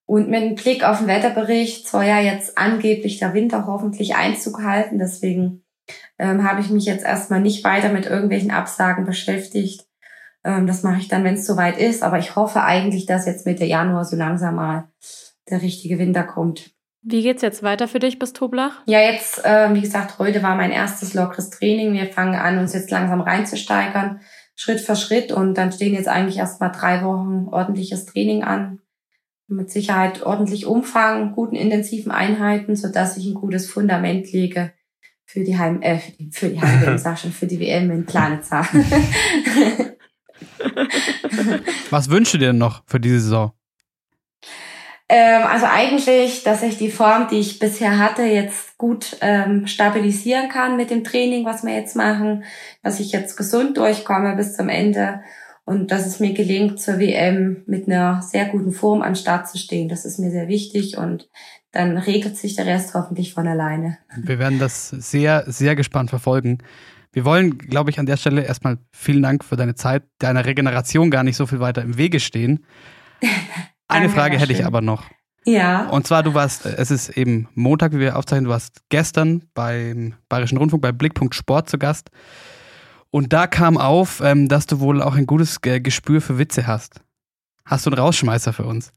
Und 0.09 0.27
mit 0.27 0.41
einem 0.41 0.55
Blick 0.55 0.83
auf 0.83 0.97
den 0.97 1.07
Wetterbericht 1.07 1.87
soll 1.87 2.05
ja 2.05 2.19
jetzt 2.19 2.57
angeblich 2.57 3.19
der 3.19 3.35
Winter 3.35 3.67
hoffentlich 3.67 4.15
Einzug 4.15 4.63
halten. 4.63 4.97
Deswegen 4.97 5.63
ähm, 6.17 6.49
habe 6.49 6.61
ich 6.61 6.71
mich 6.71 6.85
jetzt 6.85 7.05
erstmal 7.05 7.41
nicht 7.41 7.63
weiter 7.63 7.89
mit 7.89 8.07
irgendwelchen 8.07 8.49
Absagen 8.49 9.05
beschäftigt. 9.05 9.85
Ähm, 10.43 10.65
das 10.65 10.81
mache 10.81 10.97
ich 10.97 11.09
dann, 11.09 11.23
wenn 11.23 11.35
es 11.35 11.45
soweit 11.45 11.77
ist. 11.77 12.01
Aber 12.01 12.17
ich 12.17 12.35
hoffe 12.35 12.63
eigentlich, 12.63 13.05
dass 13.05 13.27
jetzt 13.27 13.45
Mitte 13.45 13.65
Januar 13.65 14.03
so 14.03 14.15
langsam 14.15 14.55
mal 14.55 14.89
der 15.47 15.61
richtige 15.61 15.99
Winter 15.99 16.23
kommt. 16.23 16.71
Wie 17.03 17.21
geht's 17.21 17.43
jetzt 17.43 17.61
weiter 17.61 17.87
für 17.87 17.99
dich 17.99 18.17
bis 18.17 18.33
Toblach? 18.33 18.81
Ja, 18.87 19.01
jetzt, 19.01 19.45
äh, 19.45 19.71
wie 19.75 19.81
gesagt, 19.81 20.17
heute 20.17 20.41
war 20.41 20.55
mein 20.55 20.71
erstes 20.71 21.13
lockeres 21.13 21.51
Training. 21.51 21.93
Wir 21.93 22.07
fangen 22.07 22.33
an, 22.33 22.57
uns 22.57 22.73
jetzt 22.73 22.89
langsam 22.89 23.21
reinzusteigern, 23.21 24.21
Schritt 24.55 24.81
für 24.81 24.95
Schritt. 24.95 25.31
Und 25.31 25.53
dann 25.53 25.71
stehen 25.71 25.93
jetzt 25.93 26.07
eigentlich 26.07 26.37
erstmal 26.37 26.71
drei 26.71 27.03
Wochen 27.03 27.47
ordentliches 27.51 28.07
Training 28.07 28.43
an. 28.43 28.79
Mit 29.51 29.71
Sicherheit 29.71 30.21
ordentlich 30.23 30.67
Umfang, 30.67 31.31
guten 31.33 31.55
intensiven 31.55 32.11
Einheiten, 32.11 32.75
sodass 32.75 33.17
ich 33.17 33.25
ein 33.25 33.33
gutes 33.33 33.69
Fundament 33.69 34.31
lege 34.31 34.73
für 35.25 35.43
die 35.43 35.57
Heim, 35.57 35.81
äh, 35.81 35.99
für 36.31 36.49
die 36.49 36.61
Heim, 36.61 36.93
ich 36.95 37.01
sag 37.01 37.17
schon, 37.17 37.31
für 37.31 37.47
die 37.47 37.59
WM 37.59 37.89
in 37.91 38.05
Planitzer. 38.05 38.61
Was 41.89 42.09
wünschst 42.09 42.35
du 42.35 42.37
dir 42.37 42.47
denn 42.47 42.57
noch 42.57 42.83
für 42.85 42.99
diese 42.99 43.19
Saison? 43.19 43.51
Ähm, 45.11 45.41
also 45.43 45.65
eigentlich, 45.65 46.43
dass 46.43 46.61
ich 46.61 46.77
die 46.77 46.91
Form, 46.91 47.27
die 47.29 47.39
ich 47.39 47.57
bisher 47.57 47.97
hatte, 47.97 48.21
jetzt 48.21 48.77
gut 48.77 49.17
ähm, 49.21 49.65
stabilisieren 49.65 50.49
kann 50.49 50.77
mit 50.77 50.91
dem 50.91 51.03
Training, 51.03 51.45
was 51.45 51.63
wir 51.63 51.73
jetzt 51.73 51.95
machen, 51.95 52.43
dass 52.83 52.99
ich 52.99 53.11
jetzt 53.11 53.35
gesund 53.35 53.77
durchkomme 53.77 54.35
bis 54.35 54.55
zum 54.55 54.69
Ende 54.69 55.21
und 55.69 55.91
dass 55.91 56.07
es 56.07 56.19
mir 56.19 56.33
gelingt, 56.33 56.81
zur 56.81 56.97
WM 56.97 57.61
mit 57.67 57.87
einer 57.87 58.23
sehr 58.23 58.45
guten 58.45 58.71
Form 58.71 59.03
an 59.03 59.15
Start 59.15 59.47
zu 59.47 59.59
stehen. 59.59 59.87
Das 59.87 60.03
ist 60.03 60.17
mir 60.17 60.31
sehr 60.31 60.47
wichtig 60.47 60.97
und 60.97 61.29
dann 61.71 61.95
regelt 61.99 62.37
sich 62.37 62.55
der 62.55 62.65
Rest 62.65 62.95
hoffentlich 62.95 63.35
von 63.35 63.47
alleine. 63.47 63.99
Wir 64.17 64.39
werden 64.39 64.57
das 64.57 64.89
sehr, 64.89 65.43
sehr 65.45 65.75
gespannt 65.75 66.09
verfolgen. 66.09 66.57
Wir 67.11 67.23
wollen, 67.23 67.59
glaube 67.59 67.91
ich, 67.91 67.99
an 67.99 68.07
der 68.07 68.17
Stelle 68.17 68.41
erstmal 68.41 68.79
vielen 68.91 69.21
Dank 69.21 69.45
für 69.45 69.57
deine 69.57 69.75
Zeit, 69.75 70.01
deiner 70.17 70.43
Regeneration 70.43 71.11
gar 71.11 71.23
nicht 71.23 71.37
so 71.37 71.45
viel 71.45 71.59
weiter 71.59 71.83
im 71.83 71.97
Wege 71.97 72.19
stehen. 72.19 72.65
Eine 73.87 74.09
Frage 74.09 74.39
hätte 74.39 74.53
ich 74.53 74.65
aber 74.65 74.81
noch. 74.81 75.03
Ja. 75.45 75.87
Und 75.89 76.07
zwar, 76.07 76.23
du 76.23 76.33
warst, 76.33 76.65
es 76.65 76.89
ist 76.89 77.09
eben 77.09 77.47
Montag, 77.53 77.93
wie 77.93 77.99
wir 77.99 78.17
aufzeichnen, 78.17 78.45
du 78.45 78.51
warst 78.51 78.81
gestern 78.89 79.43
beim 79.53 80.15
Bayerischen 80.29 80.57
Rundfunk 80.57 80.81
bei 80.81 80.91
Blickpunkt 80.91 81.35
Sport 81.35 81.69
zu 81.69 81.77
Gast. 81.77 82.09
Und 83.11 83.33
da 83.33 83.47
kam 83.47 83.77
auf, 83.77 84.21
ähm, 84.23 84.47
dass 84.47 84.67
du 84.67 84.79
wohl 84.79 85.01
auch 85.01 85.15
ein 85.15 85.25
gutes 85.25 85.57
äh, 85.65 85.79
Gespür 85.79 86.21
für 86.21 86.37
Witze 86.37 86.67
hast. 86.67 87.01
Hast 87.65 87.85
du 87.85 87.89
einen 87.89 87.99
Rausschmeißer 87.99 88.53
für 88.53 88.65
uns? 88.65 88.93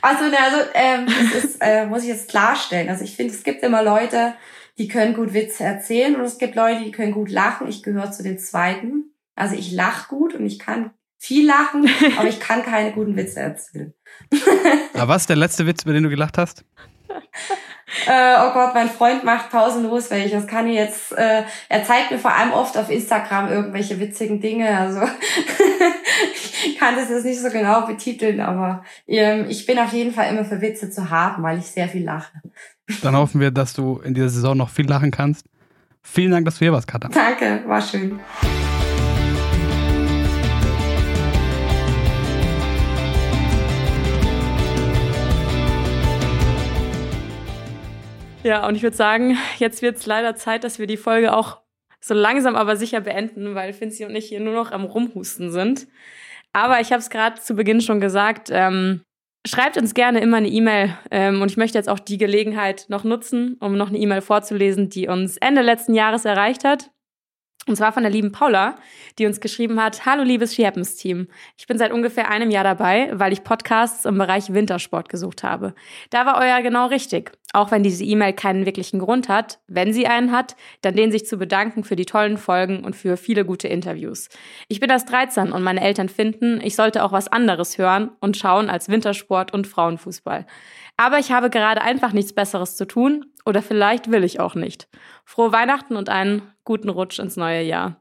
Also, 0.00 0.24
na, 0.30 0.38
also 0.44 0.70
ähm, 0.74 1.06
das 1.06 1.44
ist, 1.44 1.56
äh, 1.60 1.86
muss 1.86 2.02
ich 2.02 2.08
jetzt 2.08 2.28
klarstellen. 2.28 2.88
Also 2.88 3.04
ich 3.04 3.16
finde, 3.16 3.34
es 3.34 3.42
gibt 3.42 3.62
immer 3.62 3.82
Leute, 3.82 4.34
die 4.78 4.88
können 4.88 5.14
gut 5.14 5.34
Witze 5.34 5.64
erzählen 5.64 6.16
und 6.16 6.22
es 6.22 6.38
gibt 6.38 6.54
Leute, 6.54 6.84
die 6.84 6.90
können 6.90 7.12
gut 7.12 7.30
lachen. 7.30 7.68
Ich 7.68 7.82
gehöre 7.82 8.12
zu 8.12 8.22
den 8.22 8.38
Zweiten. 8.38 9.14
Also 9.34 9.54
ich 9.56 9.72
lache 9.72 10.08
gut 10.08 10.34
und 10.34 10.46
ich 10.46 10.58
kann 10.58 10.90
viel 11.18 11.46
lachen, 11.46 11.88
aber 12.18 12.28
ich 12.28 12.40
kann 12.40 12.62
keine 12.62 12.92
guten 12.92 13.16
Witze 13.16 13.40
erzählen. 13.40 13.94
Aber 14.94 15.08
was 15.08 15.22
ist 15.22 15.30
der 15.30 15.36
letzte 15.36 15.66
Witz, 15.66 15.84
über 15.84 15.92
den 15.92 16.02
du 16.02 16.10
gelacht 16.10 16.38
hast? 16.38 16.64
Äh, 18.06 18.36
oh 18.40 18.52
Gott, 18.54 18.74
mein 18.74 18.88
Freund 18.88 19.22
macht 19.22 19.50
pausenlos 19.50 20.10
welche. 20.10 20.36
Das 20.36 20.46
kann 20.46 20.66
ich 20.66 20.76
jetzt. 20.76 21.12
Äh, 21.12 21.42
er 21.68 21.84
zeigt 21.84 22.10
mir 22.10 22.18
vor 22.18 22.32
allem 22.32 22.52
oft 22.52 22.76
auf 22.78 22.90
Instagram 22.90 23.50
irgendwelche 23.50 24.00
witzigen 24.00 24.40
Dinge. 24.40 24.78
Also 24.78 25.00
ich 26.64 26.78
kann 26.78 26.96
das 26.96 27.10
jetzt 27.10 27.24
nicht 27.24 27.40
so 27.40 27.50
genau 27.50 27.86
betiteln, 27.86 28.40
aber 28.40 28.82
ähm, 29.06 29.46
ich 29.48 29.66
bin 29.66 29.78
auf 29.78 29.92
jeden 29.92 30.12
Fall 30.12 30.32
immer 30.32 30.44
für 30.44 30.60
Witze 30.60 30.90
zu 30.90 31.10
haben, 31.10 31.42
weil 31.42 31.58
ich 31.58 31.66
sehr 31.66 31.88
viel 31.88 32.04
lache. 32.04 32.32
Dann 33.02 33.16
hoffen 33.16 33.40
wir, 33.40 33.50
dass 33.50 33.74
du 33.74 33.98
in 33.98 34.14
dieser 34.14 34.30
Saison 34.30 34.56
noch 34.56 34.70
viel 34.70 34.88
lachen 34.88 35.10
kannst. 35.10 35.46
Vielen 36.02 36.32
Dank, 36.32 36.46
dass 36.46 36.54
du 36.54 36.60
hier 36.60 36.72
warst, 36.72 36.88
Katha. 36.88 37.08
Danke, 37.08 37.62
war 37.66 37.80
schön. 37.80 38.18
Ja, 48.42 48.66
und 48.66 48.74
ich 48.74 48.82
würde 48.82 48.96
sagen, 48.96 49.38
jetzt 49.58 49.82
wird 49.82 49.98
es 49.98 50.06
leider 50.06 50.34
Zeit, 50.34 50.64
dass 50.64 50.78
wir 50.78 50.86
die 50.86 50.96
Folge 50.96 51.32
auch 51.32 51.60
so 52.00 52.14
langsam 52.14 52.56
aber 52.56 52.76
sicher 52.76 53.00
beenden, 53.00 53.54
weil 53.54 53.72
Finzi 53.72 54.04
und 54.04 54.16
ich 54.16 54.26
hier 54.26 54.40
nur 54.40 54.54
noch 54.54 54.72
am 54.72 54.84
Rumhusten 54.84 55.52
sind. 55.52 55.86
Aber 56.52 56.80
ich 56.80 56.90
habe 56.90 57.00
es 57.00 57.08
gerade 57.08 57.40
zu 57.40 57.54
Beginn 57.54 57.80
schon 57.80 58.00
gesagt, 58.00 58.48
ähm, 58.50 59.02
schreibt 59.46 59.76
uns 59.76 59.94
gerne 59.94 60.20
immer 60.20 60.38
eine 60.38 60.48
E-Mail. 60.48 60.96
Ähm, 61.10 61.40
und 61.40 61.50
ich 61.50 61.56
möchte 61.56 61.78
jetzt 61.78 61.88
auch 61.88 62.00
die 62.00 62.18
Gelegenheit 62.18 62.86
noch 62.88 63.04
nutzen, 63.04 63.56
um 63.60 63.76
noch 63.76 63.88
eine 63.88 63.98
E-Mail 63.98 64.20
vorzulesen, 64.20 64.88
die 64.88 65.06
uns 65.06 65.36
Ende 65.36 65.62
letzten 65.62 65.94
Jahres 65.94 66.24
erreicht 66.24 66.64
hat. 66.64 66.90
Und 67.68 67.76
zwar 67.76 67.92
von 67.92 68.02
der 68.02 68.10
lieben 68.10 68.32
Paula, 68.32 68.74
die 69.18 69.26
uns 69.26 69.40
geschrieben 69.40 69.80
hat, 69.80 70.04
Hallo 70.04 70.24
liebes 70.24 70.52
She 70.54 70.66
Happens 70.66 70.96
Team. 70.96 71.28
Ich 71.56 71.68
bin 71.68 71.78
seit 71.78 71.92
ungefähr 71.92 72.28
einem 72.28 72.50
Jahr 72.50 72.64
dabei, 72.64 73.10
weil 73.12 73.32
ich 73.32 73.44
Podcasts 73.44 74.04
im 74.04 74.18
Bereich 74.18 74.52
Wintersport 74.52 75.08
gesucht 75.08 75.44
habe. 75.44 75.74
Da 76.10 76.26
war 76.26 76.40
euer 76.40 76.60
genau 76.62 76.86
richtig. 76.86 77.30
Auch 77.52 77.70
wenn 77.70 77.84
diese 77.84 78.02
E-Mail 78.02 78.32
keinen 78.32 78.66
wirklichen 78.66 78.98
Grund 78.98 79.28
hat, 79.28 79.60
wenn 79.68 79.92
sie 79.92 80.08
einen 80.08 80.32
hat, 80.32 80.56
dann 80.80 80.96
den 80.96 81.12
sich 81.12 81.24
zu 81.24 81.36
bedanken 81.36 81.84
für 81.84 81.94
die 81.94 82.06
tollen 82.06 82.36
Folgen 82.36 82.82
und 82.82 82.96
für 82.96 83.16
viele 83.16 83.44
gute 83.44 83.68
Interviews. 83.68 84.28
Ich 84.66 84.80
bin 84.80 84.90
erst 84.90 85.12
13 85.12 85.52
und 85.52 85.62
meine 85.62 85.82
Eltern 85.82 86.08
finden, 86.08 86.60
ich 86.64 86.74
sollte 86.74 87.04
auch 87.04 87.12
was 87.12 87.28
anderes 87.28 87.78
hören 87.78 88.10
und 88.18 88.36
schauen 88.36 88.70
als 88.70 88.88
Wintersport 88.88 89.52
und 89.54 89.68
Frauenfußball. 89.68 90.46
Aber 90.96 91.18
ich 91.18 91.30
habe 91.30 91.50
gerade 91.50 91.82
einfach 91.82 92.12
nichts 92.12 92.32
Besseres 92.32 92.76
zu 92.76 92.86
tun 92.86 93.26
oder 93.44 93.62
vielleicht 93.62 94.10
will 94.10 94.24
ich 94.24 94.40
auch 94.40 94.54
nicht. 94.54 94.88
Frohe 95.24 95.52
Weihnachten 95.52 95.96
und 95.96 96.08
einen 96.08 96.42
guten 96.64 96.88
Rutsch 96.88 97.18
ins 97.18 97.36
neue 97.36 97.62
Jahr. 97.62 98.00